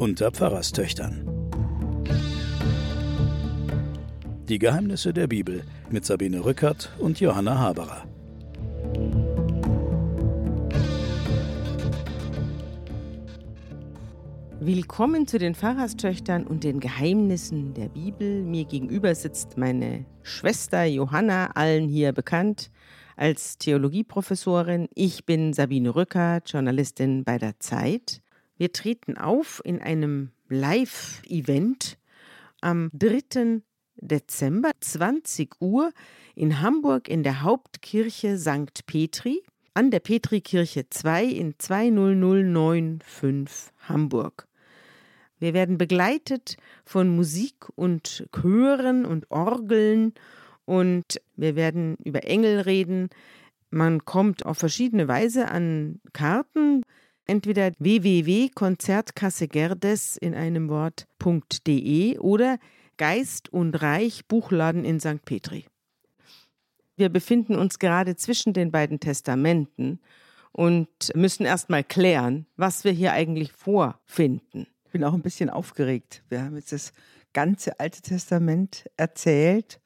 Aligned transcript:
unter 0.00 0.30
Pfarrerstöchtern. 0.30 1.26
Die 4.48 4.58
Geheimnisse 4.58 5.12
der 5.12 5.26
Bibel 5.26 5.62
mit 5.90 6.06
Sabine 6.06 6.42
Rückert 6.42 6.90
und 6.98 7.20
Johanna 7.20 7.58
Haberer. 7.58 8.06
Willkommen 14.58 15.26
zu 15.26 15.38
den 15.38 15.54
Pfarrerstöchtern 15.54 16.46
und 16.46 16.64
den 16.64 16.80
Geheimnissen 16.80 17.74
der 17.74 17.88
Bibel. 17.90 18.42
Mir 18.42 18.64
gegenüber 18.64 19.14
sitzt 19.14 19.58
meine 19.58 20.06
Schwester 20.22 20.84
Johanna, 20.84 21.50
allen 21.54 21.88
hier 21.88 22.12
bekannt 22.12 22.70
als 23.16 23.58
Theologieprofessorin. 23.58 24.88
Ich 24.94 25.26
bin 25.26 25.52
Sabine 25.52 25.94
Rückert, 25.94 26.50
Journalistin 26.50 27.22
bei 27.22 27.36
der 27.36 27.60
Zeit. 27.60 28.22
Wir 28.60 28.72
treten 28.72 29.16
auf 29.16 29.62
in 29.64 29.80
einem 29.80 30.30
Live-Event 30.50 31.96
am 32.60 32.90
3. 32.92 33.62
Dezember, 33.96 34.72
20 34.78 35.62
Uhr, 35.62 35.92
in 36.34 36.60
Hamburg 36.60 37.08
in 37.08 37.22
der 37.22 37.40
Hauptkirche 37.40 38.36
St. 38.36 38.84
Petri, 38.84 39.42
an 39.72 39.90
der 39.90 40.00
Petrikirche 40.00 40.90
2 40.90 41.24
in 41.24 41.54
20095 41.56 43.72
Hamburg. 43.88 44.46
Wir 45.38 45.54
werden 45.54 45.78
begleitet 45.78 46.58
von 46.84 47.08
Musik 47.08 47.66
und 47.76 48.28
Chören 48.30 49.06
und 49.06 49.30
Orgeln 49.30 50.12
und 50.66 51.18
wir 51.34 51.56
werden 51.56 51.96
über 52.04 52.24
Engel 52.24 52.60
reden. 52.60 53.08
Man 53.70 54.04
kommt 54.04 54.44
auf 54.44 54.58
verschiedene 54.58 55.08
Weise 55.08 55.48
an 55.48 56.02
Karten 56.12 56.82
entweder 57.30 57.72
www.konzertkassegerdes 57.78 60.16
in 60.16 60.34
einem 60.34 60.68
Wort.de 60.68 62.18
oder 62.18 62.58
Geist 62.96 63.52
und 63.52 63.80
Reich 63.80 64.26
Buchladen 64.26 64.84
in 64.84 64.98
St. 64.98 65.24
Petri. 65.24 65.66
Wir 66.96 67.08
befinden 67.08 67.54
uns 67.54 67.78
gerade 67.78 68.16
zwischen 68.16 68.52
den 68.52 68.72
beiden 68.72 68.98
Testamenten 68.98 70.00
und 70.50 70.88
müssen 71.14 71.46
erst 71.46 71.70
mal 71.70 71.84
klären, 71.84 72.46
was 72.56 72.82
wir 72.82 72.90
hier 72.90 73.12
eigentlich 73.12 73.52
vorfinden. 73.52 74.66
Ich 74.86 74.90
bin 74.90 75.04
auch 75.04 75.14
ein 75.14 75.22
bisschen 75.22 75.50
aufgeregt. 75.50 76.24
Wir 76.28 76.42
haben 76.42 76.56
jetzt 76.56 76.72
das 76.72 76.92
ganze 77.32 77.78
Alte 77.78 78.02
Testament 78.02 78.90
erzählt 78.96 79.80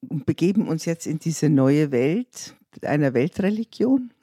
und 0.00 0.26
begeben 0.26 0.68
uns 0.68 0.84
jetzt 0.84 1.08
in 1.08 1.18
diese 1.18 1.50
neue 1.50 1.90
Welt 1.90 2.54
einer 2.82 3.14
Weltreligion 3.14 4.13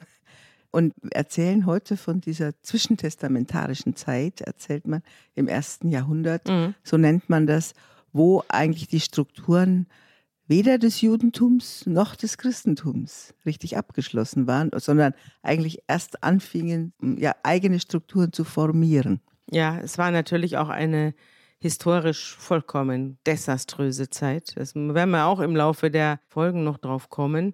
und 0.72 0.94
erzählen 1.12 1.66
heute 1.66 1.98
von 1.98 2.22
dieser 2.22 2.60
zwischentestamentarischen 2.62 3.96
Zeit, 3.96 4.42
erzählt 4.42 4.88
man 4.88 5.04
im 5.36 5.48
ersten 5.48 5.90
Jahrhundert, 5.90 6.48
mhm. 6.48 6.76
so 6.84 6.98
nennt 6.98 7.30
man 7.30 7.46
das, 7.46 7.74
wo 8.14 8.44
eigentlich 8.50 8.88
die 8.88 9.00
Strukturen 9.00 9.88
weder 10.48 10.78
des 10.78 11.00
Judentums 11.02 11.86
noch 11.86 12.16
des 12.16 12.38
Christentums 12.38 13.34
richtig 13.46 13.78
abgeschlossen 13.78 14.48
waren, 14.48 14.70
sondern 14.76 15.14
eigentlich 15.44 15.80
erst 15.88 16.24
anfingen, 16.24 16.94
ja, 17.02 17.34
eigene 17.44 17.80
Strukturen 17.80 18.34
zu 18.34 18.44
formieren. 18.44 19.22
Ja, 19.50 19.80
es 19.80 19.98
war 19.98 20.12
natürlich 20.12 20.58
auch 20.58 20.70
eine 20.70 21.14
historisch 21.60 22.36
vollkommen 22.36 23.20
desaströse 23.26 24.10
Zeit. 24.10 24.58
Das 24.58 24.76
werden 24.76 25.12
wir 25.12 25.26
auch 25.26 25.40
im 25.40 25.56
Laufe 25.56 25.92
der 25.92 26.20
Folgen 26.28 26.64
noch 26.64 26.78
drauf 26.78 27.10
kommen. 27.10 27.54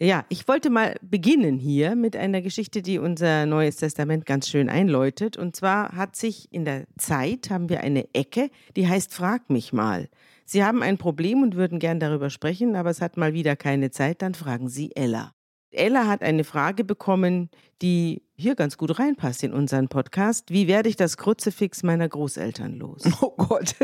Ja, 0.00 0.24
ich 0.28 0.48
wollte 0.48 0.70
mal 0.70 0.96
beginnen 1.02 1.56
hier 1.56 1.94
mit 1.94 2.16
einer 2.16 2.42
Geschichte, 2.42 2.82
die 2.82 2.98
unser 2.98 3.46
Neues 3.46 3.76
Testament 3.76 4.26
ganz 4.26 4.48
schön 4.48 4.68
einläutet. 4.68 5.36
Und 5.36 5.54
zwar 5.54 5.92
hat 5.92 6.16
sich 6.16 6.52
in 6.52 6.64
der 6.64 6.86
Zeit, 6.98 7.48
haben 7.50 7.68
wir 7.68 7.80
eine 7.80 8.12
Ecke, 8.12 8.50
die 8.74 8.88
heißt 8.88 9.14
Frag 9.14 9.50
mich 9.50 9.72
mal. 9.72 10.08
Sie 10.44 10.64
haben 10.64 10.82
ein 10.82 10.98
Problem 10.98 11.42
und 11.42 11.54
würden 11.54 11.78
gern 11.78 12.00
darüber 12.00 12.28
sprechen, 12.28 12.74
aber 12.74 12.90
es 12.90 13.00
hat 13.00 13.16
mal 13.16 13.34
wieder 13.34 13.54
keine 13.54 13.90
Zeit, 13.90 14.20
dann 14.20 14.34
fragen 14.34 14.68
Sie 14.68 14.90
Ella. 14.96 15.32
Ella 15.70 16.06
hat 16.06 16.22
eine 16.22 16.44
Frage 16.44 16.84
bekommen, 16.84 17.48
die 17.80 18.23
hier 18.36 18.54
ganz 18.54 18.76
gut 18.76 18.98
reinpasst 18.98 19.44
in 19.44 19.52
unseren 19.52 19.88
Podcast. 19.88 20.50
Wie 20.50 20.66
werde 20.66 20.88
ich 20.88 20.96
das 20.96 21.16
Kruzifix 21.16 21.82
meiner 21.82 22.08
Großeltern 22.08 22.78
los? 22.78 23.02
Oh 23.20 23.32
Gott. 23.36 23.74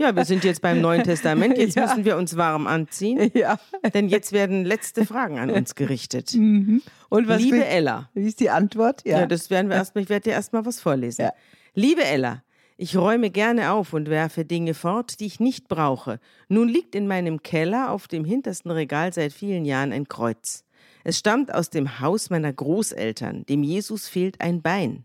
Ja, 0.00 0.16
wir 0.16 0.24
sind 0.24 0.42
jetzt 0.42 0.62
beim 0.62 0.80
Neuen 0.80 1.04
Testament. 1.04 1.58
Jetzt 1.58 1.76
ja. 1.76 1.86
müssen 1.86 2.04
wir 2.04 2.16
uns 2.16 2.36
warm 2.36 2.66
anziehen. 2.66 3.30
Ja. 3.34 3.58
Denn 3.92 4.08
jetzt 4.08 4.32
werden 4.32 4.64
letzte 4.64 5.04
Fragen 5.04 5.38
an 5.38 5.50
uns 5.50 5.74
gerichtet. 5.74 6.34
Mhm. 6.34 6.82
Und 7.08 7.28
was 7.28 7.40
Liebe 7.40 7.64
Ella. 7.64 8.08
Wie 8.14 8.26
ist 8.26 8.40
die 8.40 8.50
Antwort? 8.50 9.02
Ja, 9.04 9.20
ja 9.20 9.26
das 9.26 9.50
werden 9.50 9.68
wir 9.68 9.76
erstmal, 9.76 10.04
ich 10.04 10.10
werde 10.10 10.24
dir 10.24 10.32
erstmal 10.32 10.64
was 10.64 10.80
vorlesen. 10.80 11.22
Ja. 11.22 11.32
Liebe 11.74 12.04
Ella, 12.04 12.42
ich 12.76 12.96
räume 12.96 13.30
gerne 13.30 13.72
auf 13.72 13.92
und 13.92 14.08
werfe 14.08 14.44
Dinge 14.44 14.74
fort, 14.74 15.20
die 15.20 15.26
ich 15.26 15.40
nicht 15.40 15.68
brauche. 15.68 16.18
Nun 16.48 16.68
liegt 16.68 16.94
in 16.94 17.06
meinem 17.06 17.42
Keller 17.42 17.90
auf 17.90 18.08
dem 18.08 18.24
hintersten 18.24 18.70
Regal 18.70 19.12
seit 19.12 19.32
vielen 19.32 19.64
Jahren 19.64 19.92
ein 19.92 20.08
Kreuz. 20.08 20.64
Es 21.04 21.18
stammt 21.18 21.52
aus 21.52 21.68
dem 21.68 22.00
Haus 22.00 22.30
meiner 22.30 22.52
Großeltern, 22.52 23.44
dem 23.44 23.62
Jesus 23.62 24.08
fehlt 24.08 24.40
ein 24.40 24.62
Bein. 24.62 25.04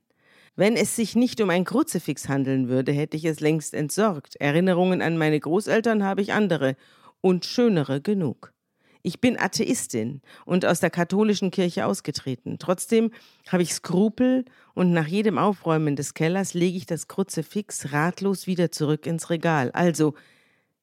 Wenn 0.56 0.76
es 0.76 0.96
sich 0.96 1.16
nicht 1.16 1.42
um 1.42 1.50
ein 1.50 1.66
Kruzifix 1.66 2.30
handeln 2.30 2.70
würde, 2.70 2.94
hätte 2.94 3.18
ich 3.18 3.26
es 3.26 3.42
längst 3.42 3.74
entsorgt. 3.74 4.38
Erinnerungen 4.38 5.02
an 5.02 5.18
meine 5.18 5.40
Großeltern 5.40 6.04
habe 6.04 6.22
ich 6.22 6.34
andere 6.34 6.76
und 7.22 7.46
schönere 7.46 8.02
genug. 8.02 8.54
Ich 9.02 9.22
bin 9.22 9.40
Atheistin 9.40 10.22
und 10.46 10.66
aus 10.66 10.80
der 10.80 10.90
katholischen 10.90 11.52
Kirche 11.52 11.86
ausgetreten. 11.86 12.58
Trotzdem 12.60 13.12
habe 13.48 13.64
ich 13.64 13.74
Skrupel 13.74 14.46
und 14.74 14.92
nach 14.92 15.08
jedem 15.08 15.38
Aufräumen 15.38 15.96
des 15.96 16.14
Kellers 16.14 16.54
lege 16.54 16.78
ich 16.78 16.86
das 16.86 17.08
Kruzifix 17.08 17.94
ratlos 17.94 18.48
wieder 18.48 18.72
zurück 18.72 19.06
ins 19.06 19.30
Regal. 19.30 19.72
Also, 19.72 20.16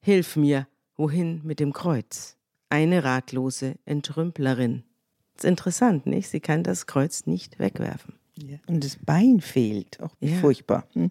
hilf 0.00 0.36
mir, 0.36 0.66
wohin 0.96 1.40
mit 1.44 1.60
dem 1.60 1.74
Kreuz? 1.74 2.36
Eine 2.70 3.04
ratlose 3.04 3.76
Entrümplerin. 3.84 4.85
Das 5.36 5.44
ist 5.44 5.50
interessant, 5.50 6.06
nicht? 6.06 6.28
Sie 6.28 6.40
kann 6.40 6.62
das 6.62 6.86
Kreuz 6.86 7.26
nicht 7.26 7.58
wegwerfen. 7.58 8.14
Ja. 8.36 8.56
Und 8.66 8.84
das 8.84 8.96
Bein 8.96 9.40
fehlt. 9.40 10.00
Auch 10.00 10.14
ja. 10.20 10.36
furchtbar. 10.36 10.86
Hm? 10.92 11.10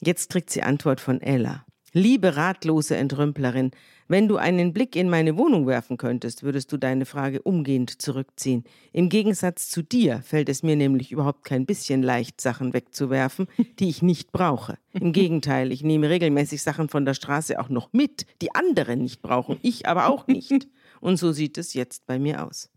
Jetzt 0.00 0.30
kriegt 0.30 0.50
sie 0.50 0.62
Antwort 0.62 1.00
von 1.00 1.20
Ella. 1.20 1.64
Liebe 1.94 2.36
ratlose 2.36 2.96
Entrümplerin, 2.96 3.70
wenn 4.08 4.28
du 4.28 4.36
einen 4.36 4.72
Blick 4.72 4.96
in 4.96 5.08
meine 5.08 5.36
Wohnung 5.36 5.66
werfen 5.66 5.96
könntest, 5.96 6.42
würdest 6.42 6.72
du 6.72 6.76
deine 6.76 7.06
Frage 7.06 7.40
umgehend 7.42 8.02
zurückziehen. 8.02 8.64
Im 8.92 9.08
Gegensatz 9.08 9.68
zu 9.68 9.82
dir 9.82 10.22
fällt 10.22 10.48
es 10.48 10.62
mir 10.62 10.76
nämlich 10.76 11.12
überhaupt 11.12 11.44
kein 11.44 11.66
bisschen 11.66 12.02
leicht, 12.02 12.40
Sachen 12.40 12.72
wegzuwerfen, 12.74 13.46
die 13.78 13.88
ich 13.88 14.02
nicht 14.02 14.32
brauche. 14.32 14.78
Im 14.92 15.12
Gegenteil, 15.12 15.70
ich 15.72 15.82
nehme 15.82 16.10
regelmäßig 16.10 16.62
Sachen 16.62 16.88
von 16.88 17.04
der 17.04 17.14
Straße 17.14 17.60
auch 17.60 17.68
noch 17.68 17.92
mit, 17.92 18.26
die 18.40 18.54
andere 18.54 18.96
nicht 18.96 19.22
brauchen, 19.22 19.58
ich 19.62 19.86
aber 19.86 20.08
auch 20.08 20.26
nicht. 20.26 20.68
Und 21.00 21.16
so 21.16 21.32
sieht 21.32 21.58
es 21.58 21.74
jetzt 21.74 22.06
bei 22.06 22.18
mir 22.18 22.46
aus. 22.46 22.71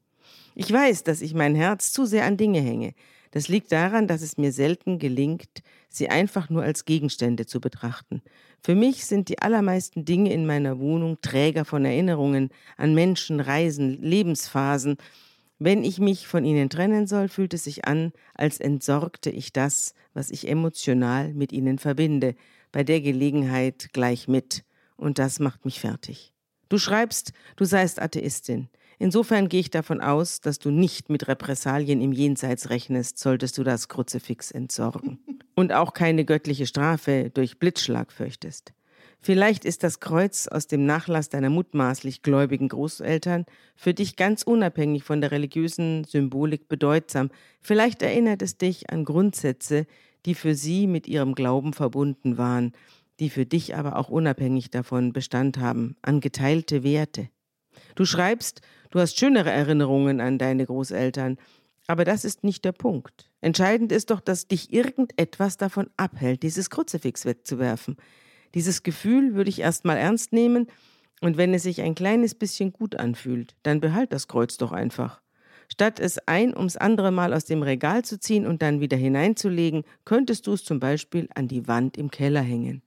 Ich 0.56 0.72
weiß, 0.72 1.04
dass 1.04 1.22
ich 1.22 1.34
mein 1.34 1.54
Herz 1.54 1.92
zu 1.92 2.06
sehr 2.06 2.26
an 2.26 2.38
Dinge 2.38 2.62
hänge. 2.62 2.94
Das 3.32 3.50
liegt 3.50 3.74
daran, 3.74 4.08
dass 4.08 4.22
es 4.22 4.38
mir 4.38 4.54
selten 4.54 4.98
gelingt, 4.98 5.62
sie 5.90 6.08
einfach 6.08 6.50
nur 6.50 6.64
als 6.64 6.86
Gegenstände 6.86 7.46
zu 7.46 7.60
betrachten. 7.60 8.22
Für 8.64 8.76
mich 8.76 9.06
sind 9.06 9.28
die 9.28 9.40
allermeisten 9.40 10.06
Dinge 10.06 10.32
in 10.32 10.46
meiner 10.46 10.80
Wohnung 10.80 11.20
Träger 11.20 11.66
von 11.66 11.84
Erinnerungen 11.84 12.50
an 12.78 12.96
Menschen, 12.96 13.42
Reisen, 13.42 14.02
Lebensphasen. 14.02 14.96
Wenn 15.60 15.84
ich 15.84 16.00
mich 16.00 16.28
von 16.28 16.46
ihnen 16.46 16.70
trennen 16.70 17.08
soll, 17.08 17.28
fühlt 17.28 17.54
es 17.54 17.66
sich 17.66 17.86
an, 17.86 18.14
als 18.34 18.62
entsorgte 18.62 19.30
ich 19.30 19.52
das, 19.52 19.94
was 20.14 20.32
ich 20.32 20.48
emotional 20.48 21.34
mit 21.34 21.52
ihnen 21.52 21.78
verbinde, 21.78 22.36
bei 22.72 22.86
der 22.86 23.02
Gelegenheit 23.02 23.90
gleich 23.92 24.30
mit. 24.30 24.64
Und 24.96 25.20
das 25.20 25.40
macht 25.40 25.66
mich 25.66 25.82
fertig. 25.82 26.32
Du 26.70 26.78
schreibst, 26.78 27.34
du 27.58 27.66
seist 27.66 28.02
Atheistin. 28.02 28.70
Insofern 28.98 29.50
gehe 29.50 29.60
ich 29.60 29.70
davon 29.70 30.02
aus, 30.02 30.42
dass 30.42 30.60
du 30.60 30.72
nicht 30.72 31.10
mit 31.10 31.28
Repressalien 31.28 32.02
im 32.02 32.12
Jenseits 32.12 32.70
rechnest, 32.70 33.18
solltest 33.18 33.58
du 33.58 33.64
das 33.64 33.88
Kruzifix 33.88 34.52
entsorgen. 34.52 35.20
Und 35.56 35.72
auch 35.72 35.94
keine 35.94 36.26
göttliche 36.26 36.68
Strafe 36.68 37.32
durch 37.34 37.60
Blitzschlag 37.60 38.12
fürchtest. 38.12 38.74
Vielleicht 39.22 39.66
ist 39.66 39.84
das 39.84 40.00
Kreuz 40.00 40.48
aus 40.48 40.68
dem 40.68 40.86
Nachlass 40.86 41.30
deiner 41.30 41.50
mutmaßlich 41.50 42.22
gläubigen 42.22 42.68
Großeltern 42.68 43.46
für 43.76 43.94
dich 43.94 44.18
ganz 44.18 44.44
unabhängig 44.44 45.04
von 45.04 45.20
der 45.20 45.32
religiösen 45.32 46.04
Symbolik 46.04 46.68
bedeutsam. 46.68 47.32
Vielleicht 47.60 48.04
erinnert 48.04 48.44
es 48.44 48.58
dich 48.58 48.92
an 48.92 49.04
Grundsätze, 49.04 49.88
die 50.28 50.36
für 50.36 50.54
sie 50.54 50.86
mit 50.86 51.08
ihrem 51.08 51.34
Glauben 51.34 51.74
verbunden 51.74 52.38
waren, 52.38 52.74
die 53.20 53.30
für 53.30 53.46
dich 53.48 53.76
aber 53.76 53.96
auch 53.96 54.10
unabhängig 54.10 54.70
davon 54.70 55.14
Bestand 55.14 55.58
haben, 55.58 55.96
an 56.02 56.20
geteilte 56.20 56.84
Werte. 56.84 57.30
Du 57.96 58.06
schreibst, 58.06 58.62
du 58.96 59.02
hast 59.02 59.20
schönere 59.20 59.52
Erinnerungen 59.52 60.22
an 60.22 60.38
deine 60.38 60.66
Großeltern, 60.66 61.38
aber 61.86 62.06
das 62.06 62.24
ist 62.24 62.46
nicht 62.46 62.64
der 62.64 62.72
Punkt. 62.72 63.30
Entscheidend 63.42 63.92
ist 63.92 64.10
doch, 64.10 64.22
dass 64.22 64.48
dich 64.48 64.72
irgendetwas 64.72 65.58
davon 65.58 65.90
abhält, 65.98 66.44
dieses 66.44 66.70
Kruzifix 66.70 67.26
wegzuwerfen. 67.26 67.98
Dieses 68.54 68.84
Gefühl 68.84 69.36
würde 69.36 69.50
ich 69.50 69.60
erstmal 69.60 69.98
ernst 69.98 70.32
nehmen, 70.32 70.68
und 71.22 71.36
wenn 71.38 71.54
es 71.54 71.64
sich 71.64 71.82
ein 71.82 71.96
kleines 71.96 72.36
bisschen 72.36 72.72
gut 72.72 72.96
anfühlt, 72.96 73.56
dann 73.64 73.82
behalt 73.82 74.14
das 74.14 74.30
Kreuz 74.30 74.58
doch 74.58 74.72
einfach. 74.72 75.22
Statt 75.68 76.00
es 76.00 76.18
ein 76.28 76.56
ums 76.56 76.78
andere 76.78 77.12
Mal 77.12 77.34
aus 77.34 77.44
dem 77.44 77.64
Regal 77.64 78.06
zu 78.06 78.18
ziehen 78.18 78.46
und 78.46 78.62
dann 78.62 78.80
wieder 78.80 78.98
hineinzulegen, 78.98 79.84
könntest 80.06 80.48
du 80.48 80.54
es 80.54 80.64
zum 80.64 80.80
Beispiel 80.80 81.28
an 81.36 81.50
die 81.50 81.68
Wand 81.68 81.98
im 81.98 82.12
Keller 82.12 82.42
hängen. 82.42 82.82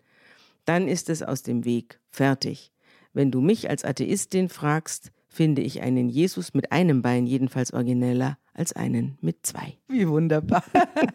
Dann 0.65 0.89
ist 0.89 1.11
es 1.11 1.23
aus 1.23 1.43
dem 1.43 1.67
Weg, 1.67 2.01
fertig. 2.11 2.73
Wenn 3.13 3.31
du 3.31 3.43
mich 3.43 3.69
als 3.69 3.85
Atheistin 3.85 4.49
fragst, 4.49 5.11
finde 5.29 5.63
ich 5.63 5.83
einen 5.83 6.09
Jesus 6.09 6.55
mit 6.55 6.73
einem 6.73 7.03
Bein 7.03 7.27
jedenfalls 7.27 7.73
origineller 7.73 8.39
als 8.55 8.73
einen 8.73 9.19
mit 9.21 9.47
zwei. 9.47 9.79
Wie 9.89 10.09
wunderbar. 10.09 10.65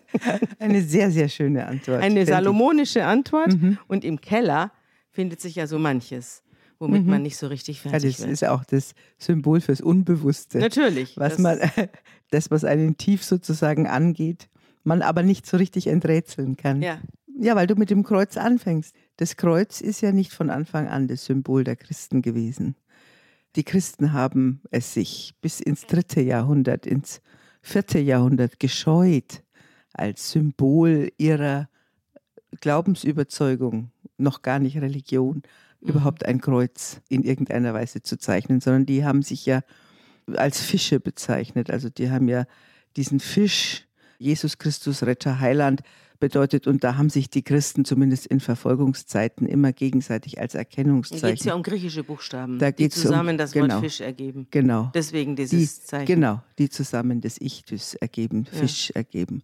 Eine 0.59 0.81
sehr, 0.81 1.11
sehr 1.11 1.27
schöne 1.27 1.65
Antwort. 1.65 2.01
Eine 2.01 2.25
salomonische 2.25 3.03
Antwort. 3.03 3.53
Mhm. 3.53 3.77
Und 3.87 4.05
im 4.05 4.21
Keller 4.21 4.71
findet 5.09 5.41
sich 5.41 5.55
ja 5.55 5.67
so 5.67 5.77
manches 5.77 6.43
womit 6.83 7.03
mhm. 7.03 7.09
man 7.09 7.21
nicht 7.21 7.37
so 7.37 7.47
richtig 7.47 7.81
fertig 7.81 8.03
ja, 8.03 8.09
das 8.09 8.19
wird. 8.19 8.31
ist 8.31 8.45
auch 8.45 8.63
das 8.65 8.93
Symbol 9.17 9.61
fürs 9.61 9.81
Unbewusste. 9.81 10.59
Natürlich. 10.59 11.17
Was 11.17 11.33
das 11.33 11.39
man, 11.39 11.59
das, 12.29 12.51
was 12.51 12.63
einen 12.63 12.97
tief 12.97 13.23
sozusagen 13.23 13.87
angeht, 13.87 14.49
man 14.83 15.01
aber 15.01 15.23
nicht 15.23 15.45
so 15.47 15.57
richtig 15.57 15.87
enträtseln 15.87 16.57
kann. 16.57 16.81
Ja. 16.81 16.99
Ja, 17.39 17.55
weil 17.55 17.65
du 17.65 17.75
mit 17.75 17.89
dem 17.89 18.03
Kreuz 18.03 18.37
anfängst. 18.37 18.93
Das 19.17 19.37
Kreuz 19.37 19.81
ist 19.81 20.01
ja 20.01 20.11
nicht 20.11 20.31
von 20.31 20.51
Anfang 20.51 20.87
an 20.87 21.07
das 21.07 21.25
Symbol 21.25 21.63
der 21.63 21.75
Christen 21.75 22.21
gewesen. 22.21 22.75
Die 23.55 23.63
Christen 23.63 24.13
haben 24.13 24.61
es 24.71 24.93
sich 24.93 25.35
bis 25.41 25.59
ins 25.59 25.85
dritte 25.85 26.21
Jahrhundert, 26.21 26.85
ins 26.85 27.21
vierte 27.61 27.99
Jahrhundert 27.99 28.59
gescheut, 28.59 29.43
als 29.93 30.31
Symbol 30.31 31.11
ihrer 31.17 31.69
Glaubensüberzeugung, 32.61 33.91
noch 34.17 34.41
gar 34.41 34.59
nicht 34.59 34.77
Religion, 34.77 35.43
mhm. 35.81 35.89
überhaupt 35.89 36.25
ein 36.25 36.41
Kreuz 36.41 37.01
in 37.09 37.23
irgendeiner 37.23 37.73
Weise 37.73 38.01
zu 38.01 38.17
zeichnen, 38.17 38.59
sondern 38.59 38.85
die 38.85 39.05
haben 39.05 39.21
sich 39.21 39.45
ja 39.45 39.61
als 40.35 40.61
Fische 40.61 40.99
bezeichnet. 40.99 41.69
Also 41.69 41.89
die 41.89 42.09
haben 42.09 42.27
ja 42.27 42.45
diesen 42.95 43.19
Fisch, 43.19 43.87
Jesus 44.17 44.57
Christus, 44.57 45.03
Retter, 45.03 45.39
Heiland, 45.39 45.81
bedeutet. 46.23 46.67
Und 46.67 46.85
da 46.85 46.95
haben 46.95 47.09
sich 47.09 47.29
die 47.29 47.41
Christen 47.43 47.83
zumindest 47.83 48.27
in 48.27 48.39
Verfolgungszeiten 48.39 49.45
immer 49.45 49.73
gegenseitig 49.73 50.39
als 50.39 50.55
Erkennungszeichen. 50.55 51.21
Da 51.21 51.29
geht 51.31 51.39
es 51.41 51.45
ja 51.45 51.53
um 51.53 51.63
griechische 51.63 52.05
Buchstaben, 52.05 52.59
da 52.59 52.71
die 52.71 52.87
zusammen 52.87 53.31
um, 53.31 53.37
das 53.37 53.51
genau, 53.51 53.75
Wort 53.75 53.83
Fisch 53.83 53.99
ergeben. 53.99 54.47
Genau. 54.49 54.89
Deswegen 54.93 55.35
dieses 55.35 55.81
die, 55.81 55.85
Zeichen. 55.85 56.05
Genau, 56.05 56.41
die 56.57 56.69
zusammen 56.69 57.19
das 57.19 57.41
Ichthys 57.41 57.95
ergeben, 57.95 58.45
Fisch 58.45 58.87
ja. 58.89 58.95
ergeben. 58.95 59.43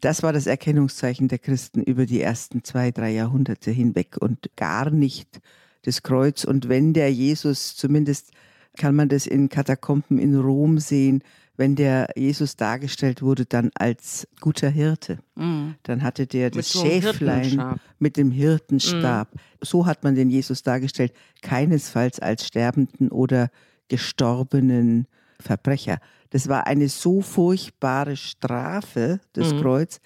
Das 0.00 0.24
war 0.24 0.32
das 0.32 0.48
Erkennungszeichen 0.48 1.28
der 1.28 1.38
Christen 1.38 1.84
über 1.84 2.04
die 2.04 2.20
ersten 2.20 2.64
zwei, 2.64 2.90
drei 2.90 3.12
Jahrhunderte 3.12 3.70
hinweg 3.70 4.16
und 4.18 4.50
gar 4.56 4.90
nicht 4.90 5.40
das 5.82 6.02
Kreuz. 6.02 6.42
Und 6.42 6.68
wenn 6.68 6.94
der 6.94 7.12
Jesus, 7.12 7.76
zumindest 7.76 8.32
kann 8.76 8.96
man 8.96 9.08
das 9.08 9.28
in 9.28 9.48
Katakomben 9.48 10.18
in 10.18 10.36
Rom 10.36 10.78
sehen, 10.78 11.22
wenn 11.58 11.74
der 11.74 12.08
Jesus 12.14 12.54
dargestellt 12.54 13.20
wurde, 13.20 13.44
dann 13.44 13.70
als 13.74 14.28
guter 14.40 14.70
Hirte. 14.70 15.18
Mhm. 15.34 15.74
Dann 15.82 16.04
hatte 16.04 16.28
der 16.28 16.50
das 16.50 16.70
so 16.70 16.80
Schäflein 16.80 17.80
mit 17.98 18.16
dem 18.16 18.30
Hirtenstab. 18.30 19.34
Mhm. 19.34 19.38
So 19.60 19.84
hat 19.84 20.04
man 20.04 20.14
den 20.14 20.30
Jesus 20.30 20.62
dargestellt, 20.62 21.12
keinesfalls 21.42 22.20
als 22.20 22.46
sterbenden 22.46 23.10
oder 23.10 23.50
gestorbenen 23.88 25.08
Verbrecher. 25.40 25.98
Das 26.30 26.48
war 26.48 26.68
eine 26.68 26.88
so 26.88 27.22
furchtbare 27.22 28.16
Strafe, 28.16 29.18
das 29.32 29.52
mhm. 29.52 29.60
Kreuz, 29.60 30.00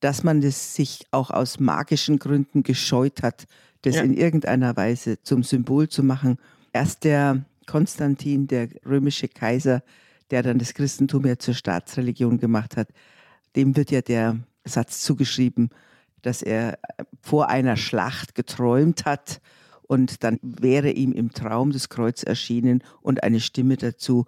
dass 0.00 0.22
man 0.22 0.42
das 0.42 0.74
sich 0.74 1.06
auch 1.12 1.30
aus 1.30 1.60
magischen 1.60 2.18
Gründen 2.18 2.62
gescheut 2.62 3.22
hat, 3.22 3.46
das 3.82 3.96
ja. 3.96 4.02
in 4.02 4.12
irgendeiner 4.12 4.76
Weise 4.76 5.22
zum 5.22 5.44
Symbol 5.44 5.88
zu 5.88 6.02
machen. 6.02 6.36
Erst 6.74 7.04
der 7.04 7.42
Konstantin, 7.66 8.48
der 8.48 8.68
römische 8.84 9.28
Kaiser, 9.28 9.82
der 10.30 10.42
dann 10.42 10.58
das 10.58 10.74
Christentum 10.74 11.26
ja 11.26 11.38
zur 11.38 11.54
Staatsreligion 11.54 12.38
gemacht 12.38 12.76
hat, 12.76 12.88
dem 13.56 13.76
wird 13.76 13.90
ja 13.90 14.00
der 14.02 14.38
Satz 14.64 15.00
zugeschrieben, 15.02 15.70
dass 16.22 16.42
er 16.42 16.78
vor 17.20 17.48
einer 17.48 17.76
Schlacht 17.76 18.34
geträumt 18.34 19.04
hat 19.04 19.40
und 19.82 20.22
dann 20.22 20.38
wäre 20.42 20.90
ihm 20.90 21.12
im 21.12 21.32
Traum 21.32 21.72
das 21.72 21.88
Kreuz 21.88 22.22
erschienen 22.22 22.82
und 23.00 23.22
eine 23.22 23.40
Stimme 23.40 23.76
dazu, 23.76 24.26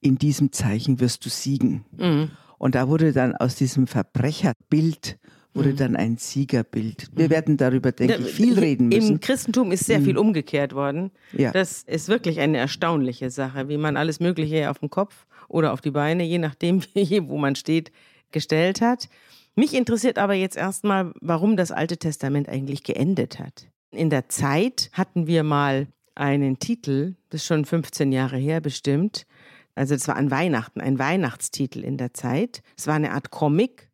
in 0.00 0.16
diesem 0.16 0.52
Zeichen 0.52 1.00
wirst 1.00 1.24
du 1.24 1.28
siegen. 1.28 1.84
Mhm. 1.96 2.30
Und 2.58 2.74
da 2.74 2.88
wurde 2.88 3.12
dann 3.12 3.34
aus 3.34 3.56
diesem 3.56 3.86
Verbrecherbild 3.86 5.18
wurde 5.54 5.70
mhm. 5.70 5.76
dann 5.76 5.96
ein 5.96 6.16
Siegerbild. 6.16 7.08
Wir 7.14 7.26
mhm. 7.26 7.30
werden 7.30 7.56
darüber, 7.56 7.92
denke 7.92 8.16
ich, 8.16 8.32
viel 8.32 8.58
reden 8.58 8.88
müssen. 8.88 9.12
Im 9.12 9.20
Christentum 9.20 9.72
ist 9.72 9.86
sehr 9.86 10.00
mhm. 10.00 10.04
viel 10.04 10.18
umgekehrt 10.18 10.74
worden. 10.74 11.10
Ja. 11.32 11.50
Das 11.52 11.82
ist 11.82 12.08
wirklich 12.08 12.40
eine 12.40 12.58
erstaunliche 12.58 13.30
Sache, 13.30 13.68
wie 13.68 13.76
man 13.76 13.96
alles 13.96 14.20
Mögliche 14.20 14.70
auf 14.70 14.78
den 14.78 14.90
Kopf 14.90 15.26
oder 15.48 15.72
auf 15.72 15.80
die 15.80 15.90
Beine, 15.90 16.24
je 16.24 16.38
nachdem, 16.38 16.82
wo 17.28 17.38
man 17.38 17.54
steht, 17.54 17.92
gestellt 18.30 18.80
hat. 18.80 19.08
Mich 19.54 19.74
interessiert 19.74 20.18
aber 20.18 20.34
jetzt 20.34 20.56
erstmal, 20.56 21.12
warum 21.20 21.56
das 21.56 21.70
Alte 21.70 21.98
Testament 21.98 22.48
eigentlich 22.48 22.82
geendet 22.84 23.38
hat. 23.38 23.68
In 23.90 24.08
der 24.08 24.30
Zeit 24.30 24.88
hatten 24.92 25.26
wir 25.26 25.42
mal 25.42 25.88
einen 26.14 26.58
Titel, 26.58 27.14
das 27.28 27.42
ist 27.42 27.46
schon 27.46 27.66
15 27.66 28.12
Jahre 28.12 28.38
her 28.38 28.60
bestimmt. 28.60 29.26
Also 29.74 29.94
es 29.94 30.08
war 30.08 30.16
an 30.16 30.30
Weihnachten, 30.30 30.80
ein 30.80 30.98
Weihnachtstitel 30.98 31.84
in 31.84 31.96
der 31.98 32.14
Zeit. 32.14 32.62
Es 32.76 32.86
war 32.86 32.94
eine 32.94 33.12
Art 33.12 33.30
Comic, 33.30 33.90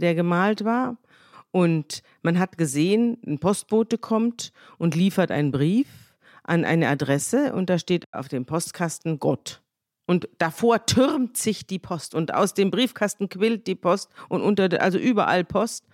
der 0.00 0.14
gemalt 0.14 0.64
war. 0.64 0.96
Und 1.52 2.02
man 2.22 2.38
hat 2.38 2.58
gesehen, 2.58 3.18
ein 3.26 3.38
Postbote 3.38 3.98
kommt 3.98 4.52
und 4.78 4.94
liefert 4.94 5.30
einen 5.30 5.50
Brief 5.50 6.14
an 6.44 6.64
eine 6.64 6.88
Adresse 6.88 7.52
und 7.52 7.70
da 7.70 7.78
steht 7.78 8.04
auf 8.12 8.28
dem 8.28 8.46
Postkasten 8.46 9.18
Gott. 9.18 9.62
Und 10.06 10.28
davor 10.38 10.86
türmt 10.86 11.36
sich 11.36 11.66
die 11.66 11.78
Post 11.78 12.14
und 12.14 12.34
aus 12.34 12.54
dem 12.54 12.70
Briefkasten 12.70 13.28
quillt 13.28 13.66
die 13.66 13.76
Post 13.76 14.10
und 14.28 14.42
unter, 14.42 14.80
also 14.80 14.98
überall 14.98 15.44
Post. 15.44 15.86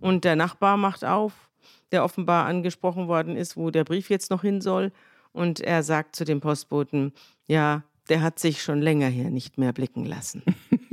Und 0.00 0.24
der 0.24 0.36
Nachbar 0.36 0.76
macht 0.76 1.04
auf, 1.04 1.50
der 1.92 2.04
offenbar 2.04 2.46
angesprochen 2.46 3.08
worden 3.08 3.36
ist, 3.36 3.56
wo 3.56 3.70
der 3.70 3.84
Brief 3.84 4.08
jetzt 4.10 4.30
noch 4.30 4.42
hin 4.42 4.60
soll. 4.60 4.92
Und 5.32 5.60
er 5.60 5.82
sagt 5.82 6.16
zu 6.16 6.24
dem 6.24 6.40
Postboten, 6.40 7.12
ja, 7.46 7.82
der 8.08 8.22
hat 8.22 8.38
sich 8.38 8.62
schon 8.62 8.80
länger 8.80 9.08
hier 9.08 9.30
nicht 9.30 9.58
mehr 9.58 9.72
blicken 9.72 10.04
lassen. 10.04 10.42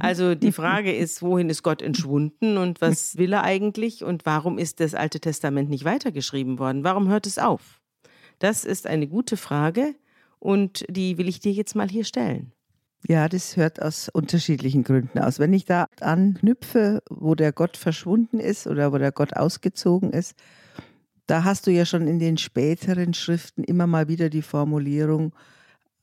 Also 0.00 0.34
die 0.34 0.52
Frage 0.52 0.94
ist, 0.94 1.22
wohin 1.22 1.50
ist 1.50 1.62
Gott 1.62 1.82
entschwunden 1.82 2.56
und 2.56 2.80
was 2.80 3.16
will 3.16 3.32
er 3.32 3.42
eigentlich 3.42 4.04
und 4.04 4.26
warum 4.26 4.58
ist 4.58 4.80
das 4.80 4.94
Alte 4.94 5.20
Testament 5.20 5.70
nicht 5.70 5.84
weitergeschrieben 5.84 6.58
worden? 6.58 6.84
Warum 6.84 7.08
hört 7.08 7.26
es 7.26 7.38
auf? 7.38 7.80
Das 8.38 8.64
ist 8.64 8.86
eine 8.86 9.08
gute 9.08 9.36
Frage 9.36 9.94
und 10.38 10.84
die 10.88 11.18
will 11.18 11.28
ich 11.28 11.40
dir 11.40 11.52
jetzt 11.52 11.74
mal 11.74 11.88
hier 11.88 12.04
stellen. 12.04 12.52
Ja, 13.06 13.28
das 13.28 13.56
hört 13.56 13.80
aus 13.80 14.08
unterschiedlichen 14.08 14.82
Gründen 14.82 15.18
aus. 15.18 15.38
Wenn 15.38 15.52
ich 15.52 15.64
da 15.64 15.86
anknüpfe, 16.00 17.02
wo 17.08 17.34
der 17.34 17.52
Gott 17.52 17.76
verschwunden 17.76 18.40
ist 18.40 18.66
oder 18.66 18.92
wo 18.92 18.98
der 18.98 19.12
Gott 19.12 19.36
ausgezogen 19.36 20.12
ist, 20.12 20.34
da 21.26 21.44
hast 21.44 21.66
du 21.66 21.70
ja 21.70 21.84
schon 21.84 22.08
in 22.08 22.18
den 22.18 22.38
späteren 22.38 23.14
Schriften 23.14 23.62
immer 23.62 23.86
mal 23.86 24.08
wieder 24.08 24.30
die 24.30 24.42
Formulierung, 24.42 25.32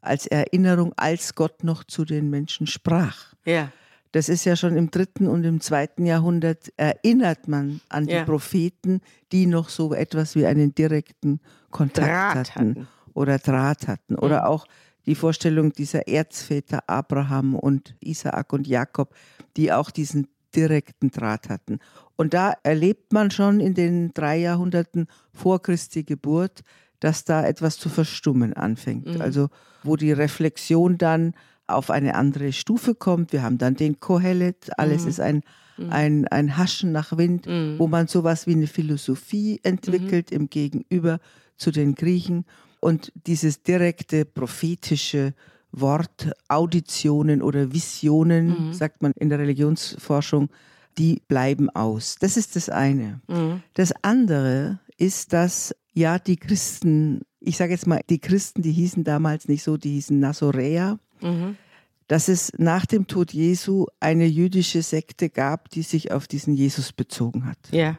als 0.02 0.28
Erinnerung, 0.28 0.94
als 0.98 1.36
Gott 1.36 1.64
noch 1.64 1.84
zu 1.84 2.06
den 2.06 2.30
Menschen 2.30 2.68
sprach. 2.68 3.35
Ja. 3.46 3.72
Das 4.12 4.30
ist 4.30 4.46
ja 4.46 4.56
schon 4.56 4.78
im 4.78 4.92
dritten 4.92 5.28
und 5.28 5.44
im 5.44 5.60
zweiten 5.60 6.06
Jahrhundert 6.06 6.72
erinnert 6.78 7.50
man 7.50 7.82
an 7.90 8.08
die 8.08 8.14
ja. 8.14 8.24
Propheten, 8.24 9.02
die 9.34 9.46
noch 9.46 9.68
so 9.68 9.94
etwas 9.94 10.36
wie 10.36 10.46
einen 10.46 10.74
direkten 10.74 11.42
Kontakt 11.70 12.36
hatten, 12.36 12.76
hatten, 12.76 12.88
oder 13.14 13.40
Draht 13.40 13.90
hatten. 13.90 14.16
Oder 14.16 14.42
mhm. 14.42 14.46
auch 14.46 14.68
die 15.06 15.16
Vorstellung 15.16 15.74
dieser 15.74 16.08
Erzväter 16.08 16.84
Abraham 16.88 17.56
und 17.56 17.96
Isaak 18.00 18.54
und 18.54 18.68
Jakob, 18.68 19.14
die 19.58 19.74
auch 19.74 19.92
diesen 19.92 20.28
direkten 20.56 21.12
Draht 21.12 21.50
hatten. 21.50 21.80
Und 22.16 22.34
da 22.34 22.54
erlebt 22.64 23.12
man 23.12 23.32
schon 23.32 23.60
in 23.60 23.74
den 23.74 24.14
drei 24.14 24.38
Jahrhunderten 24.38 25.08
vor 25.34 25.62
Christi 25.62 26.04
Geburt, 26.04 26.64
dass 27.02 27.26
da 27.26 27.46
etwas 27.46 27.78
zu 27.78 27.90
verstummen 27.90 28.54
anfängt. 28.54 29.16
Mhm. 29.16 29.22
Also 29.22 29.50
wo 29.84 29.96
die 29.98 30.14
Reflexion 30.14 30.98
dann 30.98 31.34
auf 31.68 31.90
eine 31.90 32.16
andere 32.16 32.54
Stufe 32.54 32.96
kommt. 32.96 33.34
Wir 33.34 33.44
haben 33.44 33.58
dann 33.58 33.76
den 33.76 34.00
Kohelet, 34.00 34.72
alles 34.78 35.04
mhm. 35.04 35.10
ist 35.10 35.20
ein, 35.20 35.42
mhm. 35.78 35.90
ein, 35.90 36.28
ein 36.28 36.58
Haschen 36.58 36.92
nach 36.92 37.18
Wind, 37.18 37.48
mhm. 37.48 37.76
wo 37.78 37.88
man 37.88 38.08
sowas 38.08 38.48
wie 38.48 38.54
eine 38.54 38.68
Philosophie 38.68 39.60
entwickelt 39.64 40.32
mhm. 40.32 40.38
im 40.38 40.50
Gegenüber 40.50 41.20
zu 41.58 41.72
den 41.72 41.96
Griechen. 41.96 42.46
Und 42.80 43.12
dieses 43.26 43.64
direkte 43.64 44.26
prophetische 44.26 45.34
Wort, 45.72 46.32
Auditionen 46.48 47.42
oder 47.42 47.74
Visionen, 47.74 48.68
mhm. 48.68 48.74
sagt 48.74 49.02
man 49.02 49.12
in 49.14 49.30
der 49.30 49.40
Religionsforschung, 49.40 50.50
die 50.98 51.22
bleiben 51.28 51.70
aus. 51.70 52.16
Das 52.20 52.38
ist 52.38 52.56
das 52.56 52.70
eine. 52.70 53.20
Das 53.74 53.92
andere 54.02 54.80
ist, 54.98 55.34
dass 55.34 55.76
ja 55.94 56.20
die 56.20 56.38
Christen 56.38 57.22
ich 57.46 57.58
sage 57.58 57.74
jetzt 57.74 57.88
mal, 57.88 58.02
die 58.10 58.20
Christen, 58.20 58.62
die 58.62 58.72
hießen 58.72 59.04
damals 59.04 59.48
nicht 59.48 59.64
so, 59.64 59.78
die 59.78 59.92
hießen 59.92 60.20
Nazoräer, 60.20 61.00
mhm. 61.22 61.58
dass 62.08 62.28
es 62.28 62.52
nach 62.58 62.86
dem 62.86 63.08
Tod 63.08 63.34
Jesu 63.34 63.86
eine 64.00 64.26
jüdische 64.26 64.82
Sekte 64.82 65.30
gab, 65.30 65.70
die 65.70 65.82
sich 65.82 66.12
auf 66.12 66.28
diesen 66.28 66.54
Jesus 66.54 66.94
bezogen 66.94 67.46
hat. 67.46 67.58
Ja. 67.72 67.98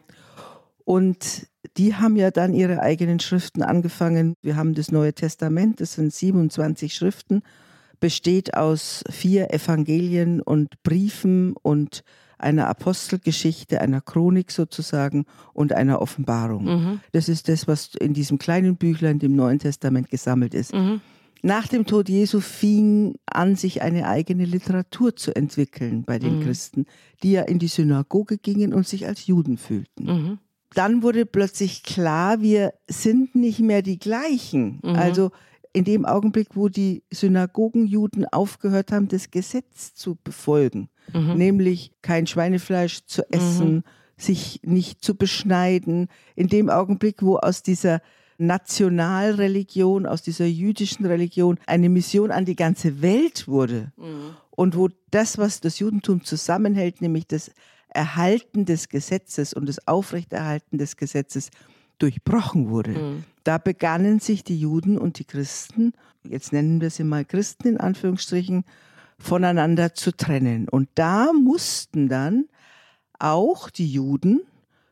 Und 0.84 1.48
die 1.76 1.94
haben 1.96 2.16
ja 2.16 2.30
dann 2.30 2.54
ihre 2.54 2.80
eigenen 2.80 3.18
Schriften 3.20 3.62
angefangen. 3.62 4.34
Wir 4.42 4.56
haben 4.56 4.74
das 4.74 4.92
Neue 4.92 5.12
Testament, 5.12 5.80
das 5.80 5.94
sind 5.94 6.12
27 6.12 6.94
Schriften, 6.94 7.42
besteht 7.98 8.54
aus 8.54 9.02
vier 9.10 9.52
Evangelien 9.52 10.40
und 10.40 10.82
Briefen 10.82 11.54
und 11.62 12.02
einer 12.38 12.68
Apostelgeschichte, 12.68 13.80
einer 13.80 14.00
Chronik 14.00 14.50
sozusagen 14.50 15.24
und 15.54 15.72
einer 15.72 16.00
Offenbarung. 16.00 16.64
Mhm. 16.64 17.00
Das 17.12 17.28
ist 17.28 17.48
das, 17.48 17.66
was 17.66 17.94
in 17.94 18.14
diesem 18.14 18.38
kleinen 18.38 18.76
Büchlein, 18.76 19.18
dem 19.18 19.34
Neuen 19.34 19.58
Testament 19.58 20.10
gesammelt 20.10 20.54
ist. 20.54 20.74
Mhm. 20.74 21.00
Nach 21.42 21.68
dem 21.68 21.86
Tod 21.86 22.08
Jesu 22.08 22.40
fing 22.40 23.16
an, 23.26 23.56
sich 23.56 23.82
eine 23.82 24.08
eigene 24.08 24.44
Literatur 24.44 25.16
zu 25.16 25.34
entwickeln 25.36 26.02
bei 26.04 26.18
den 26.18 26.38
mhm. 26.38 26.44
Christen, 26.44 26.86
die 27.22 27.32
ja 27.32 27.42
in 27.42 27.58
die 27.58 27.68
Synagoge 27.68 28.38
gingen 28.38 28.72
und 28.74 28.86
sich 28.86 29.06
als 29.06 29.26
Juden 29.26 29.58
fühlten. 29.58 30.04
Mhm. 30.04 30.38
Dann 30.74 31.02
wurde 31.02 31.24
plötzlich 31.24 31.82
klar, 31.82 32.40
wir 32.40 32.74
sind 32.88 33.34
nicht 33.34 33.60
mehr 33.60 33.82
die 33.82 33.98
gleichen. 33.98 34.80
Mhm. 34.82 34.90
Also 34.96 35.30
in 35.72 35.84
dem 35.84 36.06
Augenblick, 36.06 36.48
wo 36.54 36.68
die 36.68 37.02
Synagogenjuden 37.12 38.26
aufgehört 38.26 38.92
haben, 38.92 39.08
das 39.08 39.30
Gesetz 39.30 39.94
zu 39.94 40.16
befolgen, 40.16 40.88
mhm. 41.12 41.34
nämlich 41.34 41.92
kein 42.00 42.26
Schweinefleisch 42.26 43.04
zu 43.04 43.30
essen, 43.30 43.74
mhm. 43.74 43.82
sich 44.16 44.60
nicht 44.64 45.04
zu 45.04 45.14
beschneiden, 45.14 46.08
in 46.34 46.48
dem 46.48 46.70
Augenblick, 46.70 47.22
wo 47.22 47.36
aus 47.36 47.62
dieser 47.62 48.00
Nationalreligion, 48.38 50.06
aus 50.06 50.22
dieser 50.22 50.46
jüdischen 50.46 51.06
Religion 51.06 51.58
eine 51.66 51.88
Mission 51.88 52.30
an 52.30 52.44
die 52.44 52.56
ganze 52.56 53.02
Welt 53.02 53.48
wurde 53.48 53.92
mhm. 53.96 54.36
und 54.50 54.76
wo 54.76 54.88
das, 55.10 55.38
was 55.38 55.60
das 55.60 55.78
Judentum 55.78 56.24
zusammenhält, 56.24 57.00
nämlich 57.00 57.26
das 57.26 57.50
Erhalten 57.88 58.64
des 58.64 58.88
Gesetzes 58.88 59.54
und 59.54 59.68
das 59.68 59.86
Aufrechterhalten 59.86 60.78
des 60.78 60.96
Gesetzes, 60.96 61.50
durchbrochen 61.98 62.68
wurde. 62.68 62.90
Mhm. 62.90 63.24
Da 63.44 63.58
begannen 63.58 64.20
sich 64.20 64.44
die 64.44 64.58
Juden 64.58 64.98
und 64.98 65.18
die 65.18 65.24
Christen, 65.24 65.92
jetzt 66.24 66.52
nennen 66.52 66.80
wir 66.80 66.90
sie 66.90 67.04
mal 67.04 67.24
Christen 67.24 67.68
in 67.68 67.76
Anführungsstrichen, 67.78 68.64
voneinander 69.18 69.94
zu 69.94 70.14
trennen. 70.14 70.68
Und 70.68 70.88
da 70.94 71.32
mussten 71.32 72.08
dann 72.08 72.46
auch 73.18 73.70
die 73.70 73.90
Juden 73.90 74.42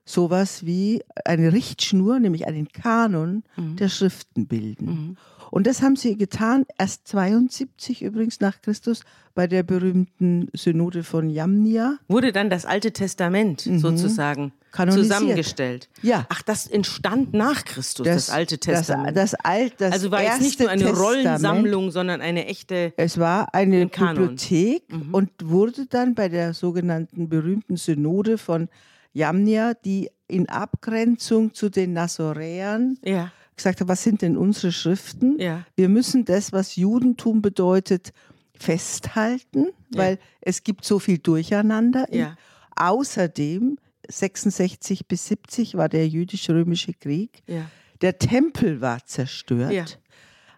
sowas 0.04 0.66
wie 0.66 1.02
eine 1.24 1.52
Richtschnur, 1.52 2.18
nämlich 2.18 2.46
einen 2.46 2.68
Kanon 2.68 3.42
mhm. 3.56 3.76
der 3.76 3.88
Schriften 3.88 4.46
bilden. 4.46 4.86
Mhm. 4.86 5.16
Und 5.50 5.68
das 5.68 5.82
haben 5.82 5.94
sie 5.94 6.16
getan, 6.16 6.66
erst 6.78 7.06
72 7.06 8.02
übrigens 8.02 8.40
nach 8.40 8.60
Christus, 8.60 9.02
bei 9.36 9.46
der 9.46 9.62
berühmten 9.62 10.48
Synode 10.52 11.04
von 11.04 11.30
Jamnia. 11.30 11.98
Wurde 12.08 12.32
dann 12.32 12.50
das 12.50 12.66
Alte 12.66 12.92
Testament 12.92 13.64
mhm. 13.66 13.78
sozusagen 13.78 14.52
zusammengestellt. 14.90 15.88
Ja. 16.02 16.26
Ach, 16.28 16.42
das 16.42 16.66
entstand 16.66 17.34
nach 17.34 17.64
Christus, 17.64 18.04
das, 18.04 18.26
das 18.26 18.34
Alte 18.34 18.58
Testament. 18.58 19.16
Das, 19.16 19.30
das, 19.30 19.40
Alt, 19.44 19.74
das 19.78 19.92
also 19.92 20.10
war 20.10 20.22
jetzt 20.22 20.40
nicht 20.40 20.58
nur 20.58 20.70
eine 20.70 20.82
Testament. 20.82 21.06
Rollensammlung, 21.06 21.90
sondern 21.92 22.20
eine 22.20 22.46
echte. 22.46 22.92
Es 22.96 23.18
war 23.18 23.54
eine 23.54 23.86
Bibliothek 23.86 24.82
mhm. 24.90 25.14
und 25.14 25.30
wurde 25.40 25.86
dann 25.86 26.16
bei 26.16 26.28
der 26.28 26.54
sogenannten 26.54 27.28
berühmten 27.28 27.76
Synode 27.76 28.38
von 28.38 28.68
Jamnia, 29.14 29.74
die 29.74 30.10
in 30.28 30.48
Abgrenzung 30.48 31.54
zu 31.54 31.70
den 31.70 31.94
Nazoräern 31.94 32.98
ja. 33.02 33.32
gesagt 33.56 33.80
hat, 33.80 33.88
was 33.88 34.02
sind 34.02 34.22
denn 34.22 34.36
unsere 34.36 34.72
Schriften? 34.72 35.38
Ja. 35.40 35.64
Wir 35.76 35.88
müssen 35.88 36.24
das, 36.24 36.52
was 36.52 36.76
Judentum 36.76 37.40
bedeutet, 37.40 38.12
festhalten, 38.56 39.68
weil 39.90 40.14
ja. 40.14 40.20
es 40.40 40.62
gibt 40.62 40.84
so 40.84 40.98
viel 40.98 41.18
Durcheinander. 41.18 42.06
Ja. 42.14 42.36
Außerdem 42.76 43.78
66 44.08 45.06
bis 45.06 45.26
70 45.26 45.76
war 45.76 45.88
der 45.88 46.08
jüdisch-römische 46.08 46.92
Krieg. 46.92 47.42
Ja. 47.46 47.70
Der 48.00 48.18
Tempel 48.18 48.80
war 48.80 49.04
zerstört. 49.06 49.98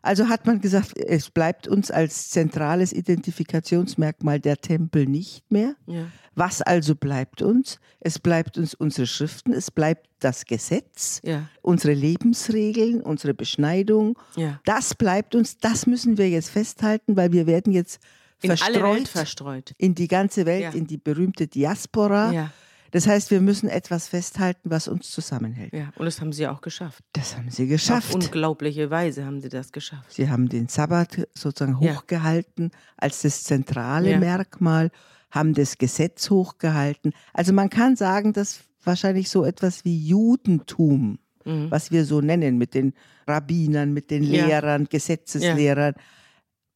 Ja. 0.06 0.10
Also 0.10 0.28
hat 0.28 0.46
man 0.46 0.60
gesagt, 0.60 0.96
es 0.96 1.30
bleibt 1.30 1.68
uns 1.68 1.90
als 1.90 2.30
zentrales 2.30 2.92
Identifikationsmerkmal 2.92 4.40
der 4.40 4.56
Tempel 4.58 5.06
nicht 5.06 5.50
mehr. 5.50 5.74
Ja. 5.86 6.06
Was 6.34 6.62
also 6.62 6.94
bleibt 6.94 7.42
uns? 7.42 7.80
Es 8.00 8.18
bleibt 8.18 8.58
uns 8.58 8.74
unsere 8.74 9.06
Schriften, 9.06 9.52
es 9.52 9.70
bleibt 9.70 10.08
das 10.20 10.44
Gesetz, 10.44 11.20
ja. 11.24 11.48
unsere 11.62 11.94
Lebensregeln, 11.94 13.00
unsere 13.00 13.34
Beschneidung. 13.34 14.18
Ja. 14.36 14.60
Das 14.64 14.94
bleibt 14.94 15.34
uns, 15.34 15.58
das 15.58 15.86
müssen 15.86 16.18
wir 16.18 16.28
jetzt 16.28 16.50
festhalten, 16.50 17.16
weil 17.16 17.32
wir 17.32 17.46
werden 17.46 17.72
jetzt 17.72 18.00
in 18.42 18.48
verstreut, 18.48 19.08
verstreut. 19.08 19.74
in 19.78 19.94
die 19.94 20.08
ganze 20.08 20.46
Welt, 20.46 20.74
in 20.74 20.86
die 20.86 20.98
berühmte 20.98 21.46
Diaspora. 21.46 22.50
Das 22.90 23.06
heißt, 23.06 23.30
wir 23.30 23.40
müssen 23.40 23.68
etwas 23.68 24.08
festhalten, 24.08 24.70
was 24.70 24.88
uns 24.88 25.10
zusammenhält. 25.10 25.72
Ja, 25.72 25.92
und 25.96 26.06
das 26.06 26.20
haben 26.20 26.32
Sie 26.32 26.46
auch 26.46 26.60
geschafft. 26.60 27.02
Das 27.12 27.36
haben 27.36 27.50
Sie 27.50 27.66
geschafft. 27.66 28.14
Auf 28.14 28.22
unglaubliche 28.22 28.90
Weise 28.90 29.24
haben 29.24 29.40
Sie 29.40 29.48
das 29.48 29.72
geschafft. 29.72 30.12
Sie 30.12 30.28
haben 30.28 30.48
den 30.48 30.68
Sabbat 30.68 31.28
sozusagen 31.34 31.82
ja. 31.82 31.94
hochgehalten 31.94 32.70
als 32.96 33.22
das 33.22 33.44
zentrale 33.44 34.12
ja. 34.12 34.18
Merkmal, 34.18 34.90
haben 35.30 35.54
das 35.54 35.78
Gesetz 35.78 36.30
hochgehalten. 36.30 37.12
Also 37.32 37.52
man 37.52 37.70
kann 37.70 37.96
sagen, 37.96 38.32
dass 38.32 38.60
wahrscheinlich 38.82 39.28
so 39.28 39.44
etwas 39.44 39.84
wie 39.84 39.98
Judentum, 40.06 41.18
mhm. 41.44 41.70
was 41.70 41.90
wir 41.90 42.04
so 42.04 42.20
nennen, 42.20 42.56
mit 42.58 42.74
den 42.74 42.94
Rabbinern, 43.26 43.92
mit 43.92 44.10
den 44.10 44.22
Lehrern, 44.22 44.82
ja. 44.82 44.88
Gesetzeslehrern, 44.88 45.94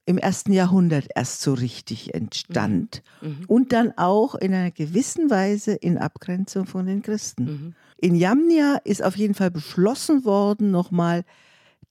im 0.07 0.19
ersten 0.19 0.53
Jahrhundert 0.53 1.07
erst 1.15 1.43
so 1.43 1.55
richtig 1.55 2.15
entstand 2.15 3.03
mhm. 3.21 3.29
mhm. 3.29 3.45
und 3.47 3.73
dann 3.73 3.93
auch 3.97 4.35
in 4.35 4.53
einer 4.53 4.71
gewissen 4.71 5.31
Weise 5.31 5.73
in 5.73 5.99
Abgrenzung 5.99 6.67
von 6.67 6.87
den 6.87 7.03
Christen. 7.03 7.45
Mhm. 7.45 7.75
In 7.99 8.15
Jamnia 8.15 8.81
ist 8.85 9.05
auf 9.05 9.17
jeden 9.17 9.35
Fall 9.35 9.51
beschlossen 9.51 10.25
worden 10.25 10.71
nochmal, 10.71 11.25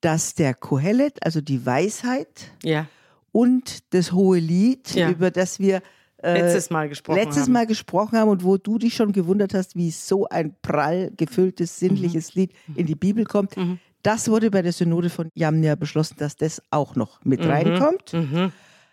dass 0.01 0.34
der 0.34 0.54
Kohelet, 0.54 1.24
also 1.24 1.42
die 1.42 1.66
Weisheit 1.66 2.51
ja. 2.63 2.88
und 3.32 3.94
das 3.94 4.12
hohe 4.12 4.39
Lied, 4.39 4.94
ja. 4.96 5.10
über 5.10 5.30
das 5.30 5.60
wir 5.60 5.82
äh, 6.22 6.34
letztes 6.42 6.70
Mal 6.70 6.89
gesprochen 6.89 7.18
letztes 7.18 7.44
haben. 7.44 7.54
Mal 7.54 7.68
gesprochen 7.68 8.18
haben 8.18 8.30
und 8.30 8.44
wo 8.44 8.58
du 8.58 8.78
dich 8.78 8.96
schon 8.96 9.13
gewundert 9.13 9.54
hast, 9.54 9.75
wie 9.75 9.92
so 9.92 10.28
ein 10.28 10.56
prall 10.62 11.12
gefülltes, 11.16 11.80
sinnliches 11.80 12.36
mhm. 12.36 12.42
Lied 12.42 12.51
in 12.75 12.86
die 12.86 12.96
Bibel 12.96 13.24
kommt. 13.25 13.56
Mhm. 13.56 13.80
Das 14.03 14.29
wurde 14.29 14.51
bei 14.51 14.62
der 14.62 14.72
Synode 14.72 15.10
von 15.10 15.29
Jamnia 15.34 15.75
beschlossen, 15.75 16.15
dass 16.18 16.36
das 16.36 16.62
auch 16.72 16.96
noch 16.96 17.24
mit 17.24 17.41
mhm. 17.41 17.50
reinkommt, 17.50 18.13
mhm. 18.13 18.51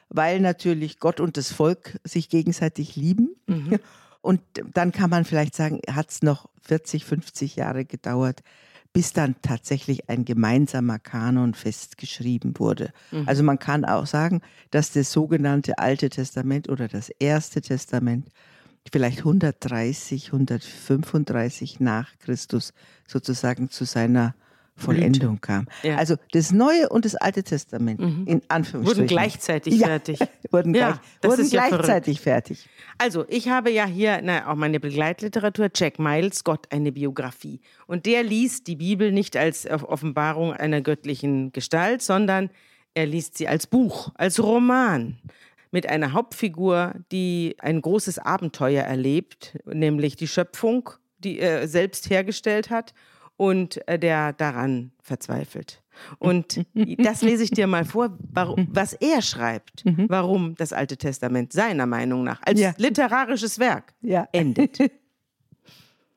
weil 0.09 0.41
natürlich 0.41 0.99
Gott 0.99 1.21
und 1.21 1.37
das 1.37 1.53
Volk 1.53 1.99
sich 2.05 2.29
gegenseitig 2.29 2.97
lieben. 2.97 3.37
Mhm. 3.47 3.79
Und 4.23 4.41
dann 4.75 4.91
kann 4.91 5.09
man 5.09 5.25
vielleicht 5.25 5.55
sagen, 5.55 5.81
hat 5.89 6.11
es 6.11 6.21
noch 6.21 6.49
40, 6.63 7.05
50 7.05 7.55
Jahre 7.55 7.85
gedauert, 7.85 8.43
bis 8.93 9.13
dann 9.13 9.37
tatsächlich 9.41 10.11
ein 10.11 10.25
gemeinsamer 10.25 10.99
Kanon 10.99 11.55
festgeschrieben 11.55 12.59
wurde. 12.59 12.93
Mhm. 13.13 13.23
Also 13.27 13.45
man 13.45 13.61
kann 13.61 13.85
auch 13.85 14.07
sagen, 14.07 14.41
dass 14.73 14.91
das 14.91 15.13
sogenannte 15.13 15.79
Alte 15.79 16.09
Testament 16.09 16.69
oder 16.69 16.89
das 16.89 17.09
Erste 17.09 17.61
Testament 17.61 18.29
vielleicht 18.91 19.19
130, 19.19 20.33
135 20.33 21.79
nach 21.79 22.19
Christus 22.19 22.73
sozusagen 23.07 23.71
zu 23.71 23.85
seiner 23.85 24.35
Vollendung 24.77 25.41
kam. 25.41 25.67
Ja. 25.83 25.97
Also 25.97 26.17
das 26.33 26.53
Neue 26.53 26.89
und 26.91 27.07
das 27.07 27.15
Alte 27.15 27.43
Testament 27.43 27.99
mhm. 27.99 28.27
in 28.27 28.43
Anführungsstrichen. 28.49 29.05
Wurden 29.05 29.09
gleichzeitig 29.09 29.75
ja, 29.75 29.87
fertig. 29.87 30.19
wurden, 30.51 30.75
ja, 30.75 31.01
gleich, 31.21 31.33
wurden 31.33 31.49
gleichzeitig 31.49 32.21
fertig. 32.21 32.69
Also 32.99 33.25
ich 33.29 33.49
habe 33.49 33.71
ja 33.71 33.87
hier 33.87 34.21
na, 34.23 34.51
auch 34.51 34.55
meine 34.55 34.79
Begleitliteratur, 34.79 35.71
Jack 35.75 35.99
Miles, 35.99 36.45
Gott, 36.45 36.67
eine 36.71 36.93
Biografie. 36.93 37.61
Und 37.87 38.05
der 38.05 38.23
liest 38.23 38.67
die 38.67 38.77
Bibel 38.77 39.13
nicht 39.13 39.37
als 39.37 39.67
Offenbarung 39.67 40.53
einer 40.53 40.83
göttlichen 40.83 41.53
Gestalt, 41.53 42.03
sondern 42.03 42.51
er 42.95 43.07
liest 43.07 43.39
sie 43.39 43.49
als 43.49 43.67
Buch, 43.67 44.13
als 44.15 44.43
Roman 44.43 45.19
mit 45.71 45.89
einer 45.89 46.13
Hauptfigur, 46.13 46.95
die 47.13 47.57
ein 47.59 47.81
großes 47.81 48.19
Abenteuer 48.19 48.85
erlebt, 48.85 49.59
nämlich 49.65 50.17
die 50.17 50.29
Schöpfung, 50.29 50.91
die 51.19 51.39
er 51.39 51.67
selbst 51.67 52.11
hergestellt 52.11 52.71
hat 52.71 52.93
und 53.37 53.87
äh, 53.89 53.99
der 53.99 54.33
daran 54.33 54.93
verzweifelt. 55.03 55.83
Und 56.19 56.65
das 56.99 57.23
lese 57.23 57.45
ich 57.45 57.51
dir 57.51 57.67
mal 57.67 57.85
vor, 57.85 58.17
was 58.29 58.93
er 58.93 59.23
schreibt, 59.23 59.85
mhm. 59.85 60.07
warum 60.09 60.55
das 60.57 60.73
Alte 60.73 60.97
Testament 60.97 61.53
seiner 61.53 61.87
Meinung 61.87 62.25
nach 62.25 62.43
als 62.43 62.61
ja. 62.61 62.75
literarisches 62.77 63.59
Werk 63.59 63.95
ja. 64.03 64.29
endet. 64.33 64.79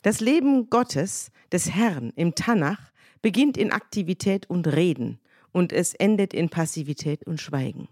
Das 0.02 0.22
Leben 0.22 0.70
Gottes, 0.70 1.30
des 1.52 1.76
Herrn 1.76 2.14
im 2.16 2.34
Tanach, 2.34 2.80
beginnt 3.22 3.58
in 3.58 3.74
Aktivität 3.74 4.50
und 4.50 4.66
Reden 4.66 5.20
und 5.52 5.74
es 5.74 5.94
endet 5.94 6.34
in 6.34 6.48
Passivität 6.48 7.28
und 7.28 7.42
Schweigen. 7.42 7.90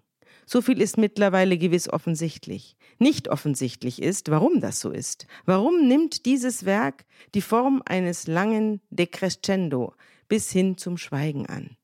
So 0.50 0.62
viel 0.62 0.82
ist 0.82 0.98
mittlerweile 0.98 1.58
gewiss 1.58 1.89
offensichtlich. 1.89 2.77
Nicht 3.00 3.27
offensichtlich 3.27 4.01
ist, 4.01 4.32
warum 4.32 4.62
das 4.62 4.80
so 4.80 4.92
ist. 4.92 5.27
Warum 5.46 5.88
nimmt 5.89 6.25
dieses 6.25 6.66
Werk 6.66 7.06
die 7.36 7.42
Form 7.42 7.84
eines 7.86 8.27
langen 8.27 8.80
Decrescendo 8.89 9.94
bis 10.30 10.50
hin 10.50 10.77
zum 10.77 10.98
Schweigen 10.98 11.48
an? 11.48 11.75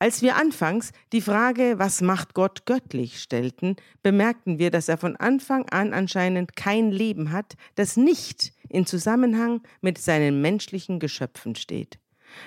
Als 0.00 0.20
wir 0.20 0.34
anfangs 0.34 0.90
die 1.12 1.20
Frage, 1.20 1.78
was 1.78 2.00
macht 2.00 2.34
Gott 2.34 2.66
göttlich, 2.66 3.20
stellten, 3.20 3.76
bemerkten 4.02 4.58
wir, 4.58 4.72
dass 4.72 4.88
er 4.88 4.98
von 4.98 5.14
Anfang 5.14 5.68
an 5.68 5.92
anscheinend 5.92 6.56
kein 6.56 6.90
Leben 6.90 7.30
hat, 7.30 7.54
das 7.76 7.96
nicht 7.96 8.52
in 8.68 8.84
Zusammenhang 8.84 9.62
mit 9.80 9.96
seinen 9.96 10.40
menschlichen 10.40 10.98
Geschöpfen 10.98 11.54
steht. 11.54 12.00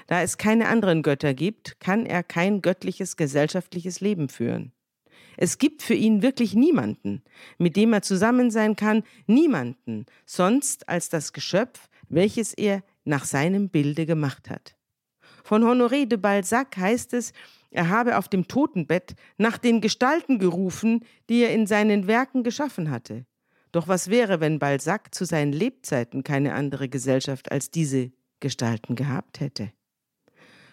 Da 0.07 0.21
es 0.21 0.37
keine 0.37 0.67
anderen 0.67 1.01
Götter 1.01 1.33
gibt, 1.33 1.79
kann 1.79 2.05
er 2.05 2.23
kein 2.23 2.61
göttliches 2.61 3.15
gesellschaftliches 3.15 4.01
Leben 4.01 4.27
führen. 4.27 4.73
Es 5.43 5.57
gibt 5.57 5.81
für 5.81 5.95
ihn 5.95 6.21
wirklich 6.21 6.53
niemanden, 6.53 7.23
mit 7.57 7.75
dem 7.75 7.93
er 7.93 8.03
zusammen 8.03 8.51
sein 8.51 8.75
kann, 8.75 9.01
niemanden, 9.25 10.05
sonst 10.23 10.87
als 10.87 11.09
das 11.09 11.33
Geschöpf, 11.33 11.89
welches 12.09 12.53
er 12.53 12.83
nach 13.05 13.25
seinem 13.25 13.69
Bilde 13.69 14.05
gemacht 14.05 14.51
hat. 14.51 14.75
Von 15.43 15.63
Honoré 15.63 16.05
de 16.05 16.19
Balzac 16.19 16.77
heißt 16.77 17.15
es, 17.15 17.33
er 17.71 17.89
habe 17.89 18.19
auf 18.19 18.29
dem 18.29 18.47
Totenbett 18.47 19.15
nach 19.39 19.57
den 19.57 19.81
Gestalten 19.81 20.37
gerufen, 20.37 21.03
die 21.27 21.41
er 21.41 21.55
in 21.55 21.65
seinen 21.65 22.05
Werken 22.05 22.43
geschaffen 22.43 22.91
hatte. 22.91 23.25
Doch 23.71 23.87
was 23.87 24.11
wäre, 24.11 24.41
wenn 24.41 24.59
Balzac 24.59 25.15
zu 25.15 25.25
seinen 25.25 25.53
Lebzeiten 25.53 26.23
keine 26.23 26.53
andere 26.53 26.87
Gesellschaft 26.87 27.51
als 27.51 27.71
diese 27.71 28.11
Gestalten 28.41 28.93
gehabt 28.93 29.39
hätte? 29.39 29.71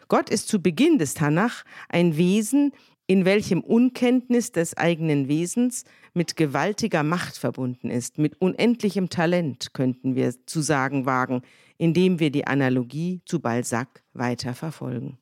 Gott 0.08 0.28
ist 0.28 0.48
zu 0.48 0.60
Beginn 0.60 0.98
des 0.98 1.14
Tanach 1.14 1.64
ein 1.88 2.18
Wesen, 2.18 2.72
in 3.08 3.24
welchem 3.24 3.62
Unkenntnis 3.62 4.52
des 4.52 4.76
eigenen 4.76 5.28
Wesens 5.28 5.84
mit 6.12 6.36
gewaltiger 6.36 7.02
Macht 7.02 7.38
verbunden 7.38 7.88
ist, 7.88 8.18
mit 8.18 8.38
unendlichem 8.40 9.08
Talent, 9.08 9.72
könnten 9.72 10.14
wir 10.14 10.34
zu 10.44 10.60
sagen 10.60 11.06
wagen, 11.06 11.40
indem 11.78 12.20
wir 12.20 12.30
die 12.30 12.46
Analogie 12.46 13.22
zu 13.24 13.40
Balzac 13.40 14.04
weiter 14.12 14.52
verfolgen. 14.52 15.18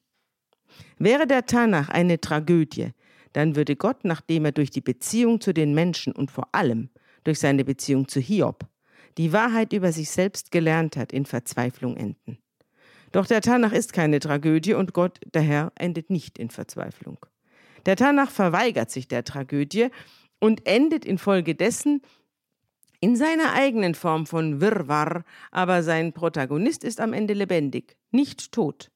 Wäre 0.98 1.28
der 1.28 1.46
Tanach 1.46 1.88
eine 1.88 2.20
Tragödie, 2.20 2.90
dann 3.32 3.54
würde 3.54 3.76
Gott, 3.76 4.04
nachdem 4.04 4.46
er 4.46 4.52
durch 4.52 4.70
die 4.70 4.80
Beziehung 4.80 5.40
zu 5.40 5.54
den 5.54 5.72
Menschen 5.72 6.12
und 6.12 6.32
vor 6.32 6.48
allem 6.52 6.90
durch 7.22 7.38
seine 7.38 7.64
Beziehung 7.64 8.08
zu 8.08 8.18
Hiob 8.18 8.66
die 9.16 9.32
Wahrheit 9.32 9.72
über 9.72 9.92
sich 9.92 10.10
selbst 10.10 10.50
gelernt 10.50 10.96
hat, 10.96 11.12
in 11.12 11.24
Verzweiflung 11.24 11.96
enden. 11.96 12.38
Doch 13.12 13.26
der 13.26 13.42
Tanach 13.42 13.72
ist 13.72 13.92
keine 13.92 14.18
Tragödie 14.18 14.74
und 14.74 14.92
Gott, 14.92 15.20
der 15.32 15.42
Herr, 15.42 15.72
endet 15.76 16.10
nicht 16.10 16.36
in 16.36 16.50
Verzweiflung. 16.50 17.18
Der 17.86 17.96
Tanach 17.96 18.30
verweigert 18.30 18.90
sich 18.90 19.08
der 19.08 19.24
Tragödie 19.24 19.88
und 20.40 20.66
endet 20.66 21.04
infolgedessen 21.04 22.02
in 23.00 23.16
seiner 23.16 23.52
eigenen 23.52 23.94
Form 23.94 24.26
von 24.26 24.60
Wirrwarr, 24.60 25.24
aber 25.52 25.82
sein 25.82 26.12
Protagonist 26.12 26.82
ist 26.82 27.00
am 27.00 27.12
Ende 27.12 27.34
lebendig, 27.34 27.96
nicht 28.10 28.52
tot. 28.52 28.90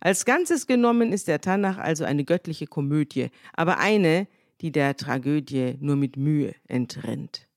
Als 0.00 0.24
Ganzes 0.24 0.66
genommen 0.66 1.12
ist 1.12 1.26
der 1.26 1.40
Tanach 1.40 1.78
also 1.78 2.04
eine 2.04 2.24
göttliche 2.24 2.66
Komödie, 2.66 3.30
aber 3.52 3.78
eine, 3.78 4.28
die 4.60 4.72
der 4.72 4.96
Tragödie 4.96 5.76
nur 5.80 5.96
mit 5.96 6.16
Mühe 6.16 6.54
entrennt. 6.68 7.48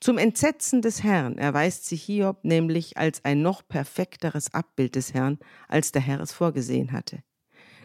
Zum 0.00 0.18
Entsetzen 0.18 0.82
des 0.82 1.02
Herrn 1.02 1.38
erweist 1.38 1.86
sich 1.86 2.02
Hiob 2.02 2.44
nämlich 2.44 2.96
als 2.96 3.24
ein 3.24 3.42
noch 3.42 3.66
perfekteres 3.66 4.52
Abbild 4.52 4.94
des 4.96 5.14
Herrn, 5.14 5.38
als 5.68 5.92
der 5.92 6.02
Herr 6.02 6.20
es 6.20 6.32
vorgesehen 6.32 6.92
hatte. 6.92 7.22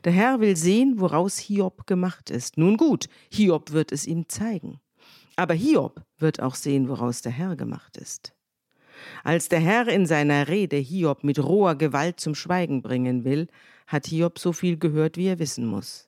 Der 0.05 0.13
Herr 0.13 0.39
will 0.39 0.55
sehen, 0.55 0.99
woraus 0.99 1.39
Hiob 1.39 1.87
gemacht 1.87 2.29
ist. 2.29 2.59
Nun 2.59 2.77
gut, 2.77 3.09
Hiob 3.31 3.71
wird 3.71 3.91
es 3.91 4.05
ihm 4.05 4.29
zeigen. 4.29 4.79
Aber 5.35 5.55
Hiob 5.55 6.03
wird 6.19 6.41
auch 6.41 6.53
sehen, 6.53 6.87
woraus 6.87 7.23
der 7.23 7.31
Herr 7.31 7.55
gemacht 7.55 7.97
ist. 7.97 8.33
Als 9.23 9.49
der 9.49 9.59
Herr 9.59 9.87
in 9.87 10.05
seiner 10.05 10.47
Rede 10.47 10.77
Hiob 10.77 11.23
mit 11.23 11.39
roher 11.39 11.75
Gewalt 11.75 12.19
zum 12.19 12.35
Schweigen 12.35 12.83
bringen 12.83 13.23
will, 13.23 13.47
hat 13.87 14.05
Hiob 14.05 14.37
so 14.37 14.53
viel 14.53 14.77
gehört, 14.77 15.17
wie 15.17 15.27
er 15.27 15.39
wissen 15.39 15.65
muss. 15.65 16.07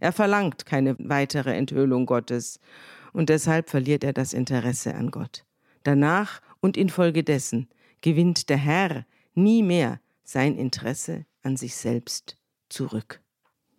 Er 0.00 0.12
verlangt 0.12 0.64
keine 0.64 0.96
weitere 0.98 1.54
Enthüllung 1.54 2.06
Gottes, 2.06 2.58
und 3.12 3.28
deshalb 3.28 3.68
verliert 3.70 4.04
er 4.04 4.14
das 4.14 4.32
Interesse 4.32 4.94
an 4.94 5.10
Gott. 5.10 5.44
Danach 5.82 6.40
und 6.60 6.76
infolgedessen 6.76 7.68
gewinnt 8.00 8.48
der 8.48 8.56
Herr 8.56 9.06
nie 9.34 9.62
mehr 9.62 10.00
sein 10.24 10.56
Interesse 10.56 11.26
an 11.42 11.56
sich 11.56 11.76
selbst 11.76 12.38
zurück. 12.70 13.20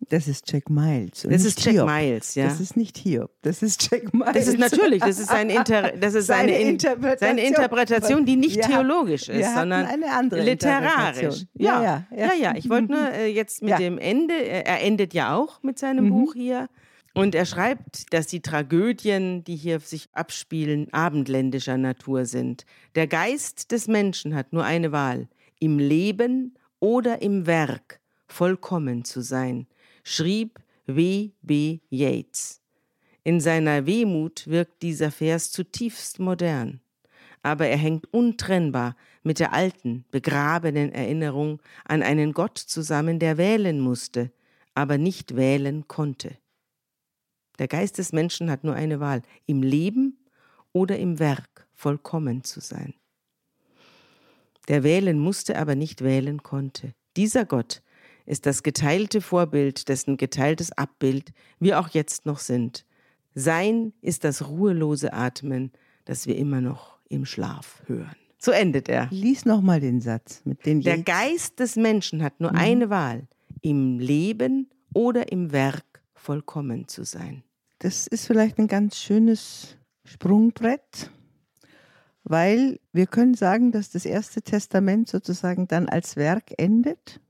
Das 0.08 0.28
ist 0.28 0.50
Jack 0.52 0.70
Miles. 0.70 1.22
Das 1.28 1.44
ist 1.44 1.64
Jack 1.64 1.74
Hiob. 1.74 1.88
Miles, 1.88 2.34
ja. 2.36 2.44
Das 2.46 2.60
ist 2.60 2.76
nicht 2.76 2.96
Hiob. 2.98 3.30
Das 3.42 3.62
ist 3.62 3.90
Jack 3.90 4.14
Miles. 4.14 4.32
Das 4.34 4.46
ist 4.46 4.58
natürlich, 4.58 5.00
das 5.02 5.18
ist 5.18 5.28
seine, 5.28 5.54
Inter 5.54 5.92
das 5.98 6.14
ist 6.14 6.26
seine, 6.26 6.58
In 6.60 6.68
Interpretation. 6.70 7.18
seine 7.36 7.42
Interpretation, 7.46 8.24
die 8.26 8.36
nicht 8.36 8.58
hatten- 8.62 8.72
theologisch 8.72 9.28
ist, 9.28 9.54
sondern 9.54 9.86
eine 9.86 10.12
andere 10.12 10.42
literarisch. 10.42 11.46
Ja, 11.54 11.82
Ja, 11.82 12.06
ja, 12.10 12.16
ja, 12.16 12.26
ja. 12.26 12.34
ja. 12.34 12.54
Ich 12.56 12.68
wollte 12.68 12.92
nur 12.92 13.10
äh, 13.10 13.26
jetzt 13.26 13.62
mit 13.62 13.70
Ja. 13.70 13.78
dem 13.78 13.98
Ende, 13.98 14.34
äh, 14.34 14.62
er 14.64 14.82
endet 14.82 15.12
ja 15.14 15.34
auch 15.34 15.62
mit 15.62 15.78
seinem 15.78 16.04
Mhm. 16.06 16.10
Buch 16.10 16.34
hier. 16.34 16.68
Und 17.14 17.34
er 17.34 17.46
schreibt, 17.46 18.12
dass 18.12 18.26
die 18.26 18.42
Tragödien, 18.42 19.42
die 19.42 19.56
hier 19.56 19.80
sich 19.80 20.08
abspielen, 20.12 20.92
abendländischer 20.92 21.78
Natur 21.78 22.26
sind. 22.26 22.66
Der 22.94 23.06
Geist 23.06 23.72
des 23.72 23.88
Menschen 23.88 24.34
hat 24.34 24.52
nur 24.52 24.64
eine 24.64 24.92
Wahl, 24.92 25.28
im 25.58 25.78
Leben 25.78 26.54
oder 26.78 27.22
im 27.22 27.46
Werk 27.46 28.00
vollkommen 28.28 29.04
zu 29.04 29.22
sein, 29.22 29.66
schrieb 30.08 30.60
W. 30.86 31.32
B. 31.42 31.80
Yeats. 31.90 32.62
In 33.24 33.40
seiner 33.40 33.86
Wehmut 33.86 34.46
wirkt 34.46 34.82
dieser 34.82 35.10
Vers 35.10 35.50
zutiefst 35.50 36.20
modern, 36.20 36.80
aber 37.42 37.66
er 37.66 37.76
hängt 37.76 38.06
untrennbar 38.14 38.94
mit 39.24 39.40
der 39.40 39.52
alten, 39.52 40.04
begrabenen 40.12 40.92
Erinnerung 40.92 41.60
an 41.84 42.04
einen 42.04 42.34
Gott 42.34 42.56
zusammen, 42.56 43.18
der 43.18 43.36
wählen 43.36 43.80
musste, 43.80 44.30
aber 44.74 44.96
nicht 44.96 45.34
wählen 45.34 45.88
konnte. 45.88 46.38
Der 47.58 47.66
Geist 47.66 47.98
des 47.98 48.12
Menschen 48.12 48.48
hat 48.48 48.62
nur 48.62 48.74
eine 48.74 49.00
Wahl, 49.00 49.22
im 49.46 49.64
Leben 49.64 50.24
oder 50.72 51.00
im 51.00 51.18
Werk 51.18 51.66
vollkommen 51.72 52.44
zu 52.44 52.60
sein. 52.60 52.94
Der 54.68 54.84
wählen 54.84 55.18
musste, 55.18 55.58
aber 55.58 55.74
nicht 55.74 56.04
wählen 56.04 56.44
konnte. 56.44 56.94
Dieser 57.16 57.44
Gott 57.44 57.82
ist 58.26 58.46
das 58.46 58.62
geteilte 58.62 59.20
Vorbild, 59.20 59.88
dessen 59.88 60.16
geteiltes 60.16 60.72
Abbild 60.72 61.32
wir 61.58 61.80
auch 61.80 61.88
jetzt 61.88 62.26
noch 62.26 62.38
sind. 62.38 62.84
Sein 63.34 63.92
ist 64.02 64.24
das 64.24 64.48
ruhelose 64.48 65.12
Atmen, 65.12 65.72
das 66.04 66.26
wir 66.26 66.36
immer 66.36 66.60
noch 66.60 66.98
im 67.08 67.24
Schlaf 67.24 67.82
hören. 67.86 68.16
So 68.38 68.50
endet 68.50 68.88
er. 68.88 69.08
Lies 69.10 69.44
noch 69.44 69.62
mal 69.62 69.80
den 69.80 70.00
Satz 70.00 70.42
mit 70.44 70.66
den 70.66 70.80
Der. 70.80 70.98
Geist 70.98 71.58
des 71.58 71.76
Menschen 71.76 72.22
hat 72.22 72.40
nur 72.40 72.54
eine 72.54 72.90
Wahl, 72.90 73.26
im 73.62 73.98
Leben 73.98 74.68
oder 74.94 75.32
im 75.32 75.52
Werk 75.52 75.84
vollkommen 76.14 76.88
zu 76.88 77.04
sein. 77.04 77.42
Das 77.78 78.06
ist 78.06 78.26
vielleicht 78.26 78.58
ein 78.58 78.68
ganz 78.68 78.98
schönes 78.98 79.76
Sprungbrett, 80.04 81.10
weil 82.24 82.80
wir 82.92 83.06
können 83.06 83.34
sagen, 83.34 83.72
dass 83.72 83.90
das 83.90 84.06
Erste 84.06 84.42
Testament 84.42 85.08
sozusagen 85.08 85.68
dann 85.68 85.88
als 85.88 86.16
Werk 86.16 86.52
endet, 86.58 87.20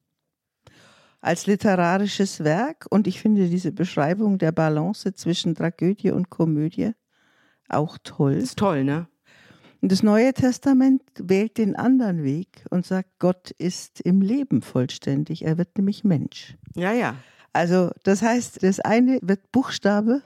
als 1.21 1.47
literarisches 1.47 2.45
Werk. 2.45 2.87
Und 2.91 3.07
ich 3.07 3.21
finde 3.21 3.49
diese 3.49 3.73
Beschreibung 3.73 4.39
der 4.39 4.53
Balance 4.53 5.15
zwischen 5.15 5.55
Tragödie 5.55 6.11
und 6.11 6.31
Komödie 6.31 6.93
auch 7.69 7.99
toll. 8.03 8.35
Das 8.37 8.45
ist 8.45 8.59
toll, 8.59 8.85
ne? 8.85 9.09
Und 9.83 9.93
das 9.93 10.03
Neue 10.03 10.33
Testament 10.33 11.03
wählt 11.19 11.59
den 11.59 11.77
anderen 11.77 12.25
Weg 12.25 12.65
und 12.71 12.87
sagt, 12.87 13.11
Gott 13.19 13.51
ist 13.59 14.01
im 14.01 14.21
Leben 14.23 14.63
vollständig, 14.63 15.45
er 15.45 15.59
wird 15.59 15.77
nämlich 15.77 16.03
Mensch. 16.03 16.57
Ja, 16.75 16.93
ja. 16.93 17.17
Also 17.53 17.91
das 18.03 18.23
heißt, 18.23 18.63
das 18.63 18.81
eine 18.81 19.19
wird 19.23 19.53
Buchstabe 19.53 20.23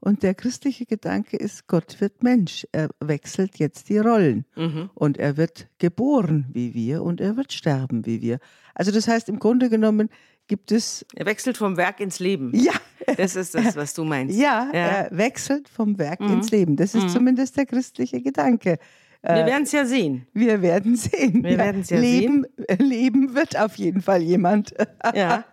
und 0.00 0.22
der 0.22 0.34
christliche 0.34 0.84
Gedanke 0.86 1.36
ist, 1.36 1.66
Gott 1.66 2.00
wird 2.00 2.22
Mensch. 2.22 2.66
Er 2.72 2.88
wechselt 3.00 3.58
jetzt 3.58 3.88
die 3.88 3.98
Rollen 3.98 4.46
Mhm. 4.56 4.90
und 4.94 5.18
er 5.18 5.36
wird 5.36 5.68
geboren 5.78 6.46
wie 6.52 6.74
wir 6.74 7.02
und 7.02 7.20
er 7.20 7.36
wird 7.36 7.52
sterben 7.52 8.06
wie 8.06 8.20
wir. 8.20 8.38
Also 8.74 8.90
das 8.90 9.06
heißt, 9.06 9.28
im 9.28 9.38
Grunde 9.38 9.70
genommen 9.70 10.08
gibt 10.48 10.72
es, 10.72 11.04
Er 11.14 11.26
wechselt 11.26 11.56
vom 11.56 11.76
Werk 11.76 12.00
ins 12.00 12.18
Leben. 12.20 12.52
ja, 12.54 12.72
Das 13.16 13.36
ist 13.36 13.54
das, 13.54 13.76
was 13.76 13.94
du 13.94 14.04
meinst. 14.04 14.36
ja, 14.38 14.64
Ja. 14.64 14.68
Mhm. 14.68 14.74
er 14.74 15.08
wechselt 15.12 15.68
vom 15.68 15.98
Werk 15.98 16.20
ins 16.20 16.50
Leben. 16.50 16.76
Das 16.76 16.94
ist 16.94 17.10
zumindest 17.10 17.56
der 17.56 17.66
christliche 17.66 18.20
Gedanke. 18.20 18.78
Wir 19.22 19.46
werden 19.46 19.62
es 19.62 19.72
ja 19.72 19.86
sehen. 19.86 20.26
Wir 20.34 20.60
werden 20.60 20.96
sehen. 20.96 21.42
Wir 21.42 21.56
werden's 21.56 21.88
ja 21.88 21.98
leben, 21.98 22.44
Leben 22.78 23.34
wird 23.34 23.58
auf 23.58 23.76
jeden 23.76 24.02
Fall 24.02 24.22
jemand. 24.22 24.74
Ja. 25.14 25.44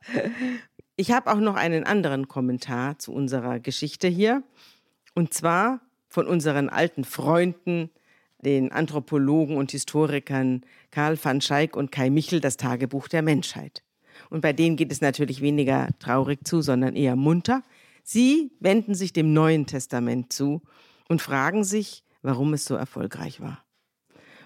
Ich 0.98 1.12
habe 1.12 1.32
auch 1.32 1.40
noch 1.40 1.56
einen 1.56 1.84
anderen 1.86 2.28
Kommentar 2.28 3.00
zu 3.00 3.14
unserer 3.14 3.60
Geschichte 3.60 4.08
hier. 4.10 4.44
Und 5.16 5.34
zwar 5.34 5.80
von 6.10 6.28
unseren 6.28 6.68
alten 6.70 7.06
Freunden, 7.06 7.90
den 8.44 8.72
Anthropologen 8.72 9.56
und 9.58 9.72
Historikern 9.72 10.62
Karl 10.92 11.18
van 11.24 11.40
Schaik 11.42 11.76
und 11.78 11.92
Kai 11.92 12.10
Michel, 12.10 12.42
das 12.42 12.58
Tagebuch 12.58 13.08
der 13.08 13.22
Menschheit. 13.22 13.84
Und 14.32 14.42
bei 14.42 14.54
denen 14.54 14.78
geht 14.78 14.92
es 14.92 15.02
natürlich 15.02 15.42
weniger 15.42 15.90
traurig 16.00 16.48
zu, 16.48 16.62
sondern 16.62 16.96
eher 16.96 17.18
munter. 17.18 17.64
Sie 18.02 18.52
wenden 18.62 18.96
sich 18.96 19.12
dem 19.12 19.34
Neuen 19.34 19.66
Testament 19.66 20.32
zu 20.32 20.62
und 21.10 21.22
fragen 21.22 21.66
sich, 21.66 22.04
warum 22.22 22.54
es 22.54 22.64
so 22.64 22.76
erfolgreich 22.76 23.42
war. 23.42 23.64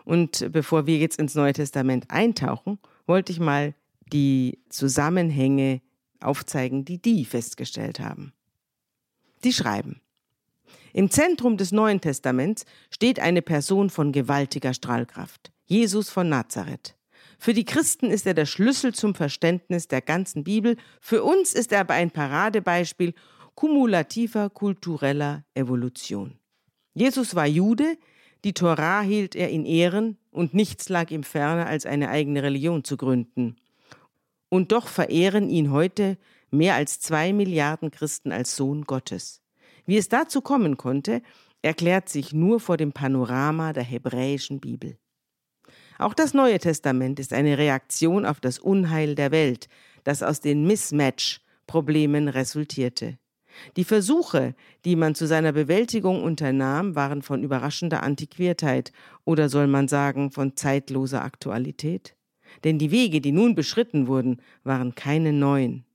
Und 0.03 0.51
bevor 0.51 0.87
wir 0.87 0.97
jetzt 0.97 1.19
ins 1.19 1.35
Neue 1.35 1.53
Testament 1.53 2.09
eintauchen, 2.09 2.79
wollte 3.05 3.31
ich 3.31 3.39
mal 3.39 3.75
die 4.11 4.59
Zusammenhänge 4.69 5.81
aufzeigen, 6.19 6.83
die 6.83 6.99
die 6.99 7.23
festgestellt 7.23 7.99
haben. 7.99 8.33
Die 9.43 9.53
schreiben, 9.53 10.01
im 10.93 11.11
Zentrum 11.11 11.57
des 11.57 11.71
Neuen 11.71 12.01
Testaments 12.01 12.65
steht 12.89 13.19
eine 13.19 13.43
Person 13.43 13.91
von 13.91 14.11
gewaltiger 14.11 14.73
Strahlkraft, 14.73 15.51
Jesus 15.65 16.09
von 16.09 16.27
Nazareth. 16.27 16.95
Für 17.39 17.53
die 17.53 17.65
Christen 17.65 18.11
ist 18.11 18.25
er 18.25 18.33
der 18.33 18.45
Schlüssel 18.45 18.93
zum 18.93 19.15
Verständnis 19.15 19.87
der 19.87 20.01
ganzen 20.01 20.43
Bibel, 20.43 20.77
für 21.01 21.23
uns 21.23 21.53
ist 21.53 21.71
er 21.71 21.81
aber 21.81 21.93
ein 21.93 22.11
Paradebeispiel 22.11 23.13
kumulativer 23.55 24.49
kultureller 24.49 25.45
Evolution. 25.53 26.37
Jesus 26.93 27.35
war 27.35 27.47
Jude, 27.47 27.97
die 28.43 28.53
Torah 28.53 29.01
hielt 29.01 29.35
er 29.35 29.49
in 29.49 29.65
Ehren 29.65 30.17
und 30.31 30.53
nichts 30.53 30.89
lag 30.89 31.09
ihm 31.11 31.23
ferner, 31.23 31.65
als 31.65 31.85
eine 31.85 32.09
eigene 32.09 32.43
Religion 32.43 32.83
zu 32.83 32.95
gründen. 32.95 33.55
Und 34.49 34.71
doch 34.71 34.87
verehren 34.87 35.49
ihn 35.49 35.71
heute 35.71 36.17
mehr 36.51 36.75
als 36.75 36.99
zwei 36.99 37.33
Milliarden 37.33 37.91
Christen 37.91 38.31
als 38.31 38.55
Sohn 38.55 38.83
Gottes. 38.83 39.41
Wie 39.85 39.97
es 39.97 40.09
dazu 40.09 40.41
kommen 40.41 40.77
konnte, 40.77 41.21
erklärt 41.61 42.09
sich 42.09 42.33
nur 42.33 42.59
vor 42.59 42.77
dem 42.77 42.91
Panorama 42.91 43.73
der 43.73 43.83
hebräischen 43.83 44.59
Bibel. 44.59 44.97
Auch 45.97 46.13
das 46.13 46.33
Neue 46.33 46.59
Testament 46.59 47.19
ist 47.19 47.31
eine 47.31 47.57
Reaktion 47.57 48.25
auf 48.25 48.41
das 48.41 48.59
Unheil 48.59 49.15
der 49.15 49.31
Welt, 49.31 49.69
das 50.03 50.23
aus 50.23 50.41
den 50.41 50.67
Mismatch-Problemen 50.67 52.27
resultierte. 52.27 53.17
Die 53.77 53.85
Versuche, 53.85 54.55
die 54.83 54.97
man 54.97 55.15
zu 55.15 55.25
seiner 55.25 55.53
Bewältigung 55.53 56.21
unternahm, 56.21 56.95
waren 56.95 57.21
von 57.21 57.41
überraschender 57.41 58.03
Antiquiertheit 58.03 58.91
oder 59.23 59.47
soll 59.47 59.67
man 59.67 59.87
sagen 59.87 60.31
von 60.31 60.57
zeitloser 60.57 61.23
Aktualität? 61.23 62.15
Denn 62.65 62.77
die 62.77 62.91
Wege, 62.91 63.21
die 63.21 63.31
nun 63.31 63.55
beschritten 63.55 64.07
wurden, 64.07 64.41
waren 64.65 64.95
keine 64.95 65.31
neuen. 65.31 65.85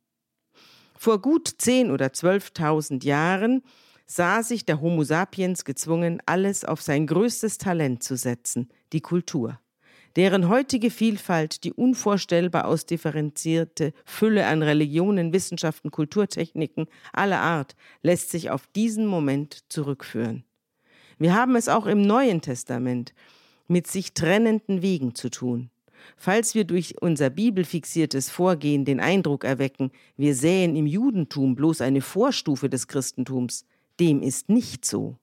Vor 0.97 1.21
gut 1.21 1.49
zehn 1.59 1.91
oder 1.91 2.15
zwölftausend 2.15 3.05
Jahren 3.05 3.63
sah 4.07 4.43
sich 4.43 4.65
der 4.65 4.81
Homo 4.81 5.05
sapiens 5.05 5.67
gezwungen, 5.67 6.23
alles 6.25 6.65
auf 6.65 6.81
sein 6.81 7.07
größtes 7.07 7.59
Talent 7.59 8.03
zu 8.03 8.17
setzen, 8.17 8.71
die 8.95 9.03
Kultur 9.03 9.61
deren 10.17 10.49
heutige 10.49 10.91
Vielfalt 10.91 11.65
die 11.65 11.73
unvorstellbar 11.73 12.67
ausdifferenzierte 12.67 13.93
Fülle 14.05 14.47
an 14.47 14.63
Religionen, 14.63 15.33
Wissenschaften, 15.33 15.91
Kulturtechniken 15.91 16.87
aller 17.13 17.41
Art 17.41 17.77
lässt 18.03 18.31
sich 18.31 18.51
auf 18.51 18.67
diesen 18.69 19.07
Moment 19.07 19.65
zurückführen. 19.69 20.45
Wir 21.19 21.35
haben 21.35 21.55
es 21.57 21.69
auch 21.69 21.87
im 21.87 22.03
Neuen 22.03 22.41
Testament 22.41 23.13
mit 23.69 23.87
sich 23.87 24.15
trennenden 24.15 24.83
Wegen 24.83 25.15
zu 25.15 25.31
tun. 25.31 25.71
Falls 26.17 26.55
wir 26.55 26.65
durch 26.65 27.01
unser 27.01 27.31
bibelfixiertes 27.31 28.31
Vorgehen 28.31 28.85
den 28.85 29.01
Eindruck 29.01 29.45
erwecken, 29.45 29.91
wir 30.17 30.35
sähen 30.35 30.77
im 30.77 30.87
Judentum 30.87 31.55
bloß 31.55 31.83
eine 31.83 32.01
Vorstufe 32.01 32.69
des 32.69 32.89
Christentums, 32.89 33.67
dem 34.01 34.23
ist 34.23 34.49
nicht 34.49 34.85
so. 34.85 35.19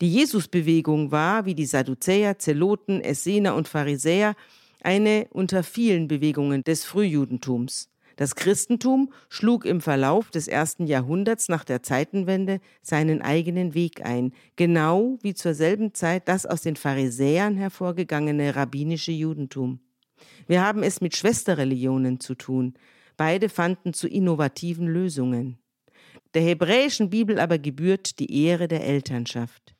Die 0.00 0.12
Jesusbewegung 0.12 1.10
war, 1.10 1.44
wie 1.44 1.54
die 1.54 1.66
Sadduzäer, 1.66 2.38
Zeloten, 2.38 3.00
Essener 3.00 3.54
und 3.54 3.68
Pharisäer, 3.68 4.34
eine 4.82 5.26
unter 5.30 5.62
vielen 5.62 6.08
Bewegungen 6.08 6.64
des 6.64 6.84
Frühjudentums. 6.84 7.88
Das 8.16 8.34
Christentum 8.34 9.12
schlug 9.28 9.64
im 9.64 9.80
Verlauf 9.80 10.30
des 10.30 10.46
ersten 10.46 10.86
Jahrhunderts 10.86 11.48
nach 11.48 11.64
der 11.64 11.82
Zeitenwende 11.82 12.60
seinen 12.82 13.22
eigenen 13.22 13.74
Weg 13.74 14.04
ein, 14.04 14.32
genau 14.56 15.18
wie 15.22 15.34
zur 15.34 15.54
selben 15.54 15.94
Zeit 15.94 16.28
das 16.28 16.44
aus 16.44 16.62
den 16.62 16.76
Pharisäern 16.76 17.56
hervorgegangene 17.56 18.54
rabbinische 18.54 19.12
Judentum. 19.12 19.80
Wir 20.46 20.64
haben 20.64 20.82
es 20.82 21.00
mit 21.00 21.16
Schwesterreligionen 21.16 22.20
zu 22.20 22.34
tun. 22.34 22.74
Beide 23.16 23.48
fanden 23.48 23.94
zu 23.94 24.08
innovativen 24.08 24.86
Lösungen. 24.86 25.58
Der 26.34 26.42
hebräischen 26.42 27.10
Bibel 27.10 27.38
aber 27.38 27.58
gebührt 27.58 28.18
die 28.18 28.44
Ehre 28.44 28.68
der 28.68 28.84
Elternschaft. 28.84 29.71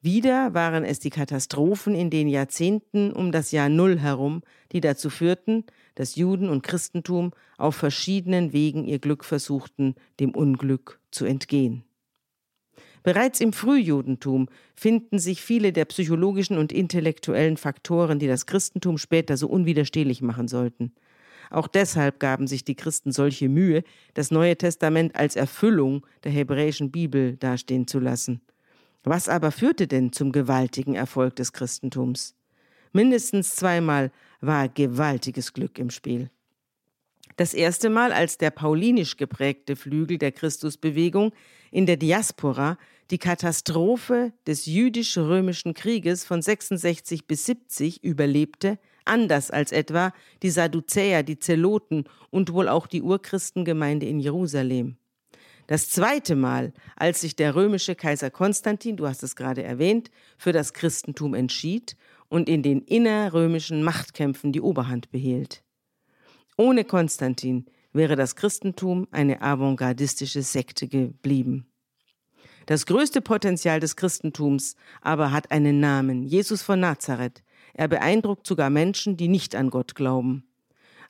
Wieder 0.00 0.54
waren 0.54 0.84
es 0.84 1.00
die 1.00 1.10
Katastrophen 1.10 1.96
in 1.96 2.08
den 2.08 2.28
Jahrzehnten 2.28 3.12
um 3.12 3.32
das 3.32 3.50
Jahr 3.50 3.68
Null 3.68 3.98
herum, 3.98 4.42
die 4.70 4.80
dazu 4.80 5.10
führten, 5.10 5.64
dass 5.96 6.14
Juden 6.14 6.48
und 6.48 6.62
Christentum 6.62 7.32
auf 7.56 7.74
verschiedenen 7.74 8.52
Wegen 8.52 8.84
ihr 8.84 9.00
Glück 9.00 9.24
versuchten, 9.24 9.96
dem 10.20 10.36
Unglück 10.36 11.00
zu 11.10 11.24
entgehen. 11.24 11.82
Bereits 13.02 13.40
im 13.40 13.52
Frühjudentum 13.52 14.48
finden 14.76 15.18
sich 15.18 15.42
viele 15.42 15.72
der 15.72 15.86
psychologischen 15.86 16.58
und 16.58 16.72
intellektuellen 16.72 17.56
Faktoren, 17.56 18.20
die 18.20 18.28
das 18.28 18.46
Christentum 18.46 18.98
später 18.98 19.36
so 19.36 19.48
unwiderstehlich 19.48 20.22
machen 20.22 20.46
sollten. 20.46 20.92
Auch 21.50 21.66
deshalb 21.66 22.20
gaben 22.20 22.46
sich 22.46 22.64
die 22.64 22.74
Christen 22.76 23.10
solche 23.10 23.48
Mühe, 23.48 23.82
das 24.14 24.30
Neue 24.30 24.56
Testament 24.56 25.16
als 25.16 25.34
Erfüllung 25.34 26.06
der 26.22 26.30
hebräischen 26.30 26.92
Bibel 26.92 27.36
dastehen 27.36 27.86
zu 27.88 27.98
lassen. 27.98 28.42
Was 29.08 29.30
aber 29.30 29.52
führte 29.52 29.86
denn 29.86 30.12
zum 30.12 30.32
gewaltigen 30.32 30.94
Erfolg 30.94 31.34
des 31.36 31.54
Christentums? 31.54 32.34
Mindestens 32.92 33.56
zweimal 33.56 34.12
war 34.42 34.68
gewaltiges 34.68 35.54
Glück 35.54 35.78
im 35.78 35.88
Spiel. 35.88 36.28
Das 37.36 37.54
erste 37.54 37.88
Mal, 37.88 38.12
als 38.12 38.36
der 38.36 38.50
paulinisch 38.50 39.16
geprägte 39.16 39.76
Flügel 39.76 40.18
der 40.18 40.32
Christusbewegung 40.32 41.32
in 41.70 41.86
der 41.86 41.96
Diaspora 41.96 42.76
die 43.10 43.16
Katastrophe 43.16 44.34
des 44.46 44.66
jüdisch-römischen 44.66 45.72
Krieges 45.72 46.26
von 46.26 46.42
66 46.42 47.26
bis 47.26 47.46
70 47.46 48.04
überlebte, 48.04 48.78
anders 49.06 49.50
als 49.50 49.72
etwa 49.72 50.12
die 50.42 50.50
Sadduzäer, 50.50 51.22
die 51.22 51.38
Zeloten 51.38 52.04
und 52.28 52.52
wohl 52.52 52.68
auch 52.68 52.86
die 52.86 53.00
Urchristengemeinde 53.00 54.04
in 54.04 54.20
Jerusalem. 54.20 54.98
Das 55.68 55.90
zweite 55.90 56.34
Mal, 56.34 56.72
als 56.96 57.20
sich 57.20 57.36
der 57.36 57.54
römische 57.54 57.94
Kaiser 57.94 58.30
Konstantin, 58.30 58.96
du 58.96 59.06
hast 59.06 59.22
es 59.22 59.36
gerade 59.36 59.62
erwähnt, 59.62 60.10
für 60.38 60.52
das 60.52 60.72
Christentum 60.72 61.34
entschied 61.34 61.94
und 62.30 62.48
in 62.48 62.62
den 62.62 62.80
innerrömischen 62.80 63.82
Machtkämpfen 63.82 64.50
die 64.50 64.62
Oberhand 64.62 65.10
behielt. 65.10 65.62
Ohne 66.56 66.84
Konstantin 66.84 67.66
wäre 67.92 68.16
das 68.16 68.34
Christentum 68.34 69.08
eine 69.10 69.42
avantgardistische 69.42 70.40
Sekte 70.40 70.88
geblieben. 70.88 71.66
Das 72.64 72.86
größte 72.86 73.20
Potenzial 73.20 73.78
des 73.78 73.94
Christentums 73.94 74.74
aber 75.02 75.32
hat 75.32 75.50
einen 75.50 75.80
Namen, 75.80 76.22
Jesus 76.22 76.62
von 76.62 76.80
Nazareth. 76.80 77.42
Er 77.74 77.88
beeindruckt 77.88 78.46
sogar 78.46 78.70
Menschen, 78.70 79.18
die 79.18 79.28
nicht 79.28 79.54
an 79.54 79.68
Gott 79.68 79.94
glauben. 79.94 80.47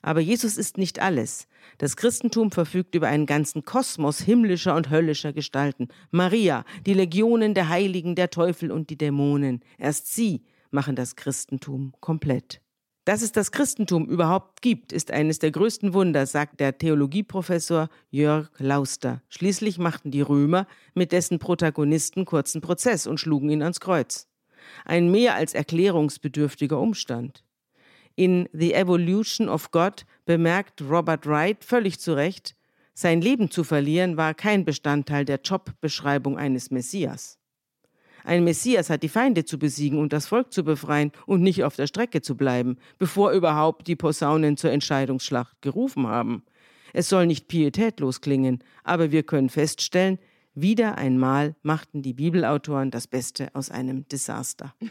Aber 0.01 0.19
Jesus 0.19 0.57
ist 0.57 0.77
nicht 0.77 0.99
alles. 0.99 1.47
Das 1.77 1.97
Christentum 1.97 2.51
verfügt 2.51 2.95
über 2.95 3.07
einen 3.07 3.25
ganzen 3.25 3.65
Kosmos 3.65 4.19
himmlischer 4.19 4.75
und 4.75 4.89
höllischer 4.89 5.33
Gestalten. 5.33 5.89
Maria, 6.11 6.63
die 6.85 6.93
Legionen 6.93 7.53
der 7.53 7.69
Heiligen, 7.69 8.15
der 8.15 8.29
Teufel 8.29 8.71
und 8.71 8.89
die 8.89 8.97
Dämonen. 8.97 9.61
Erst 9.77 10.13
sie 10.13 10.43
machen 10.71 10.95
das 10.95 11.15
Christentum 11.15 11.93
komplett. 11.99 12.61
Dass 13.05 13.23
es 13.23 13.31
das 13.31 13.51
Christentum 13.51 14.05
überhaupt 14.05 14.61
gibt, 14.61 14.93
ist 14.93 15.09
eines 15.09 15.39
der 15.39 15.49
größten 15.49 15.93
Wunder, 15.93 16.27
sagt 16.27 16.59
der 16.59 16.77
Theologieprofessor 16.77 17.89
Jörg 18.11 18.51
Lauster. 18.59 19.23
Schließlich 19.29 19.79
machten 19.79 20.11
die 20.11 20.21
Römer 20.21 20.67
mit 20.93 21.11
dessen 21.11 21.39
Protagonisten 21.39 22.25
kurzen 22.25 22.61
Prozess 22.61 23.07
und 23.07 23.19
schlugen 23.19 23.49
ihn 23.49 23.63
ans 23.63 23.79
Kreuz. 23.79 24.27
Ein 24.85 25.09
mehr 25.09 25.33
als 25.33 25.55
erklärungsbedürftiger 25.55 26.79
Umstand. 26.79 27.43
In 28.19 28.49
The 28.51 28.73
Evolution 28.73 29.47
of 29.47 29.71
God 29.71 30.05
bemerkt 30.25 30.81
Robert 30.81 31.25
Wright 31.25 31.63
völlig 31.63 32.01
zu 32.01 32.17
Recht, 32.17 32.53
sein 32.93 33.21
Leben 33.21 33.49
zu 33.49 33.63
verlieren 33.63 34.17
war 34.17 34.33
kein 34.33 34.65
Bestandteil 34.65 35.23
der 35.23 35.39
Jobbeschreibung 35.41 36.37
eines 36.37 36.69
Messias. 36.69 37.39
Ein 38.25 38.43
Messias 38.43 38.89
hat 38.89 39.03
die 39.03 39.07
Feinde 39.07 39.45
zu 39.45 39.57
besiegen 39.57 39.99
und 39.99 40.11
das 40.11 40.27
Volk 40.27 40.51
zu 40.51 40.65
befreien 40.65 41.13
und 41.27 41.41
nicht 41.41 41.63
auf 41.63 41.77
der 41.77 41.87
Strecke 41.87 42.21
zu 42.21 42.35
bleiben, 42.35 42.75
bevor 42.97 43.31
überhaupt 43.31 43.87
die 43.87 43.95
Posaunen 43.95 44.57
zur 44.57 44.71
Entscheidungsschlacht 44.71 45.61
gerufen 45.61 46.05
haben. 46.05 46.43
Es 46.91 47.07
soll 47.07 47.25
nicht 47.25 47.47
pietätlos 47.47 48.19
klingen, 48.19 48.61
aber 48.83 49.13
wir 49.13 49.23
können 49.23 49.47
feststellen, 49.47 50.19
wieder 50.61 50.97
einmal 50.97 51.55
machten 51.61 52.01
die 52.01 52.13
Bibelautoren 52.13 52.91
das 52.91 53.07
Beste 53.07 53.49
aus 53.53 53.71
einem 53.71 54.07
Desaster. 54.07 54.73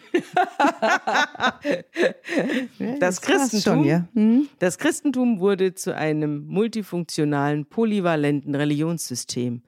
das, 3.00 3.20
Christentum, 3.20 4.06
hm? 4.14 4.48
das 4.58 4.78
Christentum 4.78 5.40
wurde 5.40 5.74
zu 5.74 5.94
einem 5.94 6.46
multifunktionalen, 6.46 7.66
polyvalenten 7.66 8.54
Religionssystem. 8.54 9.62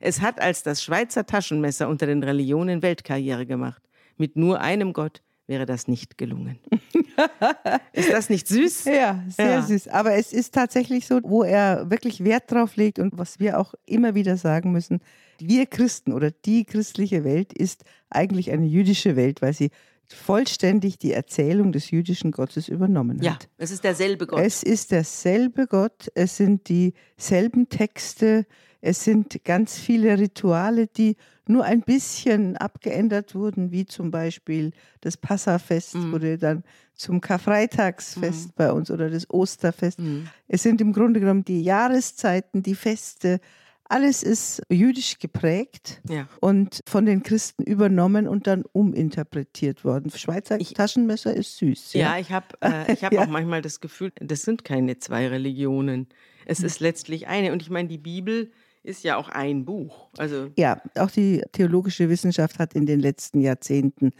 Es 0.00 0.20
hat 0.20 0.40
als 0.40 0.62
das 0.62 0.82
Schweizer 0.82 1.26
Taschenmesser 1.26 1.88
unter 1.88 2.06
den 2.06 2.22
Religionen 2.22 2.82
Weltkarriere 2.82 3.46
gemacht. 3.46 3.82
Mit 4.16 4.36
nur 4.36 4.60
einem 4.60 4.92
Gott 4.92 5.22
wäre 5.46 5.66
das 5.66 5.88
nicht 5.88 6.18
gelungen. 6.18 6.58
ist 7.92 8.12
das 8.12 8.28
nicht 8.28 8.48
süß? 8.48 8.84
Ja, 8.84 9.22
sehr 9.28 9.50
ja. 9.50 9.62
süß. 9.62 9.88
Aber 9.88 10.14
es 10.14 10.32
ist 10.32 10.54
tatsächlich 10.54 11.06
so, 11.06 11.20
wo 11.22 11.44
er 11.44 11.90
wirklich 11.90 12.24
Wert 12.24 12.50
drauf 12.50 12.76
legt 12.76 12.98
und 12.98 13.16
was 13.16 13.38
wir 13.38 13.58
auch 13.58 13.74
immer 13.86 14.14
wieder 14.14 14.36
sagen 14.36 14.72
müssen, 14.72 15.00
wir 15.40 15.66
Christen 15.66 16.12
oder 16.12 16.30
die 16.30 16.64
christliche 16.64 17.24
Welt 17.24 17.52
ist 17.52 17.84
eigentlich 18.10 18.50
eine 18.50 18.66
jüdische 18.66 19.16
Welt, 19.16 19.42
weil 19.42 19.52
sie 19.52 19.70
vollständig 20.08 20.98
die 20.98 21.12
Erzählung 21.12 21.72
des 21.72 21.90
jüdischen 21.90 22.30
Gottes 22.30 22.68
übernommen 22.68 23.18
hat. 23.18 23.24
Ja, 23.24 23.38
es 23.58 23.70
ist 23.70 23.84
derselbe 23.84 24.26
Gott. 24.26 24.40
Es 24.40 24.62
ist 24.62 24.92
derselbe 24.92 25.66
Gott, 25.66 26.10
es 26.14 26.36
sind 26.36 26.68
dieselben 26.68 27.68
Texte, 27.68 28.46
es 28.80 29.02
sind 29.02 29.44
ganz 29.44 29.78
viele 29.78 30.18
Rituale, 30.18 30.86
die 30.86 31.16
nur 31.48 31.64
ein 31.64 31.80
bisschen 31.80 32.56
abgeändert 32.56 33.34
wurden, 33.34 33.72
wie 33.72 33.86
zum 33.86 34.10
Beispiel 34.10 34.72
das 35.00 35.16
Passafest 35.16 35.94
mhm. 35.94 36.12
wurde 36.12 36.38
dann 36.38 36.62
zum 36.94 37.20
Karfreitagsfest 37.20 38.48
mhm. 38.48 38.52
bei 38.56 38.72
uns 38.72 38.90
oder 38.90 39.10
das 39.10 39.28
Osterfest. 39.30 39.98
Mhm. 39.98 40.28
Es 40.48 40.62
sind 40.62 40.80
im 40.80 40.92
Grunde 40.92 41.20
genommen 41.20 41.44
die 41.44 41.62
Jahreszeiten, 41.62 42.62
die 42.62 42.74
Feste, 42.74 43.40
Alles 43.88 44.22
ist 44.24 44.62
jüdisch 44.68 45.18
geprägt 45.18 46.00
Ja. 46.08 46.28
und 46.40 46.80
von 46.86 47.06
den 47.06 47.22
Christen 47.22 47.62
übernommen 47.62 48.26
und 48.26 48.46
dann 48.48 48.64
uminterpretiert 48.72 49.84
worden. 49.84 50.10
Schweizer 50.10 50.60
Ich- 50.60 50.74
Taschenmesser 50.74 51.34
ist 51.34 51.56
süß. 51.58 51.92
Ja, 51.92 52.18
ich 52.18 52.32
habe 52.32 52.46
äh, 52.60 52.92
ich 52.92 53.04
hab 53.04 53.12
Ja. 53.12 53.22
auch 53.22 53.28
manchmal 53.28 53.62
das 53.62 53.80
Gefühl, 53.80 54.12
das 54.20 54.42
sind 54.42 54.64
keine 54.64 54.98
zwei 54.98 55.28
Religionen. 55.28 56.08
Es 56.46 56.58
Hm. 56.58 56.66
ist 56.66 56.80
letztlich 56.80 57.28
eine. 57.28 57.52
Und 57.52 57.62
ich 57.62 57.70
meine, 57.70 57.88
die 57.88 57.98
Bibel 57.98 58.50
ist 58.82 59.04
ja 59.04 59.16
auch 59.16 59.28
ein 59.28 59.64
Buch. 59.64 60.08
Also 60.18 60.50
Ja, 60.56 60.80
auch 60.96 61.10
die 61.10 61.42
theologische 61.52 62.08
Wissenschaft 62.08 62.58
hat 62.58 62.74
in 62.74 62.86
den 62.86 63.00
letzten 63.00 63.40
Jahrzehnten 63.40 64.10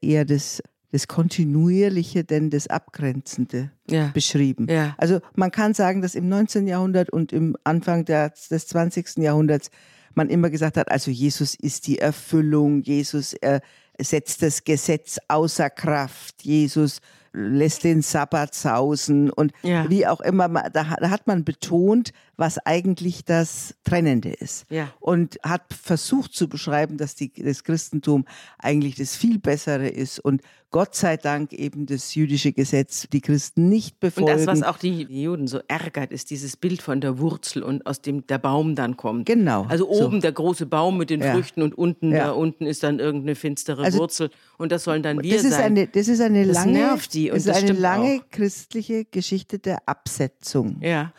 eher 0.00 0.24
das, 0.24 0.62
das 0.94 1.08
Kontinuierliche, 1.08 2.24
denn 2.24 2.50
das 2.50 2.66
Abgrenzende 2.68 3.70
ja. 3.90 4.10
beschrieben. 4.14 4.66
Ja. 4.70 4.94
Also 4.96 5.20
man 5.34 5.50
kann 5.50 5.74
sagen, 5.74 6.02
dass 6.02 6.14
im 6.14 6.28
19. 6.28 6.66
Jahrhundert 6.66 7.10
und 7.10 7.32
im 7.32 7.56
Anfang 7.64 8.04
der, 8.04 8.30
des 8.50 8.66
20. 8.68 9.18
Jahrhunderts 9.18 9.70
man 10.14 10.30
immer 10.30 10.50
gesagt 10.50 10.76
hat, 10.76 10.90
also 10.90 11.10
Jesus 11.10 11.54
ist 11.56 11.86
die 11.88 11.98
Erfüllung, 11.98 12.82
Jesus 12.82 13.34
äh, 13.34 13.60
setzt 14.00 14.42
das 14.42 14.62
Gesetz 14.64 15.18
außer 15.28 15.70
Kraft, 15.70 16.42
Jesus 16.42 17.00
lässt 17.36 17.82
den 17.82 18.00
Sabbat 18.00 18.54
sausen 18.54 19.28
und 19.28 19.50
Ja. 19.62 19.90
wie 19.90 20.06
auch 20.06 20.20
immer, 20.20 20.46
ma- 20.46 20.70
da, 20.70 20.86
hat- 20.88 21.02
da 21.02 21.10
hat 21.10 21.26
man 21.26 21.42
betont, 21.44 22.12
was 22.36 22.58
eigentlich 22.64 23.24
das 23.24 23.74
Trennende 23.82 24.30
ist. 24.30 24.66
Ja. 24.70 24.92
Und 25.00 25.40
hat 25.42 25.62
versucht 25.74 26.32
zu 26.32 26.48
beschreiben, 26.48 26.96
dass 26.96 27.16
die, 27.16 27.32
das 27.32 27.64
Christentum 27.64 28.24
eigentlich 28.58 28.94
das 28.94 29.16
viel 29.16 29.40
Bessere 29.40 29.88
ist 29.88 30.20
und 30.20 30.42
Gott 30.74 30.96
sei 30.96 31.16
Dank 31.16 31.52
eben 31.52 31.86
das 31.86 32.16
jüdische 32.16 32.52
Gesetz 32.52 33.06
die 33.12 33.20
Christen 33.20 33.68
nicht 33.68 33.92
Und 33.94 34.00
befolgen. 34.00 34.26
das, 34.38 34.46
was 34.48 34.62
auch 34.64 34.76
die 34.76 35.02
Juden 35.04 35.46
so 35.46 35.60
ärgert, 35.68 36.10
ist 36.10 36.30
dieses 36.30 36.56
Bild 36.56 36.82
von 36.82 37.00
der 37.00 37.20
Wurzel 37.20 37.62
und 37.62 37.86
aus 37.86 38.00
dem 38.00 38.26
der 38.26 38.38
Baum 38.38 38.74
dann 38.74 38.96
kommt. 38.96 39.26
Genau, 39.26 39.66
Also 39.68 39.84
so. 39.94 40.04
oben 40.06 40.20
der 40.20 40.32
große 40.32 40.66
Baum 40.66 40.98
mit 40.98 41.10
den 41.10 41.20
Ja. 41.20 41.32
Früchten 41.32 41.62
und 41.62 41.78
unten, 41.78 42.10
Ja. 42.10 42.24
da 42.24 42.30
unten 42.32 42.66
ist 42.66 42.82
dann 42.82 42.98
irgendeine 42.98 43.36
finstere 43.36 43.84
Also- 43.84 44.00
Wurzel. 44.00 44.30
Und 44.58 44.72
das 44.72 44.82
sollen 44.82 45.04
dann 45.04 45.22
wir 45.22 45.32
das 45.36 45.44
ist 45.44 45.52
sein. 45.52 45.62
eine, 45.62 45.86
das 45.86 46.08
ist 46.08 46.20
eine 46.20 46.44
Das 46.44 46.56
lange, 46.56 46.72
nervt 46.72 47.14
die 47.14 47.30
und 47.30 47.36
das 47.36 47.46
ist 47.46 47.54
das 47.54 47.62
eine 47.62 47.72
lange 47.78 48.20
auch. 48.24 48.30
christliche 48.32 49.04
Geschichte 49.04 49.60
der 49.60 49.78
Absetzung. 49.86 50.78
ja. 50.80 51.12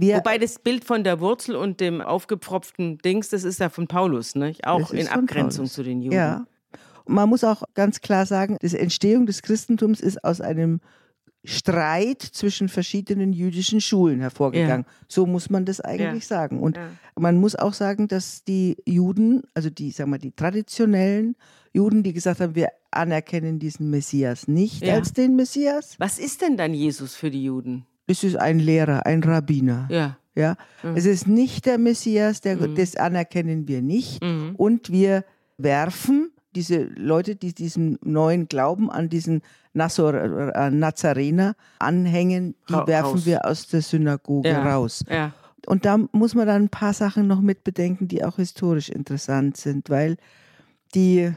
Wir, 0.00 0.18
Wobei 0.18 0.38
das 0.38 0.60
Bild 0.60 0.84
von 0.84 1.02
der 1.02 1.18
Wurzel 1.20 1.56
und 1.56 1.80
dem 1.80 2.00
aufgepfropften 2.00 2.98
Dings, 2.98 3.30
das 3.30 3.42
ist 3.42 3.58
ja 3.58 3.68
von 3.68 3.88
Paulus, 3.88 4.36
ne? 4.36 4.52
auch 4.62 4.92
in 4.92 5.08
Abgrenzung 5.08 5.64
Paulus. 5.64 5.72
zu 5.72 5.82
den 5.82 6.02
Juden. 6.02 6.14
Ja. 6.16 6.46
Man 7.08 7.28
muss 7.28 7.42
auch 7.44 7.62
ganz 7.74 8.00
klar 8.00 8.26
sagen, 8.26 8.56
die 8.62 8.76
Entstehung 8.76 9.26
des 9.26 9.42
Christentums 9.42 10.00
ist 10.00 10.22
aus 10.24 10.40
einem 10.40 10.80
Streit 11.44 12.20
zwischen 12.20 12.68
verschiedenen 12.68 13.32
jüdischen 13.32 13.80
Schulen 13.80 14.20
hervorgegangen. 14.20 14.84
So 15.06 15.24
muss 15.24 15.50
man 15.50 15.64
das 15.64 15.80
eigentlich 15.80 16.24
Ja. 16.24 16.36
sagen. 16.36 16.60
Und 16.60 16.76
Ja. 16.76 16.88
man 17.18 17.36
muss 17.38 17.54
auch 17.54 17.72
sagen, 17.74 18.08
dass 18.08 18.44
die 18.44 18.76
Juden, 18.86 19.42
also 19.54 19.70
die, 19.70 19.90
sagen 19.90 20.10
wir, 20.10 20.18
die 20.18 20.32
traditionellen 20.32 21.36
Juden, 21.72 22.02
die 22.02 22.12
gesagt 22.12 22.40
haben, 22.40 22.54
wir 22.54 22.68
anerkennen 22.90 23.58
diesen 23.58 23.88
Messias 23.90 24.48
nicht 24.48 24.84
Ja. 24.84 24.94
als 24.94 25.12
den 25.12 25.36
Messias. 25.36 25.94
Was 25.98 26.18
ist 26.18 26.42
denn 26.42 26.56
dann 26.56 26.74
Jesus 26.74 27.14
für 27.14 27.30
die 27.30 27.44
Juden? 27.44 27.86
Es 28.06 28.24
ist 28.24 28.36
ein 28.36 28.58
Lehrer, 28.58 29.06
ein 29.06 29.22
Rabbiner. 29.22 29.86
Ja. 29.90 30.18
Ja, 30.34 30.56
es 30.94 31.04
ist 31.04 31.26
nicht 31.26 31.66
der 31.66 31.78
Messias, 31.78 32.40
der, 32.40 32.56
Mhm. 32.56 32.76
das 32.76 32.94
anerkennen 32.94 33.66
wir 33.66 33.82
nicht. 33.82 34.22
Mhm. 34.22 34.54
Und 34.56 34.92
wir 34.92 35.24
werfen 35.56 36.27
diese 36.58 36.82
Leute, 36.96 37.36
die 37.36 37.54
diesem 37.54 37.98
neuen 38.02 38.48
Glauben 38.48 38.90
an 38.90 39.08
diesen 39.08 39.42
Nassor, 39.74 40.14
äh, 40.14 40.70
Nazarener 40.70 41.54
anhängen, 41.78 42.54
die 42.68 42.74
Ra- 42.74 42.86
werfen 42.86 43.12
raus. 43.12 43.26
wir 43.26 43.44
aus 43.46 43.68
der 43.68 43.82
Synagoge 43.82 44.48
Ja. 44.48 44.62
raus. 44.74 45.04
Ja. 45.08 45.32
Und 45.66 45.84
da 45.84 45.98
muss 46.12 46.34
man 46.34 46.46
dann 46.46 46.64
ein 46.64 46.68
paar 46.68 46.92
Sachen 46.94 47.26
noch 47.28 47.40
mit 47.40 47.62
bedenken, 47.62 48.08
die 48.08 48.24
auch 48.24 48.36
historisch 48.36 48.88
interessant 48.88 49.56
sind, 49.56 49.88
weil 49.90 50.16
die 50.94 51.30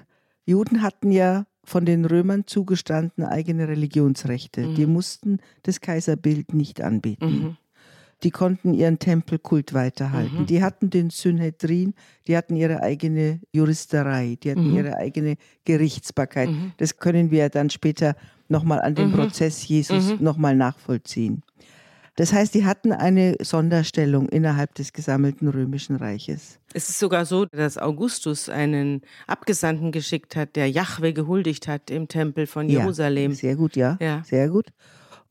Juden 0.45 0.81
hatten 0.81 1.11
ja 1.11 1.45
von 1.63 1.85
den 1.85 2.05
Römern 2.05 2.47
zugestanden 2.47 3.23
eigene 3.23 3.67
Religionsrechte. 3.67 4.73
Die 4.73 4.85
mussten 4.87 5.37
das 5.63 5.79
Kaiserbild 5.81 6.53
nicht 6.53 6.81
anbeten. 6.81 7.29
Mhm. 7.43 7.57
Die 8.23 8.31
konnten 8.31 8.73
ihren 8.73 8.99
Tempelkult 8.99 9.73
weiterhalten. 9.73 10.41
Mhm. 10.41 10.45
Die 10.45 10.61
hatten 10.63 10.89
den 10.89 11.09
Synhedrin, 11.09 11.93
die 12.27 12.37
hatten 12.37 12.55
ihre 12.55 12.81
eigene 12.83 13.39
Juristerei, 13.51 14.37
die 14.43 14.51
hatten 14.51 14.69
Mhm. 14.69 14.75
ihre 14.77 14.95
eigene 14.97 15.37
Gerichtsbarkeit. 15.65 16.49
Mhm. 16.49 16.73
Das 16.77 16.97
können 16.97 17.31
wir 17.31 17.49
dann 17.49 17.69
später 17.69 18.15
nochmal 18.47 18.81
an 18.81 18.95
dem 18.95 19.09
Mhm. 19.09 19.13
Prozess 19.13 19.67
Jesus 19.67 20.11
Mhm. 20.13 20.23
nochmal 20.23 20.55
nachvollziehen. 20.55 21.41
Das 22.17 22.33
heißt, 22.33 22.53
die 22.53 22.65
hatten 22.65 22.91
eine 22.91 23.37
Sonderstellung 23.41 24.27
innerhalb 24.27 24.75
des 24.75 24.91
gesammelten 24.91 25.47
römischen 25.47 25.95
Reiches. 25.95 26.59
Es 26.73 26.89
ist 26.89 26.99
sogar 26.99 27.25
so, 27.25 27.45
dass 27.45 27.77
Augustus 27.77 28.49
einen 28.49 29.01
Abgesandten 29.27 29.91
geschickt 29.93 30.35
hat, 30.35 30.57
der 30.57 30.69
Jahwe 30.69 31.13
gehuldigt 31.13 31.67
hat 31.69 31.89
im 31.89 32.09
Tempel 32.09 32.47
von 32.47 32.67
Jerusalem. 32.69 33.31
Ja, 33.31 33.37
sehr 33.37 33.55
gut, 33.55 33.75
ja. 33.77 33.97
Ja. 34.01 34.21
Sehr 34.25 34.49
gut. 34.49 34.67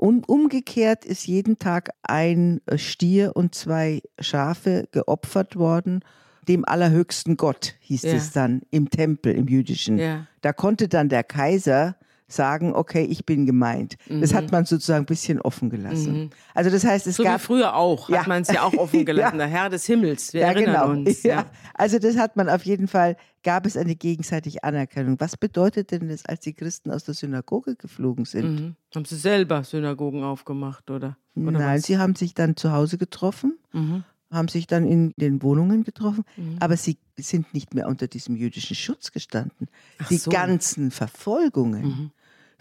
Und 0.01 0.31
umgekehrt 0.31 1.05
ist 1.05 1.27
jeden 1.27 1.59
Tag 1.59 1.91
ein 2.03 2.63
Stier 2.77 3.33
und 3.37 3.55
zwei 3.55 4.01
Schafe 4.19 4.89
geopfert 4.93 5.57
worden. 5.57 6.01
Dem 6.49 6.65
allerhöchsten 6.65 7.37
Gott 7.37 7.75
hieß 7.81 8.05
Ja. 8.05 8.13
es 8.15 8.33
dann 8.33 8.63
im 8.71 8.89
Tempel, 8.89 9.35
im 9.35 9.47
jüdischen. 9.47 9.99
Ja. 9.99 10.27
Da 10.41 10.55
konnte 10.55 10.89
dann 10.89 11.11
der 11.11 11.23
Kaiser 11.23 11.97
sagen, 12.29 12.73
okay, 12.75 13.03
ich 13.05 13.27
bin 13.27 13.45
gemeint. 13.45 13.97
Das 14.09 14.33
hat 14.33 14.51
man 14.53 14.65
sozusagen 14.65 15.03
ein 15.03 15.07
bisschen 15.07 15.39
offen 15.41 15.69
gelassen. 15.69 16.31
Also 16.55 16.71
das 16.71 16.85
heißt, 16.85 17.07
es 17.07 17.19
Mhm. 17.19 17.23
So 17.23 17.23
wie 17.25 17.27
gab 17.33 17.41
früher 17.43 17.75
auch, 17.77 18.09
Ja. 18.09 18.21
hat 18.21 18.27
man 18.29 18.41
es 18.43 18.49
ja 18.49 18.63
auch 18.63 18.73
offen 18.75 19.05
gelassen. 19.05 19.37
Der 19.37 19.49
Herr 19.49 19.69
des 19.69 19.85
Himmels, 19.85 20.33
wir 20.33 20.41
ja, 20.43 20.53
genau. 20.55 20.91
uns. 20.91 21.23
Ja. 21.25 21.31
Ja. 21.41 21.47
Also 21.75 21.99
das 21.99 22.17
hat 22.17 22.37
man 22.37 22.49
auf 22.49 22.63
jeden 22.65 22.89
Fall, 22.89 23.17
gab 23.43 23.67
es 23.67 23.77
eine 23.77 23.97
gegenseitige 23.97 24.63
Anerkennung. 24.65 25.17
Was 25.21 25.37
bedeutet 25.37 25.91
denn 25.91 26.09
das, 26.09 26.27
als 26.27 26.41
die 26.41 26.53
Christen 26.55 26.91
aus 26.91 27.05
der 27.05 27.15
Synagoge 27.15 27.77
geflogen 27.77 28.25
sind? 28.25 28.61
Mhm. 28.61 28.77
Haben 28.95 29.05
sie 29.05 29.17
selber 29.17 29.65
Synagogen 29.65 30.23
aufgemacht, 30.23 30.91
oder? 30.91 31.17
oder 31.37 31.51
Nein, 31.59 31.79
was? 31.79 31.85
sie 31.87 31.99
haben 31.99 32.15
sich 32.17 32.35
dann 32.35 32.57
zu 32.57 32.73
Hause 32.73 32.99
getroffen, 32.99 33.59
Mhm. 33.73 34.05
haben 34.31 34.49
sich 34.49 34.67
dann 34.67 34.87
in 34.87 35.13
den 35.17 35.43
Wohnungen 35.43 35.85
getroffen, 35.85 36.25
Mhm. 36.37 36.57
aber 36.61 36.77
sie 36.77 36.99
sind 37.19 37.53
nicht 37.55 37.75
mehr 37.75 37.89
unter 37.89 38.09
diesem 38.09 38.37
jüdischen 38.37 38.77
Schutz 38.77 39.11
gestanden. 39.13 39.69
Ach 39.99 40.09
die 40.09 40.17
so. 40.19 40.31
ganzen 40.31 40.91
Verfolgungen 40.91 41.83
Mhm. 41.85 42.11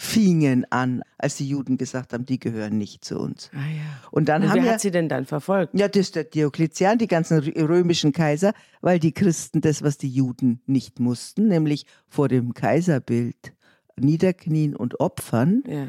Fingen 0.02 0.66
an, 0.70 1.02
als 1.18 1.36
die 1.36 1.48
Juden 1.50 1.78
gesagt 1.78 2.14
haben, 2.14 2.26
die 2.26 2.40
gehören 2.40 2.78
nicht 2.78 3.04
zu 3.04 3.20
uns. 3.20 3.52
Ah, 3.54 3.58
ja. 3.58 3.82
Und 4.12 4.30
dann 4.30 4.44
Und 4.44 4.50
haben 4.50 4.56
wer 4.60 4.64
wir 4.64 4.72
hat 4.72 4.80
sie 4.80 4.92
denn 4.92 5.10
dann 5.10 5.26
verfolgt? 5.26 5.78
Ja, 5.78 5.90
das 5.90 6.00
ist 6.00 6.16
der 6.16 6.24
Diokletian, 6.24 6.98
die 6.98 7.08
ganzen 7.08 7.42
rö- 7.42 7.68
römischen 7.68 8.14
Kaiser, 8.14 8.54
weil 8.80 8.98
die 9.00 9.12
Christen 9.12 9.60
das, 9.60 9.84
was 9.84 9.98
die 9.98 10.08
Juden 10.10 10.62
nicht 10.66 11.02
mussten, 11.02 11.50
nämlich 11.50 11.86
vor 12.08 12.30
dem 12.30 12.54
Kaiserbild 12.54 13.54
niederknien 14.00 14.74
und 14.74 15.02
opfern, 15.02 15.64
Ja. 15.68 15.88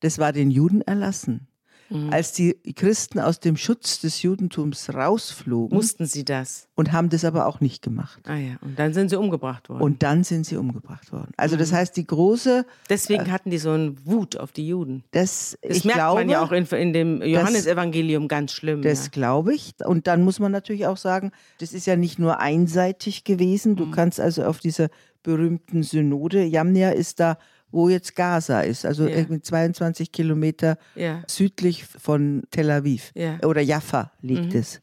das 0.00 0.18
war 0.18 0.32
den 0.32 0.50
Juden 0.50 0.80
erlassen. 0.80 1.46
Mhm. 1.92 2.12
Als 2.12 2.32
die 2.32 2.54
Christen 2.74 3.20
aus 3.20 3.40
dem 3.40 3.56
Schutz 3.56 4.00
des 4.00 4.22
Judentums 4.22 4.92
rausflogen 4.92 5.76
Mussten 5.76 6.06
sie 6.06 6.24
das? 6.24 6.68
und 6.74 6.92
haben 6.92 7.08
das 7.10 7.24
aber 7.24 7.46
auch 7.46 7.60
nicht 7.60 7.82
gemacht. 7.82 8.20
Ah 8.26 8.36
ja, 8.36 8.56
und 8.62 8.78
dann 8.78 8.92
sind 8.94 9.08
sie 9.10 9.16
umgebracht 9.18 9.68
worden. 9.68 9.82
Und 9.82 10.02
dann 10.02 10.24
sind 10.24 10.46
sie 10.46 10.56
umgebracht 10.56 11.12
worden. 11.12 11.32
Also 11.36 11.56
Mhm. 11.56 11.60
das 11.60 11.72
heißt, 11.72 11.96
die 11.96 12.06
große, 12.06 12.64
Deswegen 12.88 13.30
hatten 13.30 13.50
die 13.50 13.58
so 13.58 13.70
einen 13.70 13.98
Wut 14.06 14.36
auf 14.36 14.52
die 14.52 14.66
Juden. 14.66 15.04
das, 15.10 15.56
Das 15.62 15.76
ich 15.78 15.84
merkt 15.84 15.98
glaube, 15.98 16.20
man 16.20 16.28
ja 16.30 16.42
auch 16.42 16.52
in, 16.52 16.64
in 16.66 16.92
dem 16.92 17.22
Johannesevangelium 17.22 18.28
ganz 18.28 18.52
schlimm. 18.52 18.82
Das 18.82 19.04
ja. 19.04 19.10
glaube 19.12 19.54
ich. 19.54 19.74
Und 19.84 20.06
dann 20.06 20.22
muss 20.24 20.38
man 20.38 20.52
natürlich 20.52 20.86
auch 20.86 20.96
sagen, 20.96 21.32
das 21.60 21.72
ist 21.72 21.86
ja 21.86 21.96
nicht 21.96 22.18
nur 22.18 22.40
einseitig 22.40 23.24
gewesen. 23.24 23.72
Mhm. 23.72 23.76
Du 23.76 23.90
kannst 23.90 24.20
also 24.20 24.44
auf 24.44 24.58
dieser 24.58 24.88
berühmten 25.22 25.82
Synode, 25.84 26.42
Jamnia 26.42 26.90
ist 26.90 27.20
da, 27.20 27.38
wo 27.72 27.88
jetzt 27.88 28.14
Gaza 28.14 28.60
ist, 28.60 28.84
also 28.86 29.04
Ja. 29.08 29.16
irgendwie 29.16 29.40
22 29.42 30.12
Kilometer 30.12 30.76
Ja. 30.94 31.22
südlich 31.26 31.84
von 31.84 32.44
Tel 32.50 32.70
Aviv 32.70 33.10
Ja. 33.14 33.40
oder 33.44 33.60
Jaffa 33.60 34.12
liegt 34.20 34.52
Mhm. 34.54 34.60
es. 34.60 34.80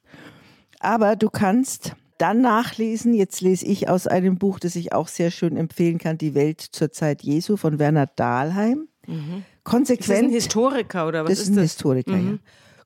Aber 0.80 1.16
du 1.16 1.30
kannst 1.30 1.94
dann 2.18 2.42
nachlesen, 2.42 3.14
jetzt 3.14 3.40
lese 3.42 3.66
ich 3.66 3.88
aus 3.88 4.06
einem 4.08 4.38
Buch, 4.38 4.60
das 4.60 4.76
ich 4.76 4.92
auch 4.92 5.08
sehr 5.08 5.32
schön 5.32 5.56
empfehlen 5.56 5.98
kann, 6.00 6.18
Die 6.18 6.36
Welt 6.36 6.60
zur 6.62 6.92
Zeit 6.92 7.22
Jesu 7.24 7.56
von 7.56 7.80
Werner 7.80 8.08
Dahlheim. 8.08 8.88
Mhm. 9.08 9.16
Ist 9.16 9.20
das 9.30 9.36
ein 9.38 9.64
Konsequent 9.64 10.32
Historiker 10.34 11.08
oder 11.08 11.24
was 11.24 11.30
das 11.32 11.40
ist 11.42 11.50
ein 11.50 11.56
das? 11.56 11.64
Historiker, 11.64 12.12
Mhm. 12.18 12.28
ja. 12.32 12.38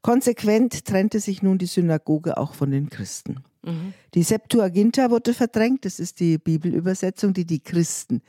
Konsequent 0.02 0.86
trennte 0.86 1.20
sich 1.20 1.42
nun 1.42 1.58
die 1.58 1.66
Synagoge 1.66 2.38
auch 2.38 2.54
von 2.54 2.72
den 2.72 2.90
Christen. 2.90 3.38
Mhm. 3.64 3.94
Die 4.14 4.24
Septuaginta 4.24 5.10
wurde 5.10 5.34
verdrängt, 5.34 5.86
das 5.86 6.00
ist 6.00 6.20
die 6.20 6.38
Bibelübersetzung, 6.38 7.34
die 7.34 7.46
die 7.46 7.62
Christen 7.62 8.22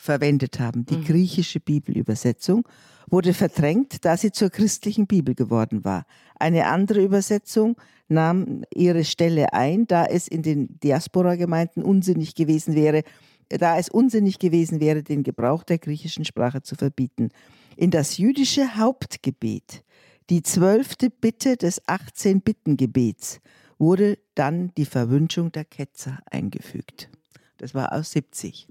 verwendet 0.00 0.58
haben. 0.58 0.80
Mhm. 0.80 0.86
Die 0.86 1.04
griechische 1.04 1.60
Bibelübersetzung 1.60 2.66
wurde 3.10 3.34
verdrängt, 3.34 4.04
da 4.04 4.16
sie 4.16 4.32
zur 4.32 4.48
christlichen 4.48 5.06
Bibel 5.06 5.34
geworden 5.34 5.84
war. 5.84 6.06
Eine 6.38 6.66
andere 6.66 7.02
Übersetzung 7.02 7.76
nahm 8.08 8.64
ihre 8.74 9.04
Stelle 9.04 9.52
ein, 9.52 9.86
da 9.86 10.06
es 10.06 10.26
in 10.26 10.42
den 10.42 10.80
Diaspora-Gemeinden 10.80 11.82
unsinnig 11.82 12.34
gewesen 12.34 12.74
wäre, 12.74 13.02
da 13.50 13.76
es 13.76 13.90
unsinnig 13.90 14.38
gewesen 14.38 14.80
wäre, 14.80 15.02
den 15.02 15.22
Gebrauch 15.22 15.64
der 15.64 15.78
griechischen 15.78 16.24
Sprache 16.24 16.62
zu 16.62 16.76
verbieten. 16.76 17.28
In 17.76 17.90
das 17.90 18.16
jüdische 18.16 18.76
Hauptgebet, 18.76 19.84
die 20.30 20.42
zwölfte 20.42 21.10
Bitte 21.10 21.56
des 21.56 21.82
18-Bitten-Gebets, 21.86 23.40
wurde 23.78 24.18
dann 24.34 24.72
die 24.76 24.86
Verwünschung 24.86 25.52
der 25.52 25.64
Ketzer 25.64 26.20
eingefügt. 26.30 27.10
Das 27.58 27.74
war 27.74 27.92
aus 27.92 28.12
70. 28.12 28.68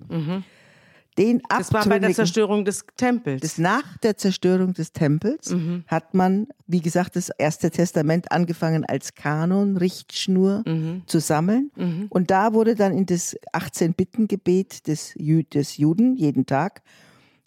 Den 1.18 1.42
Das 1.50 1.74
war 1.74 1.86
bei 1.86 2.00
der 2.00 2.14
Zerstörung 2.14 2.64
des 2.64 2.86
Tempels. 2.96 3.42
das 3.42 3.58
nach 3.58 3.98
der 3.98 4.16
Zerstörung 4.18 4.74
des 4.74 4.94
Tempels 4.94 5.50
Mhm. 5.52 5.84
hat 5.88 6.14
man, 6.14 6.48
wie 6.68 6.80
gesagt, 6.82 7.16
das 7.18 7.30
Erste 7.38 7.72
Testament 7.72 8.32
angefangen 8.32 8.86
als 8.86 9.16
Kanon, 9.16 9.76
Richtschnur 9.76 10.64
Mhm. 10.66 11.02
zu 11.08 11.20
sammeln. 11.20 11.72
Und 12.10 12.32
da 12.32 12.54
wurde 12.54 12.76
dann 12.76 12.94
in 12.98 13.06
das 13.06 13.36
18-Bitten-Gebet 13.54 14.88
des, 14.88 15.14
des 15.54 15.78
Juden 15.78 16.16
jeden 16.16 16.46
Tag, 16.46 16.82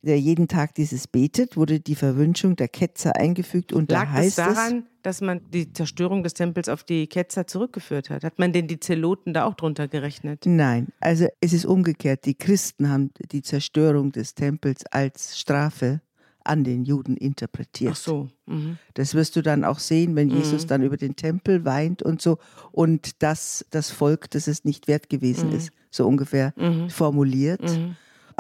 der 0.03 0.19
jeden 0.19 0.49
Tag 0.49 0.75
dieses 0.75 1.07
betet, 1.07 1.57
wurde 1.57 1.81
die 1.81 1.95
Verwünschung 1.95 2.57
der 2.57 2.69
Ketzer 2.69 3.17
eingefügt. 3.17 3.73
Und 3.73 3.91
da 3.91 4.03
Lag 4.03 4.09
es 4.11 4.15
heißt 4.15 4.39
daran, 4.39 4.87
dass 5.03 5.21
man 5.21 5.41
die 5.51 5.73
Zerstörung 5.73 6.23
des 6.23 6.35
Tempels 6.35 6.69
auf 6.69 6.85
die 6.85 7.07
Ketzer 7.07 7.47
zurückgeführt 7.47 8.11
hat? 8.11 8.25
Hat 8.25 8.39
man 8.39 8.53
denn 8.53 8.67
die 8.67 8.81
Zeloten 8.81 9.33
da 9.33 9.45
auch 9.45 9.55
drunter 9.55 9.89
gerechnet? 9.89 10.45
es, 10.45 10.53
nein, 10.53 10.89
also 11.01 11.27
es 11.41 11.53
ist 11.53 11.65
umgekehrt. 11.65 12.25
Die 12.25 12.35
Christen 12.35 12.89
haben 12.89 13.11
die 13.31 13.43
Zerstörung 13.43 14.13
des 14.13 14.35
Tempels 14.35 14.85
als 14.87 15.39
Strafe 15.39 16.01
an 16.45 16.65
den 16.65 16.85
Juden 16.85 17.17
interpretiert. 17.17 17.93
Ach 17.93 17.97
so. 17.97 18.29
Mhm. 18.47 18.79
Das 18.95 19.15
wirst 19.15 19.37
du 19.37 19.43
dann 19.43 19.65
auch 19.65 19.79
sehen, 19.79 20.17
wenn 20.17 20.29
Jesus 20.29 20.67
dann 20.67 20.83
über 20.83 20.97
den 20.97 21.15
Tempel 21.15 21.65
weint 21.65 22.03
und 22.03 22.21
so. 22.21 22.39
Und 22.73 23.23
dass 23.23 23.65
das 23.71 23.91
Volk, 23.91 24.29
dass 24.31 24.49
es 24.49 24.65
nicht 24.65 24.89
wert 24.89 25.09
gewesen 25.09 25.53
ist, 25.53 25.71
so 25.91 26.07
ungefähr 26.07 26.53
formuliert. 26.89 27.79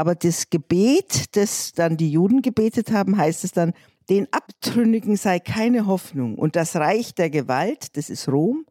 Aber 0.02 0.16
das 0.16 0.50
Gebet, 0.50 1.36
das 1.36 1.74
dann 1.74 1.96
die 1.96 2.10
Juden 2.10 2.42
gebetet 2.42 2.90
haben, 2.90 3.16
heißt 3.16 3.44
es 3.44 3.52
dann, 3.52 3.72
den 4.10 4.26
Abtrünnigen 4.32 5.14
sei 5.14 5.38
keine 5.38 5.86
Hoffnung 5.86 6.34
und 6.34 6.56
das 6.56 6.74
Reich 6.74 7.14
der 7.14 7.30
Gewalt, 7.30 7.96
das 7.96 8.10
ist 8.10 8.28
Rom, 8.28 8.66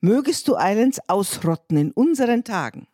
mögest 0.00 0.48
du 0.48 0.56
eilends 0.56 0.98
ausrotten 1.08 1.76
in 1.76 1.92
unseren 1.92 2.42
Tagen. 2.42 2.88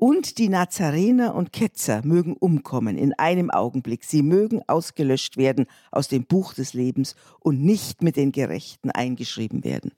Und 0.00 0.38
die 0.38 0.48
Nazarener 0.48 1.34
und 1.34 1.52
Ketzer 1.52 2.02
mögen 2.04 2.34
umkommen 2.34 2.96
in 2.96 3.14
einem 3.14 3.50
Augenblick. 3.50 4.04
Sie 4.04 4.22
mögen 4.22 4.62
ausgelöscht 4.68 5.36
werden 5.36 5.66
aus 5.90 6.06
dem 6.06 6.24
Buch 6.24 6.54
des 6.54 6.72
Lebens 6.72 7.16
und 7.40 7.60
nicht 7.64 8.00
mit 8.00 8.14
den 8.14 8.30
Gerechten 8.30 8.92
eingeschrieben 8.92 9.64
werden. 9.64 9.90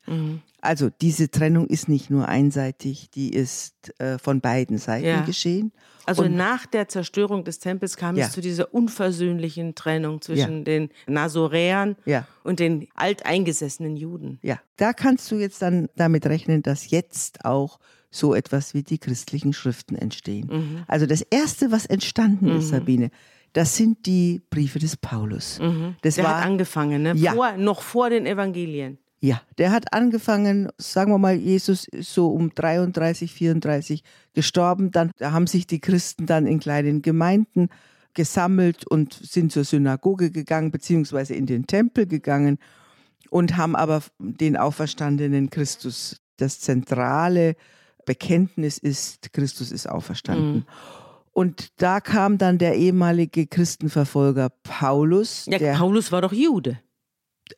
Also 0.62 0.88
diese 1.02 1.30
Trennung 1.30 1.66
ist 1.66 1.90
nicht 1.90 2.08
nur 2.08 2.26
einseitig, 2.28 3.10
die 3.10 3.28
ist 3.30 3.92
äh, 4.00 4.16
von 4.16 4.40
beiden 4.40 4.78
Seiten 4.78 5.04
Ja. 5.06 5.20
geschehen. 5.20 5.70
Also 6.06 6.22
Und- 6.22 6.34
nach 6.34 6.64
der 6.64 6.88
Zerstörung 6.88 7.44
des 7.44 7.58
Tempels 7.58 7.98
kam 7.98 8.16
Ja. 8.16 8.24
es 8.24 8.32
zu 8.32 8.40
dieser 8.40 8.72
unversöhnlichen 8.72 9.74
Trennung 9.74 10.22
zwischen 10.22 10.58
Ja. 10.60 10.64
den 10.64 10.88
Nazoräern 11.08 11.96
und 12.42 12.58
den 12.58 12.88
alteingesessenen 12.94 13.96
Juden. 13.98 14.38
Ja, 14.42 14.58
da 14.76 14.94
kannst 14.94 15.30
du 15.30 15.36
jetzt 15.36 15.60
dann 15.60 15.88
damit 15.94 16.24
rechnen, 16.24 16.62
dass 16.62 16.90
jetzt 16.90 17.44
auch 17.44 17.78
so 18.10 18.34
etwas 18.34 18.74
wie 18.74 18.82
die 18.82 18.98
christlichen 18.98 19.52
Schriften 19.52 19.94
entstehen. 19.94 20.48
Mhm. 20.50 20.84
Also 20.88 21.06
das 21.06 21.22
Erste, 21.22 21.70
was 21.70 21.86
entstanden 21.86 22.48
ist, 22.48 22.68
Sabine, 22.68 23.10
das 23.52 23.76
sind 23.76 24.06
die 24.06 24.42
Briefe 24.50 24.78
des 24.78 24.96
Paulus. 24.96 25.58
Das 25.58 25.68
Mhm. 25.68 25.94
Der 26.02 26.24
war 26.24 26.38
hat 26.38 26.46
angefangen, 26.46 27.02
ne? 27.02 27.14
Ja. 27.16 27.32
vor, 27.32 27.56
noch 27.56 27.82
vor 27.82 28.10
den 28.10 28.26
Evangelien. 28.26 28.98
Ja, 29.22 29.42
der 29.58 29.70
hat 29.70 29.92
angefangen, 29.92 30.70
sagen 30.78 31.12
wir 31.12 31.18
mal, 31.18 31.34
Jesus 31.34 31.86
ist 31.88 32.14
so 32.14 32.28
um 32.28 32.54
33, 32.54 33.32
34 33.32 34.02
gestorben. 34.32 34.92
Dann 34.92 35.10
da 35.18 35.32
haben 35.32 35.46
sich 35.46 35.66
die 35.66 35.80
Christen 35.80 36.24
dann 36.24 36.46
in 36.46 36.58
kleinen 36.58 37.02
Gemeinden 37.02 37.68
gesammelt 38.14 38.86
und 38.86 39.12
sind 39.12 39.52
zur 39.52 39.64
Synagoge 39.64 40.30
gegangen, 40.30 40.70
beziehungsweise 40.70 41.34
in 41.34 41.44
den 41.44 41.66
Tempel 41.66 42.06
gegangen 42.06 42.58
und 43.28 43.58
haben 43.58 43.76
aber 43.76 44.02
den 44.18 44.56
auferstandenen 44.56 45.50
Christus. 45.50 46.20
Das 46.38 46.60
zentrale 46.60 47.56
Bekenntnis 48.10 48.76
ist, 48.78 49.32
Christus 49.32 49.70
ist 49.70 49.88
auferstanden. 49.88 50.66
Und 51.32 51.80
da 51.80 52.00
kam 52.00 52.38
dann 52.38 52.58
der 52.58 52.74
ehemalige 52.74 53.46
Christenverfolger 53.46 54.48
Paulus, 54.64 55.46
Ja, 55.46 55.58
der 55.58 55.74
Paulus 55.74 56.10
war 56.10 56.20
doch 56.22 56.32
Jude 56.32 56.80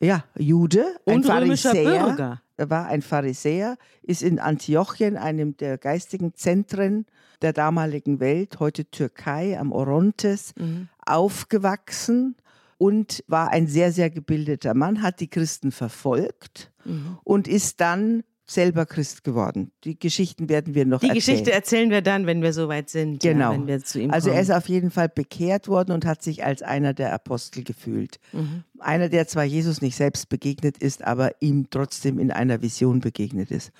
ja, 0.01 0.25
Jude, 0.39 0.87
ein 1.07 1.17
und 1.17 1.29
römischer 1.29 1.71
Pharisäer. 1.73 2.07
Bürger. 2.07 2.43
Er 2.57 2.71
war 2.71 2.87
ein 2.87 3.03
Pharisäer, 3.03 3.77
ist 4.03 4.23
in 4.23 4.39
Antiochien, 4.39 5.17
einem 5.19 5.55
der 5.59 5.77
geistigen 5.79 6.35
Zentren 6.35 7.05
der 7.43 7.53
damaligen 7.53 8.19
Welt, 8.21 8.59
heute 8.59 8.87
Türkei 8.87 9.59
am 9.59 9.71
Orontes, 9.73 10.55
Mhm. 10.59 10.89
aufgewachsen 11.05 12.37
und 12.79 13.23
war 13.29 13.51
ein 13.51 13.67
sehr, 13.67 13.93
sehr 13.93 14.09
gebildeter 14.11 14.73
Mann, 14.75 15.03
hat 15.03 15.21
die 15.21 15.29
Christen 15.29 15.73
verfolgt 15.73 16.73
Mhm. 16.85 17.19
und 17.25 17.47
ist 17.49 17.81
dann 17.81 18.23
selber 18.53 18.87
Christ 18.87 19.25
geworden. 19.25 19.73
Die 19.85 19.99
Geschichten 19.99 20.49
werden 20.49 20.75
wir 20.75 20.85
noch 20.87 21.01
Die 21.01 21.09
erzählen. 21.09 21.15
Geschichte 21.37 21.53
erzählen 21.53 21.91
wir 21.91 22.03
dann, 22.03 22.27
wenn 22.27 22.43
wir 22.43 22.53
soweit 22.53 22.91
sind. 22.91 23.21
Genau. 23.23 23.53
Ja, 23.53 23.59
wenn 23.59 23.67
wir 23.67 23.83
zu 23.85 24.01
ihm 24.01 24.11
Also 24.11 24.29
er 24.29 24.35
kommen. 24.35 24.43
ist 24.43 24.51
auf 24.51 24.69
jeden 24.69 24.91
Fall 24.91 25.09
bekehrt 25.09 25.69
worden 25.69 25.93
und 25.93 26.05
hat 26.05 26.23
sich 26.23 26.45
als 26.45 26.63
einer 26.63 26.95
der 26.95 27.13
Apostel 27.13 27.65
gefühlt. 27.65 28.19
Mhm. 28.33 28.65
Einer, 28.79 29.09
der 29.09 29.27
zwar 29.27 29.45
Jesus 29.45 29.81
nicht 29.83 29.97
selbst 29.97 30.29
begegnet 30.29 30.79
ist, 30.79 31.05
aber 31.05 31.33
ihm 31.41 31.69
trotzdem 31.71 32.19
in 32.19 32.31
einer 32.31 32.63
Vision 32.63 33.01
begegnet 33.01 33.51
ist. 33.51 33.73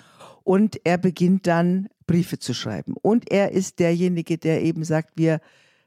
Und 0.43 0.79
er 0.83 0.97
beginnt 0.97 1.47
dann 1.47 1.87
Briefe 2.05 2.37
zu 2.39 2.53
schreiben. 2.53 2.95
Und 3.01 3.31
er 3.31 3.51
ist 3.51 3.79
derjenige, 3.79 4.37
der 4.37 4.61
eben 4.61 4.83
sagt, 4.83 5.11
wir 5.15 5.39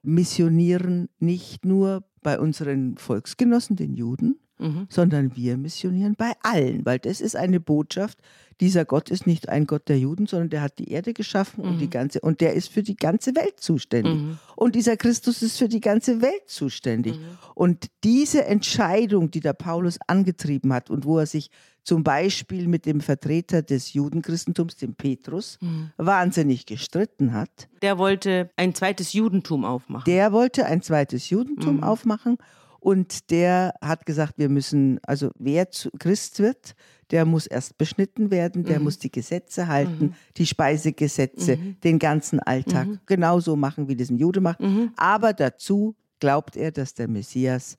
missionieren 0.03 1.09
nicht 1.19 1.65
nur 1.65 2.05
bei 2.23 2.39
unseren 2.39 2.97
Volksgenossen, 2.97 3.77
den 3.77 3.95
Juden, 3.95 4.39
Mhm. 4.59 4.87
sondern 4.89 5.37
wir 5.37 5.57
missionieren 5.57 6.15
bei 6.17 6.33
allen, 6.43 6.85
weil 6.87 6.99
das 6.99 7.21
ist 7.21 7.37
eine 7.37 7.61
Botschaft. 7.61 8.19
Dieser 8.61 8.87
Gott 8.87 9.11
ist 9.11 9.27
nicht 9.27 9.51
ein 9.51 9.67
Gott 9.67 9.87
der 9.91 9.99
Juden, 9.99 10.27
sondern 10.27 10.49
der 10.49 10.63
hat 10.63 10.79
die 10.79 10.91
Erde 10.91 11.13
geschaffen 11.13 11.63
und 11.63 11.79
die 11.79 11.91
ganze 11.91 12.21
und 12.21 12.41
der 12.41 12.55
ist 12.55 12.73
für 12.73 12.83
die 12.83 12.97
ganze 12.97 13.37
Welt 13.37 13.61
zuständig. 13.61 14.19
Und 14.55 14.75
dieser 14.75 14.97
Christus 14.97 15.43
ist 15.43 15.59
für 15.59 15.69
die 15.69 15.81
ganze 15.81 16.23
Welt 16.23 16.49
zuständig. 16.49 17.17
Und 17.55 17.89
diese 18.03 18.47
Entscheidung, 18.47 19.31
die 19.31 19.41
der 19.41 19.53
Paulus 19.53 19.99
angetrieben 20.07 20.73
hat 20.73 20.89
und 20.89 21.05
wo 21.05 21.19
er 21.19 21.27
sich 21.27 21.51
zum 21.83 22.03
Beispiel 22.03 22.67
mit 22.67 22.87
dem 22.87 23.01
Vertreter 23.03 23.61
des 23.63 23.93
Judenchristentums, 23.93 24.77
dem 24.77 24.95
Petrus, 24.95 25.59
wahnsinnig 25.99 26.65
gestritten 26.67 27.33
hat, 27.35 27.69
Der 27.83 27.99
wollte 27.99 28.51
ein 28.57 28.75
zweites 28.75 29.13
Judentum 29.13 29.65
aufmachen. 29.67 30.05
der 30.11 30.33
wollte 30.33 30.65
ein 30.67 30.81
zweites 30.83 31.29
Judentum 31.31 31.83
aufmachen 31.85 32.39
und 32.81 33.31
der 33.31 33.75
hat 33.81 34.07
gesagt, 34.07 34.35
wir 34.37 34.49
müssen, 34.49 34.99
also 35.03 35.31
wer 35.39 35.71
zu 35.71 35.91
Christ 35.99 36.41
wird, 36.41 36.75
der 37.11 37.25
muss 37.25 37.47
erst 37.47 37.79
beschnitten 37.79 38.31
werden, 38.31 38.65
der 38.65 38.81
muss 38.81 38.99
die 38.99 39.13
Gesetze 39.13 39.69
halten, 39.69 40.15
die 40.37 40.47
Speisegesetze, 40.47 41.57
den 41.85 41.99
ganzen 41.99 42.41
Alltag 42.41 42.89
genauso 43.07 43.57
machen, 43.57 43.89
wie 43.89 43.97
das 43.97 44.11
ein 44.11 44.19
Jude 44.19 44.41
macht. 44.41 44.61
Aber 44.97 45.33
dazu 45.33 45.95
glaubt 46.19 46.57
er, 46.57 46.73
dass 46.73 46.95
der 46.95 47.09
Messias 47.09 47.79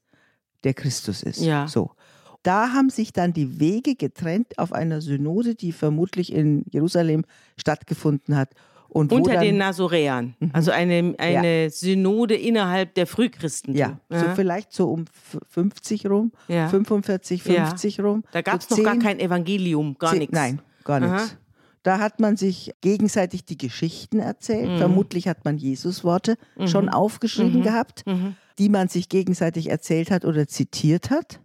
der 0.63 0.73
Christus 0.73 1.23
ist. 1.23 1.41
Ja. 1.41 1.67
So. 1.67 1.91
Da 2.43 2.71
haben 2.71 2.89
sich 2.89 3.11
dann 3.11 3.33
die 3.33 3.59
Wege 3.59 3.95
getrennt 3.95 4.57
auf 4.57 4.71
einer 4.71 5.01
Synode, 5.01 5.55
die 5.55 5.73
vermutlich 5.73 6.31
in 6.31 6.63
Jerusalem 6.71 7.25
stattgefunden 7.57 8.37
hat. 8.37 8.51
Und 8.89 9.11
Unter 9.11 9.33
dann, 9.33 9.43
den 9.43 9.57
Nazoräern. 9.57 10.35
Also 10.53 10.71
eine, 10.71 11.13
eine 11.17 11.69
Synode 11.69 12.35
innerhalb 12.35 12.93
der 12.95 13.05
Frühchristen. 13.05 13.75
Ja, 13.75 13.99
so 14.09 14.25
vielleicht 14.35 14.71
so 14.73 14.89
um 14.89 15.01
f- 15.03 15.39
50 15.49 16.09
rum, 16.09 16.31
Ja. 16.47 16.67
45, 16.69 17.45
Ja. 17.45 17.65
50 17.67 17.99
rum. 17.99 18.23
Da 18.31 18.41
gab 18.41 18.61
es 18.61 18.67
so 18.69 18.77
noch 18.77 18.83
gar 18.83 18.93
10, 18.93 19.01
kein 19.01 19.19
Evangelium, 19.19 19.97
gar 19.99 20.11
10 20.11 20.19
nichts. 20.19 20.33
Nein, 20.33 20.61
gar 20.83 20.99
nichts. 20.99 21.37
Da 21.83 21.99
hat 21.99 22.19
man 22.19 22.35
sich 22.37 22.73
gegenseitig 22.81 23.45
die 23.45 23.57
Geschichten 23.57 24.19
erzählt. 24.19 24.69
Mhm. 24.71 24.77
Vermutlich 24.77 25.27
hat 25.27 25.45
man 25.45 25.57
Jesus-Worte 25.57 26.35
schon 26.65 26.89
aufgeschrieben 26.89 27.61
gehabt, 27.63 28.03
Mhm. 28.05 28.35
die 28.57 28.69
man 28.69 28.87
sich 28.89 29.07
gegenseitig 29.09 29.69
erzählt 29.69 30.11
hat 30.11 30.25
oder 30.25 30.47
zitiert 30.47 31.09
hat. 31.11 31.39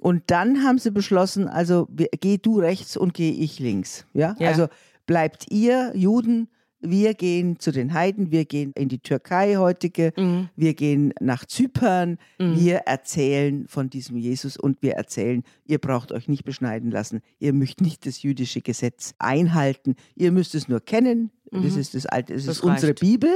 Und 0.00 0.24
dann 0.26 0.62
haben 0.64 0.78
sie 0.78 0.90
beschlossen, 0.90 1.48
also 1.48 1.88
geh 2.20 2.36
du 2.36 2.58
rechts 2.60 2.96
und 2.96 3.14
geh 3.14 3.30
ich 3.30 3.58
links. 3.58 4.06
Ja? 4.12 4.36
Ja. 4.38 4.48
Also 4.48 4.66
bleibt 5.06 5.50
ihr 5.50 5.92
Juden, 5.94 6.48
wir 6.84 7.14
gehen 7.14 7.58
zu 7.58 7.72
den 7.72 7.94
Heiden, 7.94 8.30
wir 8.30 8.44
gehen 8.44 8.72
in 8.76 8.88
die 8.88 8.98
Türkei 8.98 9.56
heutige, 9.56 10.12
Mhm. 10.16 10.48
wir 10.54 10.74
gehen 10.74 11.12
nach 11.20 11.44
Zypern, 11.44 12.18
wir 12.38 12.76
erzählen 12.86 13.66
von 13.68 13.88
diesem 13.90 14.16
Jesus 14.16 14.56
und 14.56 14.82
wir 14.82 14.92
erzählen, 14.94 15.42
ihr 15.64 15.78
braucht 15.78 16.12
euch 16.12 16.28
nicht 16.28 16.44
beschneiden 16.44 16.90
lassen, 16.90 17.20
ihr 17.38 17.52
müsst 17.52 17.80
nicht 17.80 18.06
das 18.06 18.22
jüdische 18.22 18.60
Gesetz 18.60 19.14
einhalten, 19.18 19.96
ihr 20.14 20.30
müsst 20.30 20.54
es 20.54 20.68
nur 20.68 20.80
kennen, 20.80 21.30
das 21.50 21.76
ist 21.76 21.94
das 21.94 22.06
alte, 22.06 22.34
das, 22.34 22.42
Mhm. 22.42 22.46
Das 22.46 22.56
ist 22.58 22.62
unsere 22.64 22.90
reicht. 22.92 23.02
Mhm. 23.02 23.06
Bibel 23.08 23.30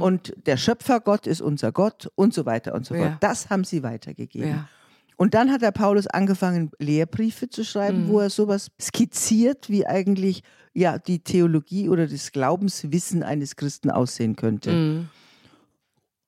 und 0.00 0.34
der 0.46 0.56
Schöpfergott 0.56 1.26
ist 1.26 1.40
unser 1.40 1.70
Gott 1.72 2.10
und 2.14 2.32
so 2.34 2.46
weiter 2.46 2.74
und 2.74 2.84
so 2.86 2.94
fort. 2.94 3.06
Ja. 3.10 3.16
Das 3.20 3.50
haben 3.50 3.64
sie 3.64 3.82
weitergegeben. 3.82 4.48
Ja. 4.48 4.68
Und 5.22 5.34
dann 5.34 5.52
hat 5.52 5.62
der 5.62 5.70
Paulus 5.70 6.08
angefangen, 6.08 6.72
Lehrbriefe 6.80 7.48
zu 7.48 7.64
schreiben, 7.64 8.06
Mhm. 8.06 8.08
wo 8.08 8.18
er 8.18 8.28
sowas 8.28 8.72
skizziert, 8.80 9.68
wie 9.70 9.86
eigentlich 9.86 10.42
ja 10.74 10.98
die 10.98 11.20
Theologie 11.20 11.88
oder 11.88 12.08
das 12.08 12.32
Glaubenswissen 12.32 13.22
eines 13.22 13.54
Christen 13.54 13.88
aussehen 13.88 14.34
könnte. 14.34 14.72
Mhm. 14.72 15.08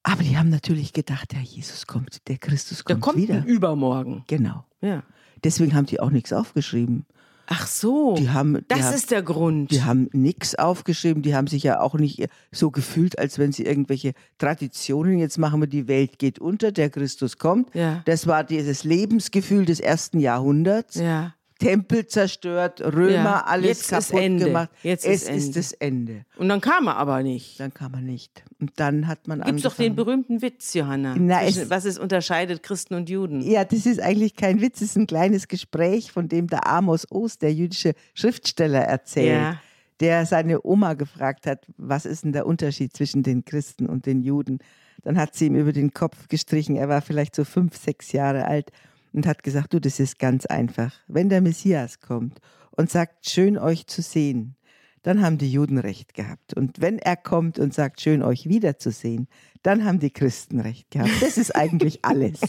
Aber 0.04 0.22
die 0.22 0.38
haben 0.38 0.48
natürlich 0.48 0.92
gedacht, 0.92 1.32
der 1.32 1.40
Jesus 1.40 1.88
kommt, 1.88 2.28
der 2.28 2.38
Christus 2.38 2.84
Der 2.84 2.94
kommt, 2.94 3.02
kommt 3.02 3.16
wieder. 3.16 3.44
übermorgen. 3.44 4.22
Genau. 4.28 4.64
Ja. 4.80 5.02
Deswegen 5.42 5.74
haben 5.74 5.86
die 5.86 5.98
auch 5.98 6.10
nichts 6.10 6.32
aufgeschrieben. 6.32 7.04
Ach 7.46 7.66
so. 7.66 8.14
Die 8.16 8.30
haben, 8.30 8.54
die 8.54 8.64
das 8.68 8.82
haben, 8.82 8.94
ist 8.94 9.10
der 9.10 9.22
Grund. 9.22 9.70
Die 9.70 9.82
haben 9.82 10.08
nichts 10.12 10.54
aufgeschrieben, 10.54 11.22
die 11.22 11.34
haben 11.34 11.46
sich 11.46 11.62
ja 11.62 11.80
auch 11.80 11.94
nicht 11.94 12.26
so 12.52 12.70
gefühlt, 12.70 13.18
als 13.18 13.38
wenn 13.38 13.52
sie 13.52 13.64
irgendwelche 13.64 14.12
Traditionen, 14.38 15.18
jetzt 15.18 15.38
machen 15.38 15.60
wir 15.60 15.66
die 15.66 15.88
Welt 15.88 16.18
geht 16.18 16.38
unter, 16.38 16.72
der 16.72 16.90
Christus 16.90 17.38
kommt. 17.38 17.74
Ja. 17.74 18.02
Das 18.06 18.26
war 18.26 18.44
dieses 18.44 18.84
Lebensgefühl 18.84 19.64
des 19.64 19.80
ersten 19.80 20.20
Jahrhunderts. 20.20 20.96
ja. 20.96 21.34
Tempel 21.58 22.06
zerstört, 22.06 22.80
Römer, 22.80 23.12
Ja, 23.14 23.44
alles 23.46 23.66
jetzt 23.68 23.92
ist 23.92 24.10
kaputt 24.10 24.38
gemacht. 24.38 24.70
Jetzt 24.82 25.06
es 25.06 25.22
ist 25.22 25.28
ist, 25.30 25.46
Ende. 25.46 25.52
das 25.54 25.72
Ende. 25.72 26.24
Und 26.36 26.48
dann 26.48 26.60
kam 26.60 26.88
er 26.88 26.96
aber 26.96 27.22
nicht. 27.22 27.60
Dann 27.60 27.72
kann 27.72 27.92
man 27.92 28.04
nicht. 28.04 28.42
Und 28.60 28.72
dann 28.76 29.06
hat 29.06 29.28
man 29.28 29.40
Gibt's 29.40 29.62
doch 29.62 29.74
den 29.76 29.92
angefangen. 29.92 29.96
berühmten 29.96 30.42
Witz, 30.42 30.74
Johanna. 30.74 31.14
Na, 31.18 31.42
zwischen- 31.42 31.62
es- 31.62 31.70
was 31.70 31.84
es 31.84 31.98
unterscheidet 31.98 32.62
Christen 32.62 32.94
und 32.94 33.08
Juden. 33.08 33.40
Ja, 33.40 33.64
das 33.64 33.86
ist 33.86 34.00
eigentlich 34.00 34.34
kein 34.34 34.60
Witz, 34.60 34.80
es 34.80 34.90
ist 34.90 34.96
ein 34.96 35.06
kleines 35.06 35.46
Gespräch, 35.48 36.10
von 36.10 36.28
dem 36.28 36.48
der 36.48 36.66
Amos 36.68 37.06
Ost, 37.10 37.42
der 37.42 37.52
jüdische 37.54 37.94
Schriftsteller, 38.14 38.80
erzählt. 38.80 39.40
Ja. 39.40 39.60
Der 40.00 40.26
seine 40.26 40.64
Oma 40.66 40.94
gefragt 40.94 41.46
hat, 41.46 41.66
was 41.76 42.04
ist 42.04 42.24
denn 42.24 42.32
der 42.32 42.46
Unterschied 42.46 42.96
zwischen 42.96 43.22
den 43.22 43.44
Christen 43.44 43.86
und 43.86 44.06
den 44.06 44.22
Juden? 44.22 44.58
Dann 45.04 45.16
hat 45.18 45.34
sie 45.36 45.46
ihm 45.46 45.54
über 45.54 45.72
den 45.72 45.94
Kopf 45.94 46.26
gestrichen, 46.28 46.74
er 46.76 46.88
war 46.88 47.00
vielleicht 47.00 47.36
so 47.36 47.44
fünf, 47.44 47.76
sechs 47.76 48.10
Jahre 48.10 48.46
alt 48.46 48.70
und 49.14 49.26
hat 49.26 49.42
gesagt, 49.42 49.72
du, 49.72 49.80
das 49.80 50.00
ist 50.00 50.18
ganz 50.18 50.44
einfach. 50.44 50.92
Wenn 51.06 51.28
der 51.28 51.40
Messias 51.40 52.00
kommt 52.00 52.40
und 52.72 52.90
sagt, 52.90 53.30
schön 53.30 53.56
euch 53.56 53.86
zu 53.86 54.02
sehen, 54.02 54.56
dann 55.02 55.22
haben 55.22 55.38
die 55.38 55.52
Juden 55.52 55.78
recht 55.78 56.14
gehabt. 56.14 56.54
Und 56.54 56.80
wenn 56.80 56.98
er 56.98 57.16
kommt 57.16 57.58
und 57.58 57.74
sagt, 57.74 58.00
schön 58.00 58.22
euch 58.22 58.48
wiederzusehen, 58.48 59.28
dann 59.62 59.84
haben 59.84 59.98
die 59.98 60.10
Christen 60.10 60.60
recht 60.60 60.90
gehabt. 60.90 61.10
Das 61.20 61.36
ist 61.36 61.54
eigentlich 61.54 62.04
alles. 62.04 62.40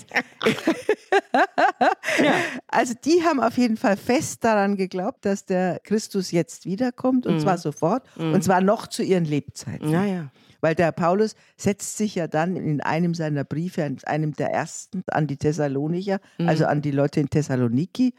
Also 2.67 2.93
die 3.03 3.23
haben 3.23 3.41
auf 3.41 3.57
jeden 3.57 3.77
Fall 3.77 3.97
fest 3.97 4.43
daran 4.43 4.77
geglaubt, 4.77 5.25
dass 5.25 5.45
der 5.45 5.79
Christus 5.83 6.31
jetzt 6.31 6.65
wiederkommt 6.65 7.25
und 7.25 7.39
zwar 7.41 7.57
sofort 7.57 8.07
und 8.17 8.43
zwar 8.43 8.61
noch 8.61 8.87
zu 8.87 9.03
ihren 9.03 9.25
Lebzeiten. 9.25 9.89
Ja, 9.89 10.05
ja. 10.05 10.31
Weil 10.65 10.73
der 10.73 10.91
Paulus 10.91 11.35
setzt 11.57 11.95
sich 11.95 12.15
ja 12.15 12.25
dann 12.25 12.55
in 12.55 12.81
einem 12.81 13.13
seiner 13.13 13.43
Briefe, 13.43 13.83
in 13.83 14.03
einem 14.05 14.33
der 14.33 14.49
ersten 14.49 15.03
an 15.11 15.27
die 15.27 15.37
Thessalonicher, 15.37 16.19
also 16.39 16.65
an 16.65 16.81
die 16.81 16.89
Leute 16.89 17.19
in 17.19 17.29
Thessaloniki, 17.29 18.15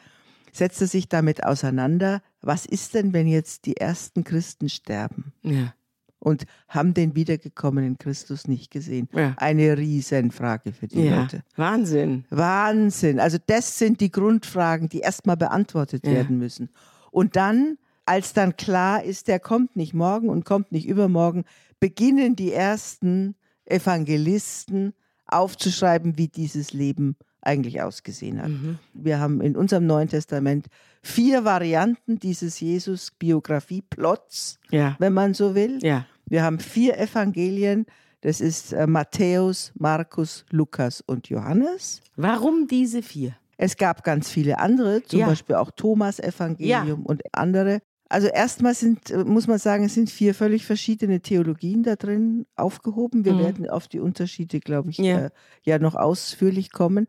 setzt 0.52 0.80
er 0.80 0.86
sich 0.86 1.08
damit 1.08 1.42
auseinander, 1.42 2.22
was 2.42 2.64
ist 2.64 2.94
denn, 2.94 3.12
wenn 3.12 3.26
jetzt 3.26 3.66
die 3.66 3.76
ersten 3.76 4.22
Christen 4.22 4.68
sterben 4.68 5.32
ja. 5.42 5.74
und 6.20 6.46
haben 6.68 6.94
den 6.94 7.16
wiedergekommenen 7.16 7.98
Christus 7.98 8.46
nicht 8.46 8.70
gesehen? 8.70 9.08
Ja. 9.12 9.34
Eine 9.38 9.76
Riesenfrage 9.76 10.72
für 10.72 10.86
die 10.86 11.02
ja. 11.02 11.22
Leute. 11.22 11.42
Wahnsinn. 11.56 12.26
Wahnsinn. 12.30 13.18
Also 13.18 13.38
das 13.44 13.76
sind 13.76 14.00
die 14.00 14.12
Grundfragen, 14.12 14.88
die 14.88 15.00
erstmal 15.00 15.36
beantwortet 15.36 16.06
werden 16.06 16.38
müssen. 16.38 16.68
Und 17.10 17.34
dann, 17.34 17.76
als 18.04 18.34
dann 18.34 18.56
klar 18.56 19.02
ist, 19.02 19.26
der 19.26 19.40
kommt 19.40 19.74
nicht 19.74 19.94
morgen 19.94 20.28
und 20.28 20.44
kommt 20.44 20.70
nicht 20.70 20.86
übermorgen, 20.86 21.44
beginnen 21.80 22.36
die 22.36 22.52
ersten 22.52 23.34
Evangelisten 23.64 24.92
aufzuschreiben, 25.26 26.16
wie 26.18 26.28
dieses 26.28 26.72
Leben 26.72 27.16
eigentlich 27.42 27.80
ausgesehen 27.82 28.42
hat. 28.42 28.50
Wir 28.92 29.20
haben 29.20 29.40
in 29.40 29.56
unserem 29.56 29.86
Neuen 29.86 30.08
Testament 30.08 30.66
vier 31.02 31.44
Varianten 31.44 32.18
dieses 32.18 32.58
Jesus-Biografie-Plots, 32.60 34.58
Ja. 34.70 34.96
wenn 34.98 35.12
man 35.12 35.34
so 35.34 35.54
will. 35.54 35.78
Ja. 35.82 36.06
Wir 36.26 36.42
haben 36.42 36.58
vier 36.58 36.98
Evangelien. 36.98 37.86
Das 38.22 38.40
ist 38.40 38.72
äh, 38.72 38.86
Matthäus, 38.86 39.72
Markus, 39.76 40.44
Lukas 40.50 41.00
und 41.02 41.28
Johannes. 41.28 42.00
Warum 42.16 42.66
diese 42.66 43.02
vier? 43.02 43.36
Es 43.58 43.76
gab 43.76 44.02
ganz 44.04 44.28
viele 44.30 44.58
andere, 44.58 45.02
zum 45.04 45.20
Ja. 45.20 45.26
Beispiel 45.26 45.54
auch 45.56 45.70
Thomas 45.70 46.18
Evangelium 46.18 47.06
und 47.06 47.22
andere. 47.32 47.80
Also 48.08 48.28
erstmal 48.28 48.74
sind, 48.74 49.10
äh, 49.10 49.24
muss 49.24 49.48
man 49.48 49.58
sagen, 49.58 49.84
es 49.84 49.94
sind 49.94 50.10
vier 50.10 50.34
völlig 50.34 50.64
verschiedene 50.64 51.20
Theologien 51.20 51.82
da 51.82 51.96
drin 51.96 52.46
aufgehoben. 52.54 53.24
Wir 53.24 53.36
werden 53.38 53.68
auf 53.68 53.88
die 53.88 54.00
Unterschiede, 54.00 54.60
glaube 54.60 54.90
ich, 54.90 54.98
Mhm. 54.98 55.04
Ja. 55.04 55.18
Äh, 55.26 55.30
ja 55.64 55.78
noch 55.78 55.94
ausführlich 55.96 56.70
kommen. 56.72 57.08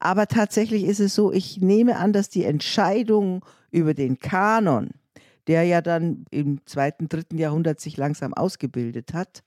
Aber 0.00 0.26
tatsächlich 0.26 0.84
ist 0.84 1.00
es 1.00 1.14
so, 1.14 1.32
ich 1.32 1.60
nehme 1.60 1.96
an, 1.96 2.12
dass 2.12 2.28
die 2.28 2.44
Entscheidung 2.44 3.44
über 3.70 3.94
den 3.94 4.18
Kanon, 4.18 4.90
der 5.46 5.64
ja 5.64 5.80
dann 5.82 6.24
im 6.30 6.60
zweiten, 6.66 7.08
dritten 7.08 7.36
Jahrhundert 7.36 7.80
sich 7.80 7.96
langsam 7.96 8.32
ausgebildet 8.32 9.12
hat, 9.12 9.42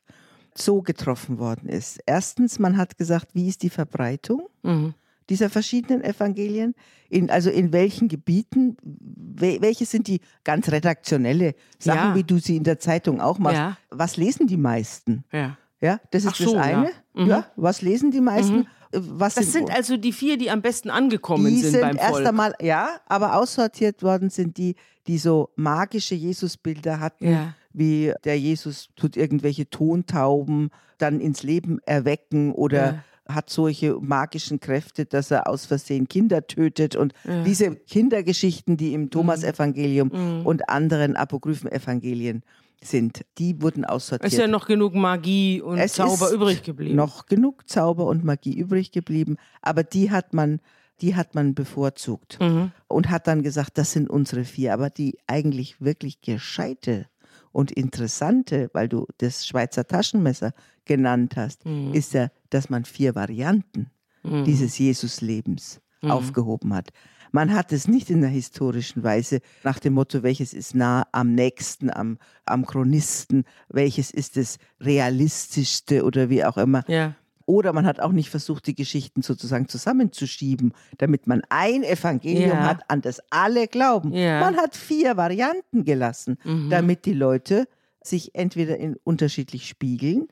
so 0.53 0.81
getroffen 0.81 1.39
worden 1.39 1.69
ist. 1.69 1.99
Erstens, 2.05 2.59
man 2.59 2.75
hat 2.77 2.97
gesagt, 2.97 3.29
wie 3.33 3.47
ist 3.47 3.63
die 3.63 3.69
Verbreitung? 3.69 4.47
Mhm. 4.63 4.93
Dieser 5.31 5.49
verschiedenen 5.49 6.03
Evangelien? 6.03 6.75
In, 7.09 7.29
also 7.31 7.49
in 7.49 7.73
welchen 7.73 8.07
Gebieten? 8.07 8.77
Wel 8.83 9.61
welche 9.61 9.85
sind 9.85 10.07
die 10.07 10.21
ganz 10.43 10.69
redaktionelle 10.71 11.55
Sachen, 11.79 12.09
Ja. 12.11 12.15
wie 12.15 12.23
du 12.23 12.37
sie 12.37 12.57
in 12.57 12.63
der 12.63 12.77
Zeitung 12.79 13.19
auch 13.19 13.39
machst? 13.39 13.57
Ja. 13.57 13.77
Was 13.89 14.17
lesen 14.17 14.45
die 14.45 14.57
meisten? 14.57 15.23
Ja. 15.31 15.57
Ja, 15.79 15.99
das 16.11 16.25
ist 16.25 16.35
so, 16.35 16.53
das 16.53 16.53
ja. 16.53 16.61
eine. 16.61 16.91
Mhm. 17.15 17.25
Ja, 17.27 17.45
was 17.55 17.81
lesen 17.81 18.11
die 18.11 18.21
meisten? 18.21 18.67
Äh, 18.91 18.99
Was 18.99 19.35
Das 19.35 19.51
sind 19.53 19.71
also 19.71 19.95
die 19.97 20.11
vier, 20.11 20.37
die 20.37 20.51
am 20.51 20.61
besten 20.61 20.89
angekommen 20.91 21.47
die 21.47 21.61
sind, 21.61 21.71
sind 21.71 21.81
beim 21.81 21.95
erst 21.97 22.11
Volk. 22.11 22.27
einmal, 22.27 22.53
ja, 22.61 22.99
aber 23.07 23.37
aussortiert 23.37 24.03
worden 24.03 24.29
sind 24.29 24.57
die, 24.57 24.75
die 25.07 25.17
so 25.17 25.49
magische 25.55 26.13
Jesusbilder 26.13 26.99
hatten, 26.99 27.31
Ja. 27.31 27.53
wie 27.73 28.13
der 28.25 28.37
Jesus 28.37 28.89
tut 28.97 29.15
irgendwelche 29.17 29.69
Tontauben 29.69 30.69
dann 30.97 31.19
ins 31.19 31.41
Leben 31.41 31.79
erwecken 31.85 32.51
oder 32.51 33.03
hat 33.33 33.49
solche 33.49 33.95
magischen 33.99 34.59
Kräfte, 34.59 35.05
dass 35.05 35.31
er 35.31 35.47
aus 35.47 35.65
Versehen 35.65 36.07
Kinder 36.07 36.45
tötet 36.47 36.95
und 36.95 37.13
diese 37.45 37.75
Kindergeschichten, 37.75 38.77
die 38.77 38.93
im 38.93 39.09
Thomas-Evangelium 39.09 40.43
und 40.45 40.69
anderen 40.69 41.15
Apokryphen-Evangelien 41.15 42.43
sind, 42.83 43.25
die 43.37 43.61
wurden 43.61 43.85
aussortiert. 43.85 44.31
Ist 44.33 44.39
ja 44.39 44.47
noch 44.47 44.65
genug 44.65 44.95
Magie 44.95 45.61
und 45.61 45.77
Es 45.77 45.93
Zauber 45.93 46.31
übrig 46.31 46.63
geblieben. 46.63 46.95
Noch 46.95 47.27
genug 47.27 47.69
Zauber 47.69 48.05
und 48.07 48.23
Magie 48.23 48.57
übrig 48.57 48.91
geblieben, 48.91 49.37
aber 49.61 49.83
die 49.83 50.09
hat 50.09 50.33
man, 50.33 50.59
die 51.01 51.15
hat 51.15 51.35
man 51.35 51.53
bevorzugt 51.53 52.39
Mhm. 52.41 52.71
und 52.87 53.09
hat 53.09 53.27
dann 53.27 53.43
gesagt, 53.43 53.77
das 53.77 53.91
sind 53.91 54.09
unsere 54.09 54.43
vier. 54.45 54.73
Aber 54.73 54.89
die 54.89 55.17
eigentlich 55.27 55.79
wirklich 55.79 56.21
gescheite 56.21 57.05
und 57.51 57.71
interessante, 57.71 58.69
weil 58.73 58.87
du 58.87 59.05
das 59.17 59.45
Schweizer 59.45 59.85
Taschenmesser 59.87 60.53
genannt 60.85 61.35
hast, 61.35 61.65
Mhm. 61.65 61.93
ist 61.93 62.13
ja, 62.13 62.29
dass 62.49 62.69
man 62.69 62.85
vier 62.85 63.15
Varianten 63.15 63.89
dieses 64.23 64.77
Jesuslebens 64.77 65.81
Mhm. 66.03 66.11
aufgehoben 66.11 66.73
hat. 66.73 66.89
Man 67.31 67.53
hat 67.53 67.71
es 67.71 67.87
nicht 67.87 68.09
in 68.09 68.21
der 68.21 68.29
historischen 68.29 69.03
Weise 69.03 69.39
nach 69.63 69.79
dem 69.79 69.93
Motto, 69.93 70.21
welches 70.21 70.53
ist 70.53 70.75
nah 70.75 71.07
am 71.11 71.33
nächsten, 71.33 71.89
am, 71.89 72.17
am 72.45 72.65
Chronisten, 72.65 73.45
welches 73.69 74.11
ist 74.11 74.35
das 74.37 74.57
realistischste 74.79 76.03
oder 76.03 76.29
wie 76.29 76.43
auch 76.45 76.57
immer. 76.57 76.83
Ja. 76.87 77.15
Oder 77.51 77.73
man 77.73 77.85
hat 77.85 77.99
auch 77.99 78.13
nicht 78.13 78.29
versucht, 78.29 78.65
die 78.67 78.75
Geschichten 78.75 79.23
sozusagen 79.23 79.67
zusammenzuschieben, 79.67 80.73
damit 80.99 81.27
man 81.27 81.41
ein 81.49 81.83
Evangelium 81.83 82.51
Ja. 82.59 82.63
hat, 82.69 82.89
an 82.89 83.01
das 83.01 83.19
alle 83.29 83.67
glauben. 83.67 84.13
Ja. 84.13 84.39
Man 84.39 84.55
hat 84.55 84.73
vier 84.77 85.17
Varianten 85.17 85.83
gelassen, 85.83 86.37
damit 86.69 87.03
die 87.05 87.13
Leute 87.13 87.67
sich 88.03 88.33
entweder 88.35 88.77
in 88.77 88.95
unterschiedlich 89.03 89.67
spiegeln 89.67 90.27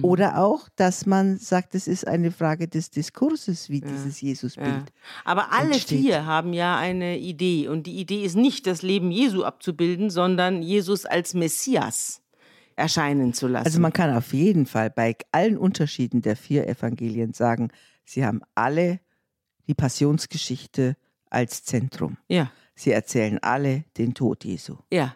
oder 0.00 0.38
auch, 0.38 0.68
dass 0.76 1.06
man 1.06 1.36
sagt, 1.38 1.74
es 1.74 1.86
ist 1.88 2.06
eine 2.06 2.30
Frage 2.30 2.68
des 2.68 2.90
Diskurses, 2.90 3.68
wie 3.68 3.80
dieses 3.80 4.20
Jesusbild. 4.20 4.68
Ja. 4.68 4.84
Aber 5.24 5.52
alle 5.52 5.72
entsteht. 5.74 6.00
vier 6.00 6.24
haben 6.24 6.52
ja 6.54 6.78
eine 6.78 7.18
Idee. 7.18 7.68
Und 7.68 7.86
die 7.86 7.96
Idee 8.00 8.24
ist 8.24 8.36
nicht, 8.36 8.66
das 8.66 8.80
Leben 8.82 9.10
Jesu 9.10 9.44
abzubilden, 9.44 10.08
sondern 10.08 10.62
Jesus 10.62 11.04
als 11.04 11.34
Messias 11.34 12.21
erscheinen 12.76 13.32
zu 13.34 13.48
lassen. 13.48 13.66
Also 13.66 13.80
man 13.80 13.92
kann 13.92 14.14
auf 14.14 14.32
jeden 14.32 14.66
Fall 14.66 14.90
bei 14.90 15.16
allen 15.32 15.56
Unterschieden 15.56 16.22
der 16.22 16.36
vier 16.36 16.66
Evangelien 16.68 17.32
sagen, 17.32 17.70
sie 18.04 18.24
haben 18.24 18.42
alle 18.54 19.00
die 19.66 19.74
Passionsgeschichte 19.74 20.96
als 21.30 21.64
Zentrum. 21.64 22.16
ja, 22.28 22.50
Sie 22.74 22.90
erzählen 22.90 23.38
alle 23.42 23.84
den 23.98 24.14
Tod 24.14 24.44
Jesu. 24.44 24.76
ja. 24.92 25.14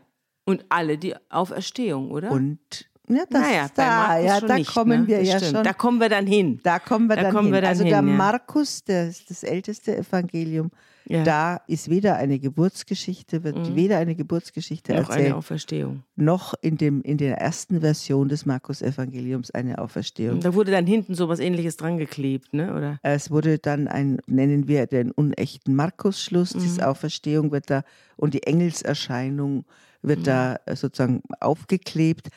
Und 0.48 0.64
alle 0.68 0.96
die 0.96 1.12
Auferstehung, 1.28 2.12
oder? 2.12 2.30
Und 2.30 2.88
ja, 3.08 3.24
das 3.28 3.40
naja, 3.42 3.66
da, 3.74 4.18
ja, 4.18 4.40
da 4.40 4.54
nicht, 4.56 4.72
kommen 4.72 5.02
ne? 5.02 5.06
wir 5.08 5.18
Das 5.18 5.28
ja 5.28 5.38
stimmt. 5.38 5.54
schon. 5.56 5.64
Da 5.64 5.72
kommen 5.72 6.00
wir 6.00 6.08
dann 6.08 6.26
hin. 6.26 6.60
Da 6.62 6.78
kommen 6.78 7.08
wir 7.08 7.16
Da 7.16 7.22
dann 7.22 7.32
kommen 7.32 7.46
hin. 7.46 7.54
wir 7.54 7.60
dann 7.62 7.68
also 7.70 7.82
hin, 7.84 7.90
der 7.90 7.96
ja. 7.98 8.02
Markus, 8.02 8.84
der 8.84 9.08
ist 9.08 9.30
das 9.30 9.42
älteste 9.42 9.96
Evangelium, 9.96 10.70
Ja. 11.08 11.22
da 11.22 11.60
ist 11.68 11.88
weder 11.88 12.16
eine 12.16 12.38
Geburtsgeschichte, 12.40 13.44
wird 13.44 13.76
weder 13.76 13.98
eine 13.98 14.16
Geburtsgeschichte 14.16 14.92
Noch 14.92 15.08
erzählt, 15.08 15.26
eine 15.26 15.36
Auferstehung. 15.36 16.02
noch 16.16 16.54
in, 16.62 16.76
dem, 16.78 17.00
in 17.02 17.16
der 17.16 17.38
ersten 17.38 17.80
Version 17.80 18.28
des 18.28 18.44
Markus-Evangeliums 18.44 19.52
eine 19.52 19.78
Auferstehung. 19.78 20.40
Da 20.40 20.52
wurde 20.54 20.72
dann 20.72 20.86
hinten 20.86 21.14
so 21.14 21.28
was 21.28 21.38
ähnliches 21.38 21.76
dran 21.76 21.98
geklebt, 21.98 22.52
ne? 22.54 22.74
Oder? 22.74 22.98
Es 23.02 23.30
wurde 23.30 23.58
dann 23.58 23.86
ein, 23.86 24.18
nennen 24.26 24.66
wir 24.66 24.86
den 24.86 25.12
unechten 25.12 25.76
Markus-Schluss, 25.76 26.50
diese 26.50 26.88
Auferstehung 26.88 27.52
wird 27.52 27.70
da 27.70 27.82
und 28.16 28.34
die 28.34 28.42
Engelserscheinung 28.42 29.64
wird 30.02 30.26
da 30.26 30.56
äh, 30.66 30.76
sozusagen 30.76 31.22
aufgeklebt. 31.40 32.28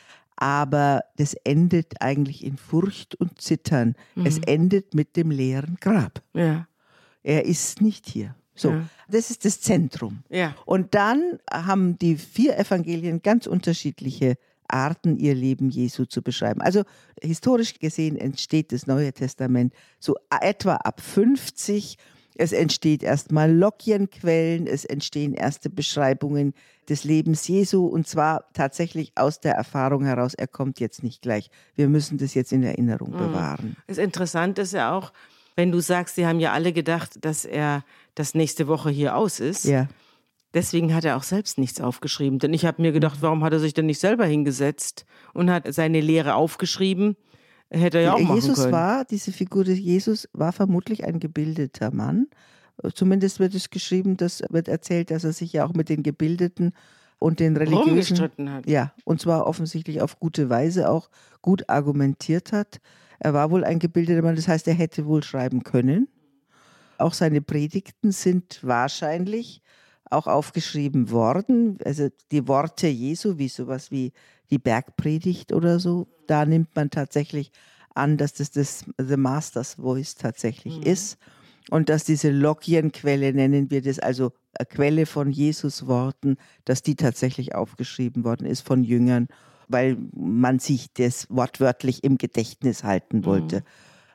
Aber 0.42 1.04
das 1.18 1.34
endet 1.44 2.02
eigentlich 2.02 2.46
in 2.46 2.56
Furcht 2.56 3.14
und 3.16 3.42
Zittern. 3.42 3.96
Es 4.16 4.38
endet 4.40 4.94
mit 4.94 5.18
dem 5.18 5.32
leeren 5.32 5.78
Grab. 5.82 6.22
Ja. 6.34 6.66
Er 7.24 7.46
ist 7.46 7.82
nicht 7.82 8.08
hier. 8.08 8.36
So, 8.56 8.70
Ja. 8.72 8.84
das 9.10 9.32
ist 9.32 9.44
das 9.44 9.60
Zentrum. 9.60 10.24
Ja. 10.30 10.56
Und 10.66 10.96
dann 10.96 11.40
haben 11.52 11.98
die 12.00 12.16
vier 12.16 12.58
Evangelien 12.58 13.22
ganz 13.22 13.48
unterschiedliche 13.48 14.36
Arten, 14.70 15.18
ihr 15.18 15.36
Leben 15.36 15.70
Jesu 15.72 16.06
zu 16.06 16.22
beschreiben. 16.22 16.62
Also 16.62 16.84
historisch 17.22 17.78
gesehen 17.80 18.16
entsteht 18.16 18.72
das 18.72 18.88
Neue 18.88 19.12
Testament 19.12 19.74
so 20.00 20.16
etwa 20.42 20.76
ab 20.76 21.02
50. 21.02 21.98
Es 22.40 22.54
entsteht 22.54 23.04
erstmal 23.04 23.54
Lokienquellen, 23.54 24.66
es 24.66 24.86
entstehen 24.86 25.34
erste 25.34 25.70
Beschreibungen 25.70 26.54
des 26.88 27.04
Lebens 27.04 27.46
Jesu 27.50 27.86
und 27.86 28.08
zwar 28.08 28.46
tatsächlich 28.54 29.12
aus 29.16 29.42
der 29.42 29.56
Erfahrung 29.56 30.06
heraus, 30.06 30.36
er 30.36 30.48
kommt 30.48 30.80
jetzt 30.80 31.04
nicht 31.04 31.22
gleich. 31.22 31.50
Wir 31.76 31.90
müssen 31.90 32.18
das 32.18 32.36
jetzt 32.36 32.54
in 32.54 32.64
Erinnerung 32.64 33.12
bewahren. 33.12 33.76
Das 33.88 33.98
Interessante 33.98 34.62
ist 34.62 34.72
ja 34.72 34.98
auch, 34.98 35.12
wenn 35.58 35.74
du 35.74 35.82
sagst, 35.82 36.16
sie 36.16 36.26
haben 36.26 36.40
ja 36.40 36.54
alle 36.54 36.72
gedacht, 36.72 37.26
dass 37.26 37.44
er 37.44 37.84
das 38.16 38.36
nächste 38.36 38.70
Woche 38.70 38.90
hier 38.90 39.18
aus 39.18 39.42
ist. 39.42 39.66
Ja. 39.66 39.90
Deswegen 40.54 40.96
hat 40.96 41.04
er 41.04 41.18
auch 41.18 41.24
selbst 41.24 41.58
nichts 41.58 41.82
aufgeschrieben. 41.82 42.40
Denn 42.40 42.54
ich 42.54 42.66
habe 42.66 42.82
mir 42.82 42.94
gedacht, 42.94 43.18
warum 43.20 43.44
hat 43.44 43.52
er 43.52 43.60
sich 43.60 43.74
denn 43.74 43.86
nicht 43.86 44.00
selber 44.00 44.26
hingesetzt 44.26 45.06
und 45.34 45.52
hat 45.52 45.72
seine 45.74 46.00
Lehre 46.00 46.36
aufgeschrieben? 46.36 47.18
Hätte 47.70 48.00
er 48.00 48.04
ja 48.04 48.14
auch 48.14 48.20
machen 48.20 48.36
Jesus 48.36 48.60
können. 48.60 48.72
war, 48.72 49.06
diese 49.06 49.32
Figur 49.32 49.64
des 49.64 49.80
Jesus 49.80 50.28
war 50.34 50.52
vermutlich 50.52 51.06
ein 51.06 51.20
gebildeter 51.20 51.92
Mann. 51.94 52.28
Zumindest 52.94 53.40
wird 53.40 53.54
es 53.54 53.70
geschrieben, 53.70 54.18
das 54.18 54.42
wird 54.50 54.68
erzählt, 54.68 55.12
dass 55.12 55.24
er 55.24 55.34
sich 55.34 55.54
ja 55.54 55.66
auch 55.66 55.74
mit 55.74 55.90
den 55.90 56.02
Gebildeten 56.02 56.74
und 57.20 57.40
den 57.40 57.58
religiösen 57.58 57.90
Rumgestritten 57.90 58.52
hat. 58.52 58.68
ja, 58.68 58.94
und 59.04 59.22
zwar 59.22 59.46
offensichtlich 59.46 60.02
auf 60.02 60.20
gute 60.20 60.50
Weise 60.50 60.90
auch 60.90 61.10
gut 61.42 61.70
argumentiert 61.70 62.54
hat. 62.54 62.80
Er 63.20 63.34
war 63.34 63.52
wohl 63.52 63.66
ein 63.66 63.80
gebildeter 63.80 64.22
Mann, 64.22 64.38
das 64.38 64.48
heißt, 64.48 64.68
er 64.68 64.74
hätte 64.74 65.06
wohl 65.06 65.24
schreiben 65.24 65.64
können. 65.64 66.08
Auch 66.98 67.14
seine 67.14 67.42
Predigten 67.42 68.12
sind 68.12 68.60
wahrscheinlich 68.64 69.62
auch 70.10 70.28
aufgeschrieben 70.28 71.12
worden. 71.12 71.78
Also 71.84 72.10
die 72.32 72.48
Worte 72.48 72.88
Jesu, 72.88 73.38
wie 73.38 73.50
sowas 73.50 73.92
wie 73.92 74.14
die 74.52 74.60
Bergpredigt 74.60 75.54
oder 75.54 75.80
so, 75.80 76.08
da 76.28 76.46
nimmt 76.46 76.76
man 76.76 76.90
tatsächlich 76.90 77.52
an, 77.96 78.18
dass 78.18 78.34
das 78.34 78.52
das 78.52 78.86
The 78.98 79.18
Master's 79.18 79.76
Voice 79.76 80.16
tatsächlich 80.16 80.86
ist. 80.86 81.18
Und 81.70 81.90
dass 81.90 82.04
diese 82.04 82.32
Lokienquelle, 82.32 83.32
nennen 83.32 83.70
wir 83.70 83.84
das, 83.84 84.00
also 84.00 84.32
eine 84.58 84.66
Quelle 84.66 85.06
von 85.06 85.30
Jesus 85.30 85.86
Worten, 85.86 86.38
dass 86.66 86.82
die 86.82 86.96
tatsächlich 86.96 87.54
aufgeschrieben 87.54 88.24
worden 88.24 88.48
ist 88.48 88.62
von 88.62 88.84
Jüngern, 88.84 89.28
weil 89.68 89.98
man 90.16 90.58
sich 90.58 90.92
das 90.94 91.28
wortwörtlich 91.30 92.04
im 92.04 92.18
Gedächtnis 92.18 92.84
halten 92.84 93.24
wollte. 93.24 93.64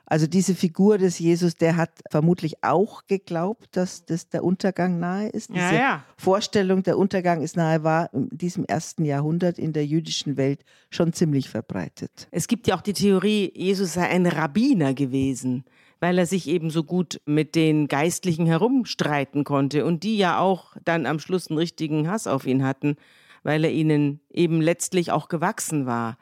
Also 0.05 0.27
diese 0.27 0.53
Figur 0.53 0.97
des 0.97 1.17
Jesus, 1.17 1.55
der 1.55 1.77
hat 1.77 1.89
vermutlich 2.11 2.63
auch 2.63 3.07
geglaubt, 3.07 3.75
dass 3.75 4.05
das 4.05 4.29
der 4.29 4.43
Untergang 4.43 4.99
nahe 4.99 5.29
ist. 5.29 5.49
Diese 5.49 5.59
Ja, 5.59 5.73
ja. 5.73 6.03
Vorstellung, 6.17 6.83
der 6.83 6.97
Untergang 6.97 7.41
ist 7.41 7.57
nahe, 7.57 7.83
war 7.83 8.13
in 8.13 8.29
diesem 8.31 8.65
ersten 8.65 9.03
Jahrhundert 9.03 9.57
in 9.57 9.73
der 9.73 9.85
jüdischen 9.85 10.37
Welt 10.37 10.63
schon 10.91 11.11
ziemlich 11.13 11.49
verbreitet. 11.49 12.27
Es 12.31 12.47
gibt 12.47 12.67
ja 12.67 12.75
auch 12.75 12.81
die 12.81 12.93
Theorie, 12.93 13.51
Jesus 13.55 13.93
sei 13.93 14.07
ein 14.07 14.27
Rabbiner 14.27 14.93
gewesen, 14.93 15.65
weil 15.99 16.19
er 16.19 16.27
sich 16.27 16.47
eben 16.47 16.69
so 16.69 16.83
gut 16.83 17.19
mit 17.25 17.55
den 17.55 17.87
Geistlichen 17.87 18.45
herumstreiten 18.45 19.43
konnte 19.43 19.85
und 19.85 20.03
die 20.03 20.17
ja 20.17 20.39
auch 20.39 20.75
dann 20.83 21.07
am 21.07 21.17
Schluss 21.19 21.49
einen 21.49 21.57
richtigen 21.57 22.09
Hass 22.09 22.27
auf 22.27 22.45
ihn 22.45 22.63
hatten, 22.63 22.95
weil 23.41 23.63
er 23.63 23.71
ihnen 23.71 24.19
eben 24.31 24.61
letztlich 24.61 25.11
auch 25.11 25.29
gewachsen 25.29 25.85
war. 25.87 26.17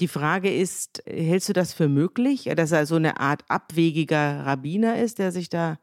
Die 0.00 0.08
Frage 0.08 0.54
ist, 0.54 1.02
hältst 1.06 1.48
du 1.48 1.52
das 1.52 1.72
für 1.72 1.88
möglich, 1.88 2.50
dass 2.56 2.72
er 2.72 2.84
so 2.86 2.96
eine 2.96 3.18
Art 3.20 3.44
abwegiger 3.48 4.44
Rabbiner 4.44 4.98
ist, 5.00 5.18
der 5.18 5.32
sich 5.32 5.48
da 5.48 5.78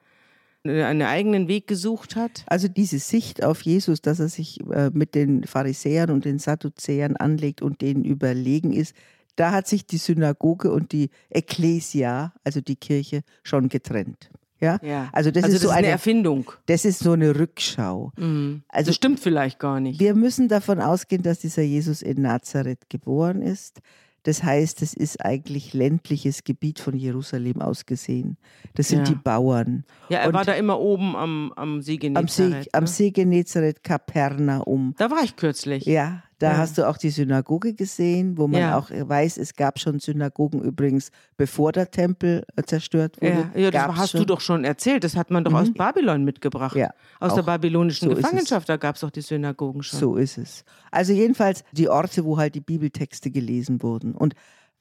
einen 0.63 1.01
eigenen 1.01 1.47
Weg 1.47 1.67
gesucht 1.67 2.15
hat? 2.15 2.43
Also 2.45 2.67
diese 2.67 2.99
Sicht 2.99 3.43
auf 3.43 3.61
Jesus, 3.63 4.01
dass 4.01 4.19
er 4.19 4.29
sich 4.29 4.59
äh, 4.69 4.91
mit 4.93 5.15
den 5.15 5.43
Pharisäern 5.45 6.09
und 6.09 6.25
den 6.25 6.39
Sadduzäern 6.39 7.17
anlegt 7.17 7.61
und 7.61 7.81
denen 7.81 8.05
überlegen 8.05 8.71
ist, 8.71 8.95
da 9.35 9.51
hat 9.51 9.67
sich 9.67 9.85
die 9.87 9.97
Synagoge 9.97 10.71
und 10.71 10.91
die 10.91 11.09
Ekklesia, 11.29 12.33
also 12.43 12.61
die 12.61 12.75
Kirche, 12.75 13.23
schon 13.41 13.67
getrennt. 13.67 14.29
Ja, 14.59 14.79
Ja. 14.81 15.09
also 15.11 15.29
das 15.31 15.43
also 15.43 15.55
ist 15.57 15.61
so 15.63 15.69
eine 15.69 15.79
eine, 15.79 15.87
Erfindung. 15.87 16.51
das 16.67 16.85
ist 16.85 16.99
so 16.99 17.11
eine 17.13 17.37
Rückschau. 17.37 18.13
Also 18.69 18.87
das 18.89 18.95
stimmt 18.95 19.19
vielleicht 19.19 19.59
gar 19.59 19.81
nicht. 19.81 19.99
Wir 19.99 20.13
müssen 20.15 20.47
davon 20.47 20.79
ausgehen, 20.79 21.21
dass 21.23 21.39
dieser 21.39 21.63
Jesus 21.63 22.01
in 22.01 22.21
Nazareth 22.21 22.89
geboren 22.89 23.41
ist. 23.41 23.81
Das 24.23 24.41
heißt, 24.43 24.81
es 24.81 24.93
ist 24.93 25.23
eigentlich 25.23 25.73
ländliches 25.73 26.43
Gebiet 26.45 26.79
von 26.79 26.95
Jerusalem 26.95 27.61
aus 27.61 27.85
gesehen. 27.85 28.37
Das 28.75 28.87
sind 28.87 28.99
Ja. 28.99 29.13
die 29.13 29.15
Bauern. 29.15 29.83
Ja, 30.09 30.19
er 30.19 30.27
Und 30.27 30.33
war 30.33 30.45
da 30.45 30.53
immer 30.53 30.79
oben 30.79 31.15
am, 31.15 31.51
am 31.55 31.81
See 31.81 31.93
am 31.93 32.27
See, 32.27 32.43
Genezareth. 32.43 32.73
am 32.73 32.83
ne? 32.83 32.87
See 32.89 33.11
Genezareth, 33.11 33.83
Kapernaum. 33.83 34.95
Da 34.97 35.11
war 35.11 35.23
ich 35.23 35.35
kürzlich. 35.35 35.85
Ja, 35.85 36.23
da 36.43 36.51
Ja. 36.51 36.57
hast 36.57 36.77
du 36.77 36.87
auch 36.87 36.97
die 36.97 37.09
Synagoge 37.09 37.73
gesehen, 37.73 38.37
wo 38.37 38.47
man 38.47 38.59
Ja. 38.59 38.77
auch 38.77 38.89
weiß, 38.91 39.37
es 39.37 39.55
gab 39.55 39.79
schon 39.79 39.99
Synagogen 39.99 40.61
übrigens, 40.61 41.09
bevor 41.37 41.71
der 41.71 41.89
Tempel 41.89 42.43
äh, 42.55 42.63
zerstört 42.63 43.15
wurde. 43.21 43.47
Ja, 43.55 43.59
ja 43.61 43.71
das 43.71 43.95
hast 43.95 44.11
schon. 44.11 44.19
du 44.21 44.25
doch 44.25 44.41
schon 44.41 44.63
erzählt. 44.65 45.03
Das 45.03 45.15
hat 45.15 45.31
man 45.31 45.43
doch 45.43 45.53
aus 45.53 45.71
Babylon 45.73 46.23
mitgebracht. 46.25 46.75
Ja, 46.75 46.89
aus 47.19 47.33
der 47.35 47.43
babylonischen 47.43 48.09
so. 48.09 48.15
Gefangenschaft, 48.15 48.67
da 48.67 48.77
gab 48.77 48.95
es 48.95 49.01
doch 49.01 49.11
die 49.11 49.21
Synagogen 49.21 49.81
schon. 49.83 49.99
So 49.99 50.15
ist 50.17 50.37
es. 50.37 50.65
Also 50.91 51.13
jedenfalls 51.13 51.63
die 51.71 51.87
Orte, 51.89 52.25
wo 52.25 52.37
halt 52.37 52.55
die 52.55 52.61
Bibeltexte 52.61 53.31
gelesen 53.31 53.81
wurden. 53.81 54.13
Und 54.13 54.33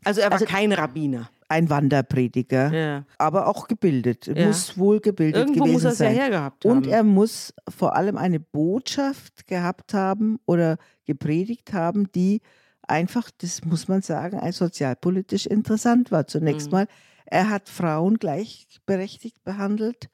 Also 0.04 0.20
er 0.20 0.26
war 0.26 0.32
Also- 0.32 0.46
kein 0.46 0.72
Rabbiner. 0.72 1.30
ein 1.48 1.70
Wanderprediger, 1.70 2.72
Ja. 2.72 3.04
aber 3.18 3.46
auch 3.46 3.68
gebildet. 3.68 4.26
Ja. 4.26 4.46
Muss 4.46 4.76
wohl 4.78 4.98
gebildet 5.00 5.42
Irgendwo 5.42 5.64
gewesen 5.64 5.72
muss 5.74 5.84
er 5.84 5.90
es 5.92 5.98
ja 6.00 6.06
sein. 6.06 6.14
hergehabt 6.16 6.64
Und 6.64 6.86
haben. 6.86 6.92
er 6.92 7.04
muss 7.04 7.54
vor 7.68 7.94
allem 7.94 8.16
eine 8.16 8.40
Botschaft 8.40 9.46
gehabt 9.46 9.94
haben 9.94 10.38
oder 10.46 10.76
gepredigt 11.06 11.72
haben, 11.72 12.10
die 12.12 12.40
einfach, 12.86 13.30
das 13.38 13.64
muss 13.64 13.88
man 13.88 14.02
sagen, 14.02 14.38
ein 14.40 14.52
sozialpolitisch 14.52 15.46
interessant 15.46 16.10
war. 16.10 16.26
Zunächst 16.26 16.72
Mhm. 16.72 16.76
mal, 16.76 16.86
er 17.26 17.48
hat 17.50 17.68
Frauen 17.68 18.18
gleichberechtigt 18.18 19.42
behandelt. 19.44 20.08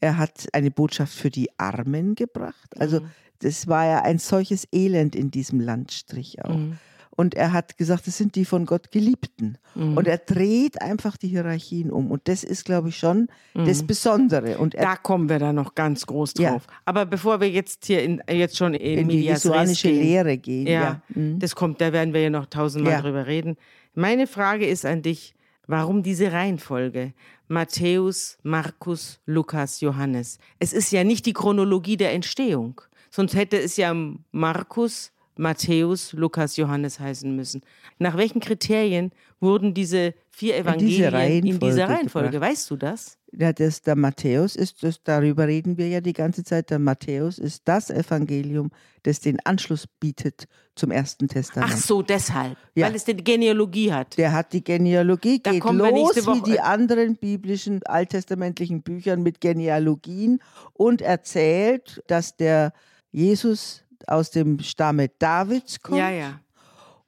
Er 0.00 0.18
hat 0.18 0.48
eine 0.52 0.70
Botschaft 0.70 1.14
für 1.14 1.30
die 1.30 1.48
Armen 1.58 2.14
gebracht. 2.14 2.80
Also 2.80 3.00
Mhm. 3.00 3.14
das 3.40 3.66
war 3.68 3.86
ja 3.86 4.02
ein 4.02 4.18
solches 4.18 4.66
Elend 4.72 5.16
in 5.16 5.30
diesem 5.30 5.60
Landstrich 5.60 6.44
auch. 6.44 6.66
Mhm. 6.66 6.80
Und 7.20 7.34
er 7.34 7.52
hat 7.52 7.76
gesagt, 7.78 8.06
das 8.06 8.16
sind 8.16 8.36
die 8.36 8.44
von 8.44 8.64
Gott 8.64 8.92
Geliebten. 8.92 9.58
Mhm. 9.74 9.96
Und 9.96 10.06
er 10.06 10.18
dreht 10.18 10.80
einfach 10.80 11.16
die 11.16 11.26
Hierarchien 11.26 11.90
um. 11.90 12.12
Und 12.12 12.28
das 12.28 12.44
ist, 12.44 12.64
glaube 12.64 12.90
ich, 12.90 12.96
schon 12.96 13.26
das 13.54 13.82
Besondere. 13.82 14.58
Und 14.58 14.74
Mhm. 14.74 14.78
Da 14.82 14.94
kommen 14.94 15.28
wir 15.28 15.40
dann 15.40 15.56
noch 15.56 15.74
ganz 15.74 16.06
groß 16.06 16.34
Ja. 16.38 16.52
drauf. 16.52 16.62
Aber 16.84 17.06
bevor 17.06 17.40
wir 17.40 17.50
jetzt 17.50 17.86
hier 17.86 18.04
in, 18.04 18.22
jetzt 18.30 18.56
schon 18.56 18.72
in, 18.74 18.98
in 19.00 19.08
die 19.08 19.22
jesuanische 19.22 19.88
Lehre 19.90 20.38
gehen. 20.38 20.68
Ja, 20.68 20.80
Ja. 20.80 21.02
Mhm. 21.08 21.40
das 21.40 21.56
kommt, 21.56 21.80
da 21.80 21.92
werden 21.92 22.14
wir 22.14 22.22
ja 22.22 22.30
noch 22.30 22.46
tausendmal 22.46 22.92
Ja. 22.92 23.00
drüber 23.02 23.26
reden. 23.26 23.56
Meine 23.96 24.28
Frage 24.28 24.66
ist 24.68 24.86
an 24.86 25.02
dich, 25.02 25.34
warum 25.66 26.04
diese 26.04 26.30
Reihenfolge? 26.30 27.14
Matthäus, 27.48 28.38
Markus, 28.44 29.18
Lukas, 29.26 29.80
Johannes. 29.80 30.38
Es 30.60 30.72
ist 30.72 30.92
ja 30.92 31.02
nicht 31.02 31.26
die 31.26 31.32
Chronologie 31.32 31.96
der 31.96 32.12
Entstehung. 32.12 32.80
Sonst 33.10 33.34
hätte 33.34 33.58
es 33.58 33.76
ja 33.76 33.92
Markus, 34.30 35.10
Matthäus, 35.38 36.12
Lukas, 36.12 36.56
Johannes 36.56 36.98
heißen 36.98 37.34
müssen. 37.34 37.62
Nach 37.98 38.16
welchen 38.16 38.40
Kriterien 38.40 39.12
wurden 39.40 39.72
diese 39.72 40.14
vier 40.30 40.56
Evangelien 40.56 41.46
in 41.46 41.58
dieser 41.60 41.88
Reihenfolge 41.88 41.88
Reihenfolge? 41.88 42.30
gebracht. 42.30 42.50
Weißt 42.50 42.70
du 42.70 42.76
das? 42.76 43.18
Ja, 43.30 43.52
das, 43.52 43.82
der 43.82 43.94
Matthäus 43.94 44.56
ist, 44.56 44.82
das, 44.82 45.02
darüber 45.02 45.46
reden 45.46 45.76
wir 45.76 45.88
ja 45.88 46.00
die 46.00 46.12
ganze 46.12 46.42
Zeit. 46.42 46.70
Der 46.70 46.78
Matthäus 46.78 47.38
ist 47.38 47.62
das 47.66 47.90
Evangelium, 47.90 48.70
das 49.04 49.20
den 49.20 49.38
Anschluss 49.44 49.86
bietet 49.86 50.48
zum 50.74 50.90
Ersten 50.90 51.28
Testament. 51.28 51.72
Ach 51.72 51.78
so, 51.78 52.02
deshalb. 52.02 52.56
Ja. 52.74 52.86
Weil 52.86 52.96
es 52.96 53.04
die 53.04 53.16
Genealogie 53.16 53.92
hat. 53.92 54.16
Der 54.18 54.32
hat 54.32 54.52
die 54.52 54.64
Genealogie, 54.64 55.40
Da 55.40 55.52
geht 55.52 55.62
los 55.62 56.16
wie 56.16 56.42
die 56.42 56.60
anderen 56.60 57.16
biblischen, 57.16 57.82
alttestamentlichen 57.84 58.82
Büchern 58.82 59.22
mit 59.22 59.40
Genealogien 59.40 60.40
und 60.72 61.00
erzählt, 61.00 62.02
dass 62.08 62.36
der 62.36 62.72
Jesus 63.12 63.84
aus 64.06 64.30
dem 64.30 64.58
Stamme 64.60 65.08
Davids 65.18 65.80
kommt. 65.80 65.98
Ja, 65.98 66.10
ja. 66.10 66.40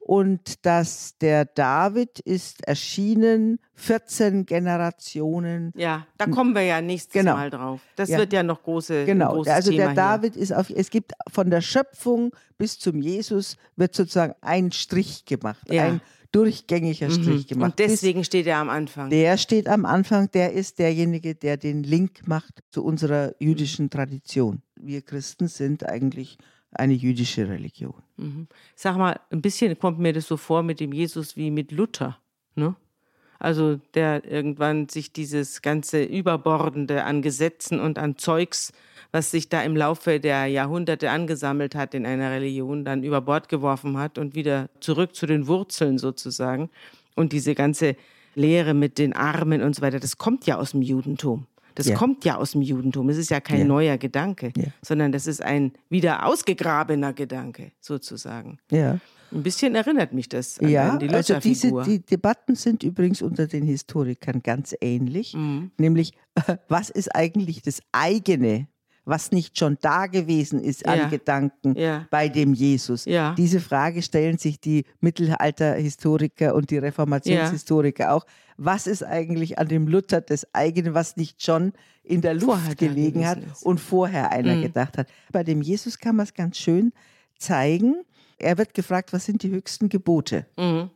und 0.03 0.65
dass 0.65 1.15
der 1.19 1.45
David 1.45 2.19
ist 2.19 2.67
erschienen 2.67 3.59
14 3.75 4.45
Generationen. 4.47 5.71
Ja, 5.75 6.05
da 6.17 6.25
kommen 6.25 6.55
wir 6.55 6.63
ja 6.63 6.81
nächstes 6.81 7.13
Genau. 7.13 7.33
Mal 7.35 7.49
drauf. 7.49 7.81
Das 7.95 8.09
Ja. 8.09 8.17
wird 8.17 8.33
ja 8.33 8.43
noch 8.43 8.63
große, 8.63 9.05
Genau, 9.05 9.33
großes 9.33 9.53
also 9.53 9.71
Thema 9.71 9.85
der 9.85 9.93
David 9.93 10.35
ist 10.35 10.53
auf, 10.53 10.69
es 10.69 10.89
gibt 10.89 11.13
von 11.31 11.49
der 11.49 11.61
Schöpfung 11.61 12.35
bis 12.57 12.79
zum 12.79 12.99
Jesus 13.01 13.57
wird 13.75 13.93
sozusagen 13.95 14.33
ein 14.41 14.71
Strich 14.71 15.25
gemacht, 15.25 15.71
Ja. 15.71 15.83
ein 15.83 16.01
durchgängiger 16.31 17.07
hier. 17.07 17.15
Strich 17.23 17.43
Mhm. 17.45 17.47
gemacht. 17.47 17.71
Und 17.71 17.79
deswegen 17.79 18.23
steht 18.23 18.47
er 18.47 18.57
am 18.57 18.69
Anfang. 18.69 19.09
Der 19.09 19.37
steht 19.37 19.67
am 19.67 19.85
Anfang, 19.85 20.31
der 20.31 20.53
ist 20.53 20.79
derjenige, 20.79 21.35
der 21.35 21.57
den 21.57 21.83
Link 21.83 22.27
macht 22.27 22.63
zu 22.71 22.83
unserer 22.83 23.33
jüdischen 23.39 23.89
Tradition. 23.89 24.61
Wir 24.79 25.01
Christen 25.03 25.47
sind 25.47 25.85
eigentlich 25.87 26.37
eine 26.71 26.93
jüdische 26.93 27.47
Religion. 27.47 27.93
Sag 28.75 28.97
mal, 28.97 29.19
ein 29.29 29.41
bisschen 29.41 29.77
kommt 29.77 29.99
mir 29.99 30.13
das 30.13 30.27
so 30.27 30.37
vor 30.37 30.63
mit 30.63 30.79
dem 30.79 30.93
Jesus 30.93 31.35
wie 31.35 31.51
mit 31.51 31.71
Luther. 31.71 32.17
Ne? 32.55 32.75
Also 33.39 33.79
der 33.95 34.23
irgendwann 34.23 34.87
sich 34.87 35.11
dieses 35.11 35.61
ganze 35.61 36.03
Überbordende 36.03 37.03
an 37.03 37.21
Gesetzen 37.21 37.79
und 37.79 37.97
an 37.97 38.17
Zeugs, 38.17 38.71
was 39.11 39.31
sich 39.31 39.49
da 39.49 39.63
im 39.63 39.75
Laufe 39.75 40.19
der 40.19 40.45
Jahrhunderte 40.45 41.09
angesammelt 41.09 41.73
hat 41.75 41.93
in 41.93 42.05
einer 42.05 42.31
Religion, 42.31 42.85
dann 42.85 43.03
über 43.03 43.19
Bord 43.19 43.49
geworfen 43.49 43.97
hat 43.97 44.17
und 44.17 44.35
wieder 44.35 44.69
zurück 44.79 45.15
zu 45.15 45.25
den 45.25 45.47
Wurzeln 45.47 45.97
sozusagen. 45.97 46.69
Und 47.15 47.33
diese 47.33 47.55
ganze 47.55 47.95
Lehre 48.35 48.73
mit 48.73 48.97
den 48.97 49.13
Armen 49.13 49.61
und 49.61 49.75
so 49.75 49.81
weiter, 49.81 49.99
das 49.99 50.17
kommt 50.17 50.45
ja 50.45 50.57
aus 50.57 50.71
dem 50.71 50.81
Judentum. 50.81 51.47
Das 51.75 51.87
ja. 51.87 51.95
kommt 51.95 52.25
ja 52.25 52.37
aus 52.37 52.51
dem 52.51 52.61
Judentum. 52.61 53.09
Es 53.09 53.17
ist 53.17 53.29
ja 53.29 53.39
kein 53.39 53.59
ja. 53.59 53.65
neuer 53.65 53.97
Gedanke, 53.97 54.51
ja. 54.55 54.67
sondern 54.81 55.11
das 55.11 55.27
ist 55.27 55.41
ein 55.41 55.73
wieder 55.89 56.25
ausgegrabener 56.25 57.13
Gedanke 57.13 57.71
sozusagen. 57.79 58.59
Ja. 58.71 58.99
Ein 59.31 59.43
bisschen 59.43 59.75
erinnert 59.75 60.11
mich 60.11 60.27
das 60.27 60.59
an, 60.59 60.67
ja, 60.67 60.97
die 60.97 61.09
also 61.09 61.39
diese 61.39 61.71
die 61.83 61.99
Debatten 61.99 62.55
sind 62.55 62.83
übrigens 62.83 63.21
unter 63.21 63.47
den 63.47 63.63
Historikern 63.63 64.41
ganz 64.43 64.75
ähnlich, 64.81 65.33
mhm. 65.33 65.71
nämlich 65.77 66.13
was 66.67 66.89
ist 66.89 67.15
eigentlich 67.15 67.61
das 67.61 67.79
eigene 67.93 68.67
was 69.03 69.31
nicht 69.31 69.57
schon 69.57 69.77
da 69.81 70.07
gewesen 70.07 70.59
ist 70.59 70.87
an 70.87 70.99
ja. 70.99 71.07
Gedanken 71.07 71.75
ja. 71.75 72.07
bei 72.11 72.29
dem 72.29 72.53
Jesus? 72.53 73.05
Ja. 73.05 73.33
Diese 73.35 73.59
Frage 73.59 74.01
stellen 74.01 74.37
sich 74.37 74.59
die 74.59 74.85
Mittelalterhistoriker 74.99 76.53
und 76.53 76.69
die 76.69 76.77
Reformationshistoriker 76.77 78.13
auch. 78.13 78.25
Was 78.57 78.85
ist 78.85 79.03
eigentlich 79.03 79.57
an 79.57 79.67
dem 79.67 79.87
Luther 79.87 80.21
das 80.21 80.47
eigene, 80.53 80.93
was 80.93 81.17
nicht 81.17 81.41
schon 81.41 81.73
in 82.03 82.21
der 82.21 82.35
Luft 82.35 82.45
vorher 82.45 82.75
gelegen 82.75 83.27
hat 83.27 83.39
ist. 83.39 83.63
und 83.63 83.79
vorher 83.79 84.31
einer 84.31 84.55
mhm. 84.55 84.63
gedacht 84.63 84.97
hat? 84.97 85.07
Bei 85.31 85.43
dem 85.43 85.61
Jesus 85.61 85.97
kann 85.97 86.15
man 86.15 86.25
es 86.25 86.33
ganz 86.33 86.57
schön 86.57 86.93
zeigen. 87.39 87.95
Er 88.37 88.57
wird 88.59 88.75
gefragt, 88.75 89.13
was 89.13 89.25
sind 89.25 89.41
die 89.41 89.49
höchsten 89.49 89.89
Gebote? 89.89 90.45
Mhm. 90.57 90.91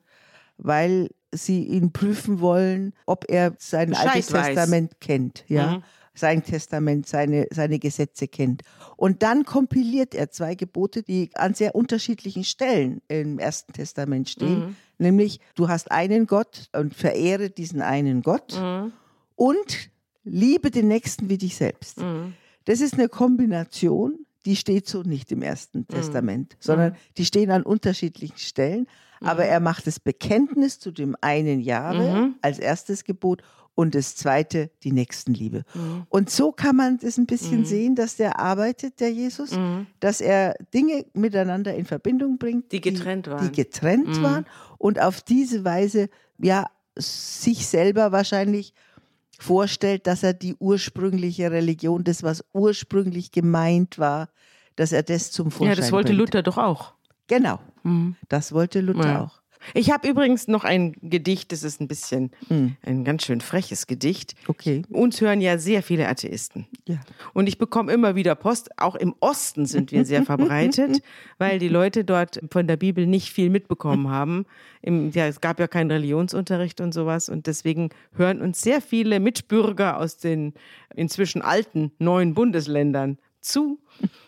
Weil 0.58 1.10
sie 1.32 1.64
ihn 1.64 1.92
prüfen 1.92 2.40
wollen, 2.40 2.94
ob 3.08 3.26
er 3.30 3.56
sein 3.58 3.90
Bescheid 3.90 4.08
altes 4.10 4.32
weiß. 4.32 4.46
Testament 4.48 5.02
kennt. 5.02 5.44
Ja. 5.48 5.78
Mhm 5.78 5.84
sein 6.16 6.44
Testament, 6.44 7.08
seine, 7.08 7.48
seine 7.52 7.80
Gesetze 7.80 8.28
kennt. 8.28 8.64
Und 8.98 9.22
dann 9.24 9.46
kompiliert 9.46 10.16
er 10.16 10.32
zwei 10.32 10.56
Gebote, 10.56 11.04
die 11.04 11.30
an 11.36 11.54
sehr 11.54 11.76
unterschiedlichen 11.76 12.44
Stellen 12.44 13.02
im 13.08 13.38
Ersten 13.38 13.74
Testament 13.74 14.30
stehen. 14.30 14.60
Mhm. 14.60 14.76
Nämlich, 14.98 15.40
du 15.56 15.68
hast 15.68 15.92
einen 15.92 16.26
Gott 16.26 16.70
und 16.74 16.96
verehre 16.96 17.50
diesen 17.50 17.82
einen 17.82 18.22
Gott 18.22 18.60
mhm. 18.60 18.94
und 19.36 19.90
liebe 20.24 20.72
den 20.72 20.88
Nächsten 20.88 21.30
wie 21.30 21.38
dich 21.38 21.56
selbst. 21.56 22.00
Mhm. 22.00 22.34
Das 22.66 22.82
ist 22.82 22.96
eine 22.96 23.10
Kombination, 23.10 24.26
die 24.46 24.56
steht 24.56 24.88
so 24.88 25.02
nicht 25.04 25.32
im 25.32 25.42
Ersten 25.42 25.80
mhm. 25.80 25.88
Testament, 25.88 26.58
sondern 26.60 26.92
mhm. 26.94 26.96
die 27.18 27.26
stehen 27.26 27.52
an 27.52 27.64
unterschiedlichen 27.64 28.38
Stellen. 28.38 28.88
Aber 29.22 29.44
mhm. 29.44 29.50
er 29.50 29.60
macht 29.60 29.88
das 29.88 30.00
Bekenntnis 30.00 30.80
zu 30.80 30.92
dem 30.92 31.16
einen 31.22 31.60
Jahre 31.60 32.34
als 32.42 32.60
erstes 32.60 33.04
Gebot 33.04 33.42
und 33.76 33.94
das 33.94 34.16
zweite 34.16 34.72
die 34.84 34.92
Nächstenliebe. 34.92 35.64
Mhm. 35.74 36.08
Und 36.10 36.30
so 36.30 36.52
kann 36.52 36.78
man 36.78 36.98
das 36.98 37.18
ein 37.18 37.26
bisschen 37.26 37.60
mhm. 37.60 37.66
sehen, 37.66 37.96
dass 37.96 38.16
der 38.16 38.40
arbeitet, 38.40 39.00
der 39.00 39.12
Jesus, 39.12 39.52
mhm. 39.52 39.88
dass 40.00 40.22
er 40.22 40.56
Dinge 40.74 41.06
miteinander 41.14 41.76
in 41.76 41.86
Verbindung 41.86 42.38
bringt, 42.38 42.72
die 42.72 42.82
getrennt 42.82 43.28
die, 43.28 43.32
waren, 43.32 43.46
die 43.46 43.52
getrennt 43.52 44.08
mhm. 44.08 44.24
waren 44.24 44.46
und 44.78 45.00
auf 45.00 45.22
diese 45.22 45.64
Weise 45.66 46.10
ja 46.38 46.66
sich 46.98 47.68
selber 47.68 48.12
wahrscheinlich 48.12 48.74
vorstellt, 49.38 50.08
dass 50.08 50.24
er 50.24 50.34
die 50.34 50.56
ursprüngliche 50.56 51.52
Religion, 51.52 52.06
das 52.06 52.24
was 52.24 52.44
ursprünglich 52.54 53.32
gemeint 53.32 54.00
war, 54.00 54.30
dass 54.78 54.94
er 54.94 55.04
das 55.04 55.32
zum 55.32 55.52
Vorschein 55.52 55.76
Ja, 55.76 55.82
das 55.82 55.92
wollte 55.92 56.14
bringt. 56.14 56.20
Luther 56.20 56.44
doch 56.44 56.58
auch. 56.58 56.94
Genau, 57.28 57.60
mhm. 57.84 58.16
das 58.30 58.54
wollte 58.54 58.80
Luther 58.82 59.06
ja. 59.06 59.22
auch. 59.24 59.42
Ich 59.74 59.92
habe 59.92 60.08
übrigens 60.08 60.48
noch 60.48 60.64
ein 60.64 60.94
Gedicht, 61.02 61.52
das 61.52 61.64
ist 61.64 61.82
ein 61.82 61.88
bisschen 61.88 62.32
mhm. 62.50 62.76
ein 62.84 63.04
ganz 63.04 63.24
schön 63.24 63.42
freches 63.42 63.88
Gedicht. 63.88 64.36
Okay. 64.48 64.84
Uns 64.90 65.22
hören 65.22 65.42
ja 65.42 65.58
sehr 65.58 65.84
viele 65.84 66.08
Atheisten. 66.08 66.68
Ja. 66.88 67.00
Und 67.34 67.48
ich 67.48 67.58
bekomme 67.58 67.92
immer 67.92 68.16
wieder 68.16 68.36
Post. 68.36 68.70
Auch 68.78 68.96
im 68.96 69.16
Osten 69.20 69.66
sind 69.66 69.92
wir 69.92 70.06
sehr 70.06 70.24
verbreitet, 70.24 71.02
weil 71.38 71.60
die 71.60 71.70
Leute 71.70 72.04
dort 72.04 72.40
von 72.52 72.68
der 72.68 72.78
Bibel 72.78 73.08
nicht 73.08 73.32
viel 73.32 73.50
mitbekommen 73.50 74.10
haben. 74.10 74.46
Im, 74.82 75.12
ja, 75.12 75.28
es 75.28 75.42
gab 75.42 75.60
ja 75.60 75.68
keinen 75.68 75.92
Religionsunterricht 75.92 76.82
und 76.82 76.94
sowas. 76.94 77.30
Und 77.30 77.48
deswegen 77.48 77.90
hören 78.14 78.42
uns 78.42 78.62
sehr 78.62 78.82
viele 78.82 79.20
Mitbürger 79.20 79.98
aus 80.00 80.18
den 80.18 80.54
inzwischen 80.96 81.42
alten 81.42 81.92
neuen 82.00 82.34
Bundesländern 82.34 83.18
zu. 83.42 83.80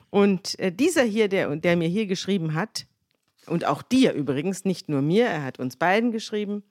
Und 0.09 0.57
äh, 0.59 0.71
dieser 0.71 1.03
hier, 1.03 1.27
der, 1.27 1.55
der 1.55 1.75
mir 1.75 1.88
hier 1.88 2.07
geschrieben 2.07 2.53
hat, 2.53 2.88
und 3.47 3.65
auch 3.65 3.81
dir 3.81 4.13
übrigens, 4.13 4.65
nicht 4.65 4.89
nur 4.89 5.01
mir, 5.01 5.25
er 5.25 5.43
hat 5.43 5.59
uns 5.59 5.75
beiden 5.75 6.11
geschrieben. 6.11 6.63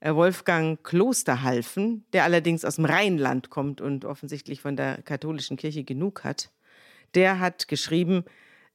Äh, 0.00 0.14
Wolfgang 0.14 0.82
Klosterhalfen, 0.82 2.04
der 2.12 2.24
allerdings 2.24 2.64
aus 2.64 2.76
dem 2.76 2.86
Rheinland 2.86 3.50
kommt 3.50 3.80
und 3.80 4.04
offensichtlich 4.04 4.60
von 4.62 4.76
der 4.76 5.02
katholischen 5.02 5.56
Kirche 5.56 5.84
genug 5.84 6.24
hat, 6.24 6.50
der 7.14 7.38
hat 7.38 7.68
geschrieben, 7.68 8.24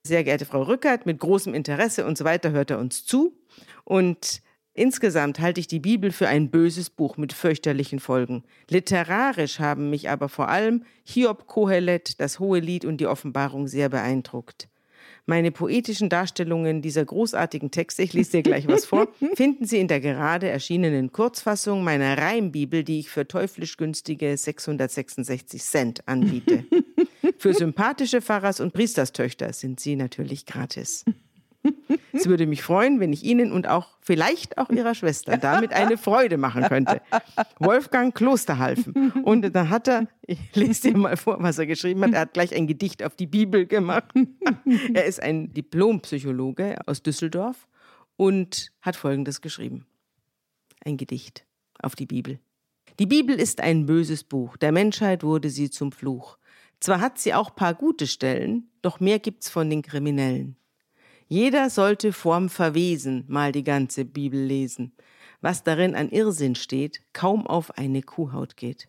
sehr 0.04 0.24
geehrte 0.24 0.46
Frau 0.46 0.62
Rückert, 0.62 1.06
mit 1.06 1.20
großem 1.20 1.54
Interesse 1.54 2.06
und 2.06 2.18
so 2.18 2.26
weiter 2.26 2.52
hört 2.52 2.70
er 2.70 2.80
uns 2.80 3.06
zu. 3.06 3.36
Und 3.84 4.42
insgesamt 4.74 5.40
halte 5.40 5.60
ich 5.60 5.68
die 5.68 5.80
Bibel 5.80 6.12
für 6.12 6.28
ein 6.28 6.52
böses 6.52 6.92
Buch 6.92 7.18
mit 7.18 7.34
fürchterlichen 7.34 8.00
Folgen. 8.00 8.44
Literarisch 8.70 9.60
haben 9.60 9.90
mich 9.90 10.10
aber 10.10 10.30
vor 10.30 10.50
allem 10.50 10.84
Hiob, 11.04 11.48
Kohelet, 11.48 12.20
das 12.20 12.40
Hohe 12.40 12.60
Lied 12.60 12.86
und 12.86 12.98
die 12.98 13.08
Offenbarung 13.08 13.68
sehr 13.68 13.90
beeindruckt. 13.90 14.70
Meine 15.28 15.52
poetischen 15.52 16.10
Darstellungen 16.10 16.84
dieser 16.84 17.04
großartigen 17.04 17.72
Texte, 17.72 18.04
ich 18.04 18.14
lese 18.14 18.32
dir 18.32 18.44
gleich 18.44 18.68
was 18.68 18.86
vor, 18.86 19.08
finden 19.34 19.66
Sie 19.66 19.80
in 19.80 19.88
der 19.88 20.00
gerade 20.00 20.48
erschienenen 20.50 21.12
Kurzfassung 21.12 21.84
meiner 21.84 22.18
Reimbibel, 22.18 22.84
die 22.84 23.00
ich 23.00 23.10
für 23.10 23.28
teuflisch 23.28 23.78
günstige 23.78 24.38
666 24.38 25.64
Cent 25.64 26.08
anbiete. 26.08 26.66
Für 27.40 27.54
sympathische 27.54 28.22
Pfarrers 28.22 28.60
und 28.60 28.72
Priesterstöchter 28.72 29.52
sind 29.52 29.80
sie 29.80 29.96
natürlich 29.96 30.46
gratis. 30.46 31.04
Es 32.14 32.28
würde 32.28 32.48
mich 32.48 32.64
freuen, 32.64 33.00
wenn 33.00 33.12
ich 33.12 33.24
Ihnen 33.24 33.52
und 33.52 33.68
auch 33.68 33.98
vielleicht 34.02 34.58
auch 34.58 34.70
Ihrer 34.70 34.96
Schwester 34.96 35.38
damit 35.38 35.74
eine 35.74 35.98
Freude 35.98 36.38
machen 36.38 36.64
könnte. 36.64 37.02
Wolfgang 37.60 38.16
Klosterhalfen. 38.16 39.12
Und 39.24 39.54
dann 39.54 39.70
hat 39.70 39.88
er, 39.88 40.08
ich 40.26 40.40
lese 40.56 40.92
dir 40.92 40.98
mal 40.98 41.18
vor, 41.18 41.38
was 41.42 41.60
er 41.60 41.66
geschrieben 41.66 42.04
hat, 42.04 42.14
er 42.14 42.22
hat 42.22 42.34
gleich 42.34 42.56
ein 42.56 42.68
Gedicht 42.68 43.04
auf 43.04 43.16
die 43.16 43.28
Bibel 43.28 43.66
gemacht. 43.66 44.14
Er 44.94 45.06
ist 45.06 45.22
ein 45.22 45.54
Diplompsychologe 45.54 46.78
aus 46.86 47.04
Düsseldorf 47.04 47.68
und 48.18 48.72
hat 48.82 48.96
Folgendes 48.96 49.42
geschrieben. 49.42 49.86
Ein 50.84 50.98
Gedicht 50.98 51.46
auf 51.82 51.96
die 51.96 52.06
Bibel. 52.06 52.40
Die 53.00 53.06
Bibel 53.06 53.40
ist 53.40 53.60
ein 53.60 53.86
böses 53.86 54.24
Buch, 54.24 54.58
der 54.58 54.72
Menschheit 54.72 55.24
wurde 55.24 55.50
sie 55.50 55.70
zum 55.70 55.92
Fluch. 55.92 56.38
Zwar 56.80 57.02
hat 57.02 57.20
sie 57.20 57.34
auch 57.34 57.56
paar 57.56 57.74
gute 57.74 58.08
Stellen, 58.08 58.70
doch 58.82 59.00
mehr 59.00 59.20
gibt's 59.20 59.50
von 59.50 59.70
den 59.70 59.82
Kriminellen. 59.82 60.56
Jeder 61.28 61.72
sollte 61.72 62.14
vorm 62.14 62.50
Verwesen 62.50 63.26
mal 63.28 63.52
die 63.52 63.64
ganze 63.64 64.06
Bibel 64.06 64.40
lesen, 64.40 64.94
was 65.42 65.64
darin 65.64 65.96
an 65.96 66.10
Irrsinn 66.10 66.54
steht, 66.56 67.02
kaum 67.14 67.48
auf 67.48 67.78
eine 67.78 68.04
Kuhhaut 68.04 68.58
geht. 68.58 68.88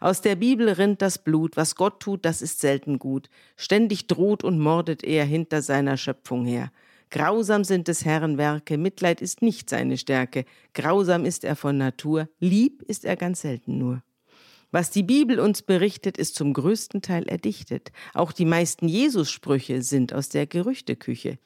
Aus 0.00 0.20
der 0.20 0.34
Bibel 0.34 0.68
rinnt 0.70 1.02
das 1.02 1.22
Blut, 1.22 1.56
was 1.56 1.76
Gott 1.76 2.00
tut, 2.00 2.24
das 2.24 2.42
ist 2.42 2.58
selten 2.58 2.98
gut. 2.98 3.28
Ständig 3.56 4.08
droht 4.08 4.42
und 4.42 4.58
mordet 4.58 5.04
er 5.04 5.24
hinter 5.24 5.62
seiner 5.62 5.96
Schöpfung 5.96 6.44
her. 6.46 6.72
Grausam 7.10 7.62
sind 7.62 7.86
des 7.86 8.04
Herrn 8.04 8.38
Werke, 8.38 8.76
Mitleid 8.76 9.22
ist 9.22 9.40
nicht 9.40 9.70
seine 9.70 9.96
Stärke, 9.96 10.44
grausam 10.74 11.24
ist 11.24 11.44
er 11.44 11.56
von 11.56 11.78
Natur, 11.78 12.28
lieb 12.40 12.82
ist 12.82 13.04
er 13.04 13.16
ganz 13.16 13.42
selten 13.42 13.78
nur. 13.78 14.02
Was 14.70 14.90
die 14.90 15.04
Bibel 15.04 15.40
uns 15.40 15.62
berichtet, 15.62 16.18
ist 16.18 16.34
zum 16.34 16.52
größten 16.52 17.00
Teil 17.00 17.26
erdichtet. 17.26 17.90
Auch 18.12 18.32
die 18.32 18.44
meisten 18.44 18.86
Jesus-Sprüche 18.86 19.80
sind 19.80 20.12
aus 20.12 20.28
der 20.28 20.46
Gerüchteküche. 20.46 21.38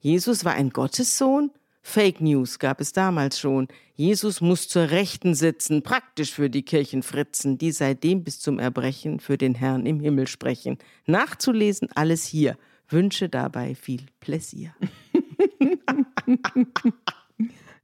Jesus 0.00 0.44
war 0.44 0.52
ein 0.52 0.70
Gottessohn? 0.70 1.50
Fake 1.82 2.20
News 2.20 2.58
gab 2.58 2.80
es 2.80 2.92
damals 2.92 3.38
schon. 3.38 3.68
Jesus 3.94 4.40
muss 4.40 4.68
zur 4.68 4.90
Rechten 4.90 5.34
sitzen, 5.34 5.82
praktisch 5.82 6.32
für 6.32 6.50
die 6.50 6.62
Kirchenfritzen, 6.62 7.56
die 7.56 7.72
seitdem 7.72 8.24
bis 8.24 8.40
zum 8.40 8.58
Erbrechen 8.58 9.20
für 9.20 9.38
den 9.38 9.54
Herrn 9.54 9.86
im 9.86 10.00
Himmel 10.00 10.26
sprechen. 10.26 10.78
Nachzulesen 11.06 11.88
alles 11.94 12.24
hier. 12.24 12.58
Wünsche 12.88 13.28
dabei 13.28 13.74
viel 13.74 14.06
Pläsier. 14.20 14.74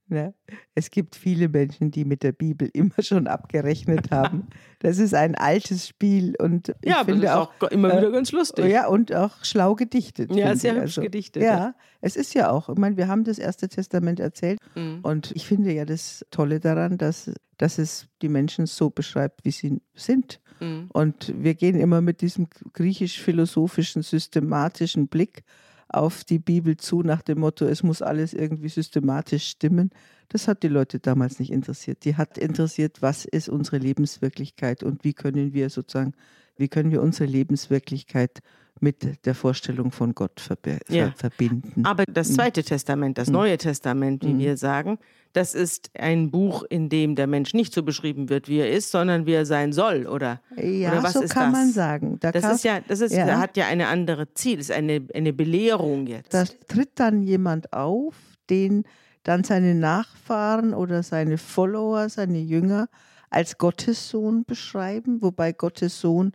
Ne? 0.07 0.34
Es 0.74 0.90
gibt 0.90 1.16
viele 1.16 1.48
Menschen, 1.48 1.90
die 1.90 2.05
mit 2.05 2.22
der 2.22 2.32
Bibel 2.32 2.68
immer 2.74 3.00
schon 3.00 3.26
abgerechnet 3.26 4.11
haben. 4.11 4.48
Das 4.80 4.98
ist 4.98 5.14
ein 5.14 5.34
altes 5.34 5.88
Spiel 5.88 6.34
und 6.38 6.74
ich 6.82 6.90
ja, 6.90 7.05
finde 7.05 7.34
auch, 7.36 7.50
auch, 7.61 7.70
immer 7.70 7.88
wieder 7.88 8.09
äh, 8.09 8.12
ganz 8.12 8.32
lustig. 8.32 8.66
Ja, 8.66 8.86
und 8.86 9.14
auch 9.14 9.44
schlau 9.44 9.74
gedichtet. 9.74 10.34
Ja, 10.34 10.55
sehr 10.55 10.74
hübsch 10.74 10.98
also, 10.98 11.02
gedichtet. 11.02 11.42
Ja, 11.42 11.57
ja, 11.57 11.74
es 12.02 12.16
ist 12.16 12.34
ja 12.34 12.50
auch, 12.50 12.68
ich 12.68 12.76
meine, 12.76 12.96
wir 12.96 13.09
haben 13.09 13.24
das 13.24 13.38
Erste 13.38 13.68
Testament 13.68 14.20
erzählt 14.20 14.59
mhm. 14.74 15.00
und 15.02 15.32
ich 15.34 15.46
finde 15.46 15.72
ja 15.72 15.86
das 15.86 16.24
Tolle 16.30 16.61
daran, 16.61 16.98
dass, 16.98 17.30
dass 17.57 17.78
es 17.78 18.07
die 18.20 18.28
Menschen 18.28 18.66
so 18.66 18.90
beschreibt, 18.90 19.44
wie 19.44 19.52
sie 19.52 19.80
sind. 19.94 20.40
Mhm. 20.61 20.88
Und 20.92 21.32
wir 21.36 21.55
gehen 21.55 21.80
immer 21.80 22.02
mit 22.02 22.20
diesem 22.20 22.48
griechisch-philosophischen, 22.74 24.02
systematischen 24.02 25.09
Blick 25.09 25.44
auf 25.89 26.24
die 26.24 26.39
Bibel 26.39 26.76
zu 26.76 27.03
nach 27.03 27.22
dem 27.22 27.41
Motto, 27.41 27.66
es 27.66 27.82
muss 27.82 28.03
alles 28.03 28.35
irgendwie 28.35 28.68
systematisch 28.68 29.47
stimmen. 29.49 29.91
Das 30.28 30.49
hat 30.49 30.62
die 30.62 30.68
Leute 30.68 31.01
damals 31.01 31.39
nicht 31.39 31.53
interessiert. 31.53 32.05
Die 32.05 32.16
hat 32.16 32.39
interessiert, 32.39 33.03
was 33.03 33.24
ist 33.24 33.49
unsere 33.49 33.78
Lebenswirklichkeit 33.78 34.82
und 34.82 35.05
wie 35.05 35.12
können 35.12 35.53
wir 35.53 35.70
sozusagen 35.70 36.14
wie 36.57 36.68
können 36.68 36.91
wir 36.91 37.03
unsere 37.03 37.28
Lebenswirklichkeit 37.28 38.41
mit 38.81 39.25
der 39.25 39.35
Vorstellung 39.35 39.93
von 39.93 40.14
Gott 40.14 40.41
verbi 40.41 40.79
Ja. 40.89 41.12
verbinden. 41.16 41.85
Aber 41.85 42.05
das 42.07 42.35
Zweite 42.35 42.62
Testament, 42.62 43.18
das 43.18 43.29
Neue 43.31 43.57
Testament, 43.57 44.25
wie 44.25 44.37
wir 44.39 44.57
sagen, 44.57 44.99
das 45.33 45.55
ist 45.55 45.91
ein 45.99 46.31
Buch, 46.31 46.64
in 46.68 46.89
dem 46.89 47.14
der 47.16 47.27
Mensch 47.27 47.55
nicht 47.55 47.72
so 47.75 47.83
beschrieben 47.83 48.29
wird, 48.29 48.49
wie 48.49 48.59
er 48.59 48.70
ist, 48.70 48.91
sondern 48.91 49.27
wie 49.27 49.33
er 49.33 49.47
sein 49.47 49.72
soll, 49.72 50.07
oder? 50.07 50.41
ja, 50.57 50.93
oder 50.93 51.03
was 51.03 51.14
so 51.14 51.22
ist 51.22 51.31
kann 51.33 51.53
das? 51.53 51.61
man 51.61 51.72
sagen. 51.72 52.18
Da 52.20 52.31
Das 52.33 52.45
ist 52.57 52.64
ja, 52.64 52.81
das 52.87 53.01
ist, 53.01 53.12
Ja. 53.14 53.39
hat 53.41 53.57
ja 53.57 53.66
eine 53.66 53.89
andere 53.89 54.33
Ziel, 54.35 54.59
ist 54.61 54.70
eine, 54.70 55.05
eine 55.14 55.33
Belehrung 55.33 56.07
jetzt. 56.07 56.33
Da 56.35 56.45
tritt 56.68 56.91
dann 56.97 57.22
jemand 57.22 57.72
auf, 57.72 58.14
den 58.51 58.85
dann 59.25 59.43
seine 59.43 59.75
Nachfahren 59.75 60.75
oder 60.75 61.03
seine 61.03 61.39
Follower, 61.39 62.09
seine 62.09 62.39
Jünger 62.41 62.89
als 63.31 63.59
Gottessohn 63.59 64.45
beschreiben, 64.45 65.22
wobei 65.22 65.53
Gottessohn 65.53 66.33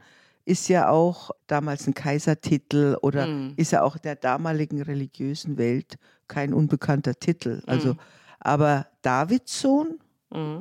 ist 0.50 0.68
ja 0.68 0.90
auch 0.90 1.30
damals 1.48 1.86
ein 1.88 1.94
Kaisertitel 1.94 2.98
oder 3.02 3.28
Mhm. 3.28 3.54
ist 3.56 3.72
ja 3.72 3.84
auch 3.84 3.98
der 3.98 4.16
damaligen 4.16 4.82
religiösen 4.82 5.58
Welt 5.58 5.98
kein 6.28 6.54
unbekannter 6.54 7.14
Titel. 7.16 7.62
Also, 7.68 7.94
Mhm. 7.94 8.00
aber 8.40 8.88
Davids 9.04 9.62
Sohn, 9.62 10.00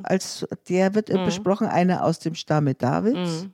als 0.03 0.45
der 0.67 0.95
wird 0.95 1.09
besprochen, 1.25 1.67
einer 1.67 2.03
aus 2.03 2.19
dem 2.19 2.35
Stamme 2.35 2.73
Davids. 2.75 3.47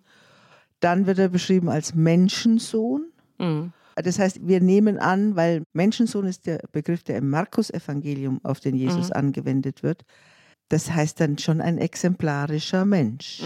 Dann 0.79 1.05
wird 1.07 1.19
er 1.19 1.29
beschrieben 1.29 1.69
als 1.69 1.93
Menschensohn. 1.95 3.11
Das 3.95 4.19
heißt, 4.19 4.45
wir 4.45 4.59
nehmen 4.61 4.97
an, 4.99 5.35
weil 5.37 5.63
Menschensohn 5.73 6.25
ist 6.25 6.45
der 6.45 6.59
Begriff, 6.73 7.03
der 7.03 7.17
im 7.17 7.29
Markus-Evangelium 7.29 8.39
auf 8.43 8.59
den 8.59 8.75
Jesus 8.75 9.09
angewendet 9.11 9.83
wird. 9.83 10.03
Das 10.69 10.91
heißt 10.91 11.19
dann 11.19 11.37
schon 11.37 11.61
ein 11.61 11.77
exemplarischer 11.77 12.83
Mensch. 12.85 13.41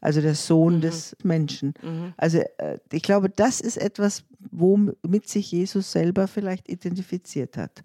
Also 0.00 0.20
der 0.20 0.34
Sohn 0.34 0.80
des 0.80 1.16
Menschen. 1.22 1.74
Also 2.16 2.38
äh, 2.58 2.78
ich 2.90 3.02
glaube, 3.02 3.28
das 3.28 3.60
ist 3.60 3.76
etwas, 3.76 4.24
womit 4.50 5.28
sich 5.28 5.52
Jesus 5.52 5.92
selber 5.92 6.26
vielleicht 6.28 6.68
identifiziert 6.68 7.56
hat. 7.56 7.82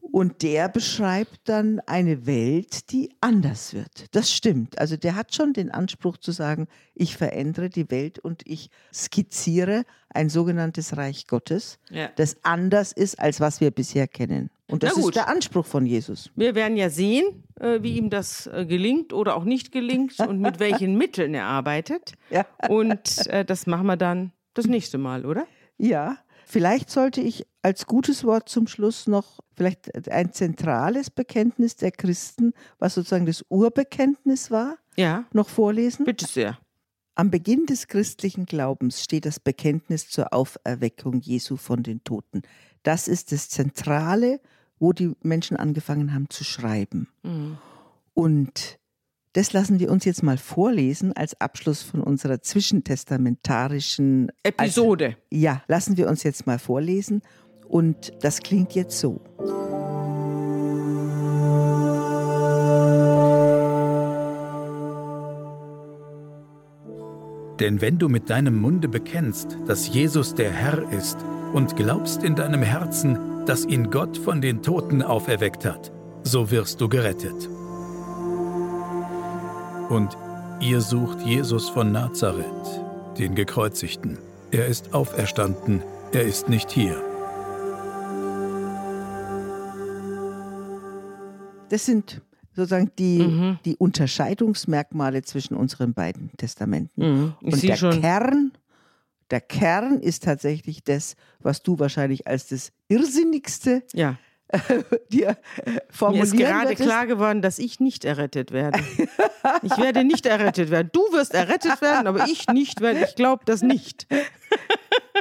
Und 0.00 0.42
der 0.42 0.68
beschreibt 0.68 1.40
dann 1.48 1.80
eine 1.80 2.26
Welt, 2.26 2.90
die 2.92 3.10
anders 3.20 3.74
wird. 3.74 4.06
Das 4.12 4.32
stimmt. 4.32 4.78
Also 4.78 4.96
der 4.96 5.14
hat 5.14 5.34
schon 5.34 5.52
den 5.52 5.70
Anspruch 5.70 6.16
zu 6.16 6.32
sagen, 6.32 6.68
ich 6.94 7.16
verändere 7.16 7.68
die 7.68 7.90
Welt 7.90 8.18
und 8.18 8.42
ich 8.46 8.70
skizziere 8.94 9.84
ein 10.08 10.28
sogenanntes 10.30 10.96
Reich 10.96 11.26
Gottes, 11.26 11.78
Ja. 11.90 12.08
das 12.16 12.36
anders 12.44 12.92
ist, 12.92 13.18
als 13.18 13.40
was 13.40 13.60
wir 13.60 13.70
bisher 13.70 14.06
kennen. 14.08 14.48
Und 14.68 14.82
das 14.82 14.96
ist 14.96 15.14
der 15.14 15.28
Anspruch 15.28 15.64
von 15.64 15.86
Jesus. 15.86 16.30
Wir 16.34 16.54
werden 16.54 16.76
ja 16.76 16.90
sehen, 16.90 17.44
äh, 17.60 17.82
wie 17.82 17.96
ihm 17.96 18.10
das 18.10 18.46
äh, 18.48 18.66
gelingt 18.66 19.12
oder 19.12 19.36
auch 19.36 19.44
nicht 19.44 19.70
gelingt 19.70 20.18
und 20.28 20.40
mit 20.40 20.58
welchen 20.58 20.96
Mitteln 20.98 21.34
er 21.34 21.44
arbeitet. 21.44 22.12
Ja. 22.30 22.46
Und 22.68 23.26
äh, 23.28 23.44
das 23.44 23.66
machen 23.66 23.86
wir 23.86 23.96
dann 23.96 24.32
das 24.54 24.66
nächste 24.66 24.98
Mal, 24.98 25.24
oder? 25.24 25.46
Ja, 25.78 26.18
vielleicht 26.46 26.90
sollte 26.90 27.20
ich 27.20 27.46
als 27.62 27.86
gutes 27.86 28.24
Wort 28.24 28.48
zum 28.48 28.66
Schluss 28.66 29.06
noch 29.06 29.40
vielleicht 29.56 30.10
ein 30.10 30.32
zentrales 30.32 31.10
Bekenntnis 31.10 31.76
der 31.76 31.92
Christen, 31.92 32.52
was 32.78 32.94
sozusagen 32.94 33.26
das 33.26 33.44
Urbekenntnis 33.48 34.50
war, 34.50 34.78
Ja, 34.96 35.24
noch 35.32 35.48
vorlesen. 35.48 36.04
bitte 36.04 36.26
sehr. 36.26 36.58
Am 37.14 37.30
Beginn 37.30 37.64
des 37.66 37.88
christlichen 37.88 38.44
Glaubens 38.44 39.02
steht 39.02 39.24
das 39.24 39.40
Bekenntnis 39.40 40.08
zur 40.10 40.34
Auferweckung 40.34 41.20
Jesu 41.20 41.56
von 41.56 41.82
den 41.82 42.04
Toten. 42.04 42.42
Das 42.82 43.08
ist 43.08 43.32
das 43.32 43.48
Zentrale, 43.48 44.40
wo 44.78 44.92
die 44.92 45.12
Menschen 45.22 45.56
angefangen 45.56 46.12
haben 46.14 46.28
zu 46.30 46.44
schreiben. 46.44 47.08
Und 48.14 48.78
das 49.32 49.52
lassen 49.52 49.78
wir 49.80 49.90
uns 49.90 50.06
jetzt 50.06 50.22
mal 50.22 50.38
vorlesen 50.38 51.12
als 51.12 51.38
Abschluss 51.40 51.82
von 51.82 52.00
unserer 52.00 52.40
zwischentestamentarischen 52.40 54.32
Episode. 54.42 55.06
Also, 55.06 55.18
ja, 55.30 55.62
lassen 55.68 55.98
wir 55.98 56.08
uns 56.08 56.22
jetzt 56.22 56.46
mal 56.46 56.58
vorlesen. 56.58 57.20
Und 57.68 58.12
das 58.22 58.40
klingt 58.40 58.74
jetzt 58.74 58.98
so. 58.98 59.20
Denn 67.60 67.80
wenn 67.80 67.98
du 67.98 68.08
mit 68.08 68.30
deinem 68.30 68.58
Munde 68.58 68.88
bekennst, 68.88 69.58
dass 69.66 69.88
Jesus 69.88 70.34
der 70.34 70.50
Herr 70.50 70.90
ist 70.92 71.18
und 71.52 71.76
glaubst 71.76 72.22
in 72.22 72.34
deinem 72.36 72.62
Herzen, 72.62 73.18
dass 73.46 73.64
ihn 73.64 73.90
Gott 73.90 74.16
von 74.18 74.40
den 74.40 74.62
Toten 74.62 75.02
auferweckt 75.02 75.64
hat, 75.64 75.92
so 76.22 76.50
wirst 76.50 76.80
du 76.80 76.88
gerettet. 76.88 77.48
Und 79.88 80.16
ihr 80.60 80.80
sucht 80.80 81.20
Jesus 81.22 81.68
von 81.68 81.92
Nazareth, 81.92 82.82
den 83.18 83.34
Gekreuzigten. 83.34 84.18
Er 84.50 84.66
ist 84.66 84.94
auferstanden, 84.94 85.82
er 86.12 86.22
ist 86.22 86.48
nicht 86.48 86.70
hier. 86.70 86.96
Das 91.68 91.84
sind 91.84 92.22
sozusagen 92.54 92.90
die, 92.98 93.18
Mhm. 93.18 93.58
die 93.64 93.76
Unterscheidungsmerkmale 93.76 95.22
zwischen 95.22 95.54
unseren 95.56 95.94
beiden 95.94 96.30
Testamenten. 96.36 97.02
Mhm. 97.02 97.32
Und 97.42 97.62
der 97.62 97.76
schon. 97.76 98.00
Kern, 98.00 98.52
der 99.30 99.40
Kern 99.40 100.00
ist 100.00 100.24
tatsächlich 100.24 100.84
das, 100.84 101.16
was 101.40 101.62
du 101.62 101.78
wahrscheinlich 101.78 102.26
als 102.26 102.48
das 102.48 102.72
Irrsinnigste 102.88 103.82
Ja. 103.94 104.16
dir 105.10 105.30
äh, 105.64 105.70
Mir 105.70 105.82
formulieren 105.90 106.24
ist 106.26 106.36
gerade 106.36 106.68
würdest. 106.70 106.82
klar 106.82 107.06
geworden, 107.08 107.42
dass 107.42 107.58
ich 107.58 107.80
nicht 107.80 108.04
errettet 108.04 108.52
werde. 108.52 108.78
Ich 109.62 109.76
werde 109.76 110.04
nicht 110.04 110.24
errettet 110.26 110.70
werden. 110.70 110.90
Du 110.92 111.00
wirst 111.12 111.34
errettet 111.34 111.80
werden, 111.82 112.06
aber 112.06 112.26
ich 112.28 112.46
nicht, 112.48 112.80
weil 112.80 113.02
ich 113.02 113.16
glaube 113.16 113.42
das 113.44 113.62
nicht. 113.62 114.06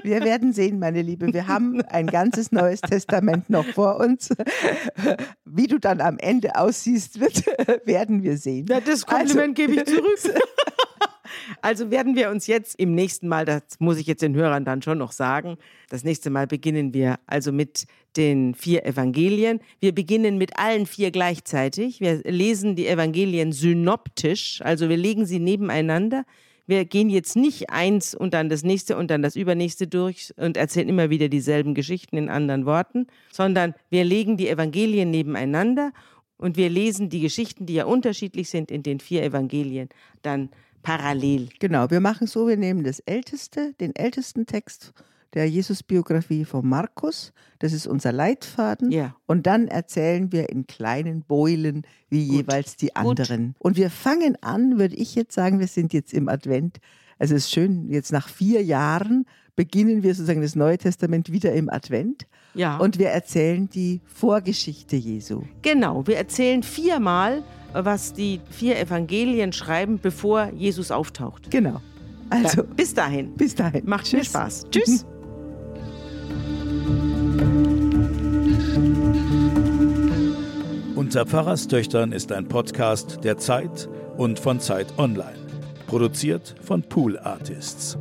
Wir 0.03 0.23
werden 0.23 0.53
sehen, 0.53 0.77
meine 0.77 1.01
Liebe. 1.01 1.33
Wir 1.33 1.47
haben 1.47 1.81
ein 1.85 2.05
ganzes 2.05 2.51
neues 2.51 2.81
Testament 2.81 3.49
noch 3.49 3.65
vor 3.65 3.97
uns. 3.99 4.29
Wie 5.45 5.65
du 5.67 5.79
dann 5.79 6.01
am 6.01 6.19
Ende 6.19 6.55
aussiehst, 6.55 7.19
wird, 7.19 7.45
werden 7.87 8.21
wir 8.21 8.37
sehen. 8.37 8.67
Ja, 8.69 8.79
das 8.79 9.05
Kompliment 9.07 9.55
gebe 9.55 9.73
ich 9.73 9.85
zurück. 9.85 10.19
Also 11.61 11.91
werden 11.91 12.15
wir 12.15 12.29
uns 12.29 12.47
jetzt 12.47 12.79
im 12.79 12.95
nächsten 12.95 13.27
Mal, 13.27 13.45
das 13.45 13.63
muss 13.79 13.97
ich 13.97 14.07
jetzt 14.07 14.21
den 14.21 14.35
Hörern 14.35 14.65
dann 14.65 14.81
schon 14.81 14.97
noch 14.97 15.11
sagen, 15.11 15.57
das 15.89 16.03
nächste 16.03 16.29
Mal 16.29 16.47
beginnen 16.47 16.93
wir 16.93 17.15
also 17.27 17.51
mit 17.51 17.85
den 18.17 18.55
vier 18.55 18.85
Evangelien. 18.85 19.59
Wir 19.79 19.93
beginnen 19.93 20.37
mit 20.37 20.57
allen 20.57 20.85
vier 20.85 21.11
gleichzeitig. 21.11 21.99
Wir 21.99 22.21
lesen 22.23 22.75
die 22.75 22.87
Evangelien 22.87 23.51
synoptisch, 23.51 24.61
also 24.63 24.89
wir 24.89 24.97
legen 24.97 25.25
sie 25.25 25.39
nebeneinander. 25.39 26.25
Wir 26.67 26.85
gehen 26.85 27.09
jetzt 27.09 27.35
nicht 27.35 27.69
eins 27.69 28.15
und 28.15 28.33
dann 28.33 28.49
das 28.49 28.63
nächste 28.63 28.97
und 28.97 29.11
dann 29.11 29.21
das 29.21 29.35
übernächste 29.35 29.87
durch 29.87 30.33
und 30.37 30.57
erzählen 30.57 30.89
immer 30.89 31.11
wieder 31.11 31.29
dieselben 31.29 31.75
Geschichten 31.75 32.17
in 32.17 32.29
anderen 32.29 32.65
Worten, 32.65 33.05
sondern 33.31 33.75
wir 33.91 34.03
legen 34.03 34.35
die 34.35 34.49
Evangelien 34.49 35.11
nebeneinander 35.11 35.91
und 36.37 36.57
wir 36.57 36.69
lesen 36.69 37.09
die 37.09 37.19
Geschichten, 37.19 37.67
die 37.67 37.75
ja 37.75 37.85
unterschiedlich 37.85 38.49
sind 38.49 38.71
in 38.71 38.81
den 38.81 38.99
vier 38.99 39.23
Evangelien, 39.23 39.89
dann 40.23 40.49
parallel. 40.85 41.49
Genau, 41.59 41.89
wir 41.89 41.99
machen 41.99 42.27
so, 42.27 42.47
wir 42.47 42.57
nehmen 42.57 42.83
das 42.83 42.99
älteste, 42.99 43.73
den 43.79 43.95
ältesten 43.95 44.45
Text 44.45 44.93
der 45.33 45.49
Jesus-Biografie 45.49 46.45
von 46.45 46.65
Markus, 46.65 47.33
das 47.59 47.73
ist 47.73 47.87
unser 47.87 48.13
Leitfaden, 48.13 48.89
Ja. 48.91 49.17
und 49.25 49.45
dann 49.45 49.67
erzählen 49.67 50.31
wir 50.31 50.49
in 50.49 50.65
kleinen 50.65 51.23
Beulen 51.23 51.81
wie 52.09 52.21
jeweils 52.23 52.77
die 52.77 52.95
anderen. 52.95 53.53
Und 53.59 53.75
wir 53.75 53.89
fangen 53.89 54.37
an, 54.41 54.79
würde 54.79 54.95
ich 54.95 55.13
jetzt 55.13 55.33
sagen, 55.35 55.59
wir 55.59 55.67
sind 55.67 55.91
jetzt 55.91 56.13
im 56.13 56.29
Advent, 56.29 56.77
also 57.19 57.35
es 57.35 57.45
ist 57.45 57.51
schön, 57.51 57.89
jetzt 57.89 58.13
nach 58.13 58.29
vier 58.29 58.63
Jahren 58.63 59.25
beginnen 59.55 60.03
wir 60.03 60.13
sozusagen 60.13 60.41
das 60.41 60.55
Neue 60.55 60.77
Testament 60.77 61.31
wieder 61.31 61.53
im 61.53 61.69
Advent 61.69 62.25
Ja. 62.53 62.77
und 62.77 62.99
wir 62.99 63.09
erzählen 63.09 63.69
die 63.69 64.01
Vorgeschichte 64.05 64.95
Jesu. 64.95 65.43
Genau, 65.61 66.05
wir 66.07 66.17
erzählen 66.17 66.63
viermal, 66.63 67.43
was 67.73 68.13
die 68.13 68.39
vier 68.49 68.77
Evangelien 68.79 69.53
schreiben, 69.53 69.99
bevor 70.01 70.51
Jesus 70.53 70.91
auftaucht. 70.91 71.51
Genau. 71.51 71.81
Also, 72.29 72.63
Bis 72.63 72.93
dahin. 72.93 73.33
bis 73.35 73.53
dahin. 73.55 73.83
Macht 73.85 74.11
mir 74.11 74.19
Tschüss. 74.19 74.27
Spaß. 74.29 74.65
Tschüss. 74.71 75.05
Unter 80.95 81.25
Pfarrerstöchtern 81.25 82.11
ist 82.11 82.31
ein 82.31 82.47
Podcast 82.47 83.19
der 83.23 83.37
Zeit 83.37 83.87
und 84.17 84.39
von 84.39 84.59
Zeit 84.59 84.87
Online. 84.97 85.35
Produziert 85.87 86.55
von 86.61 86.81
Pool 86.81 87.19
Artists. 87.19 87.97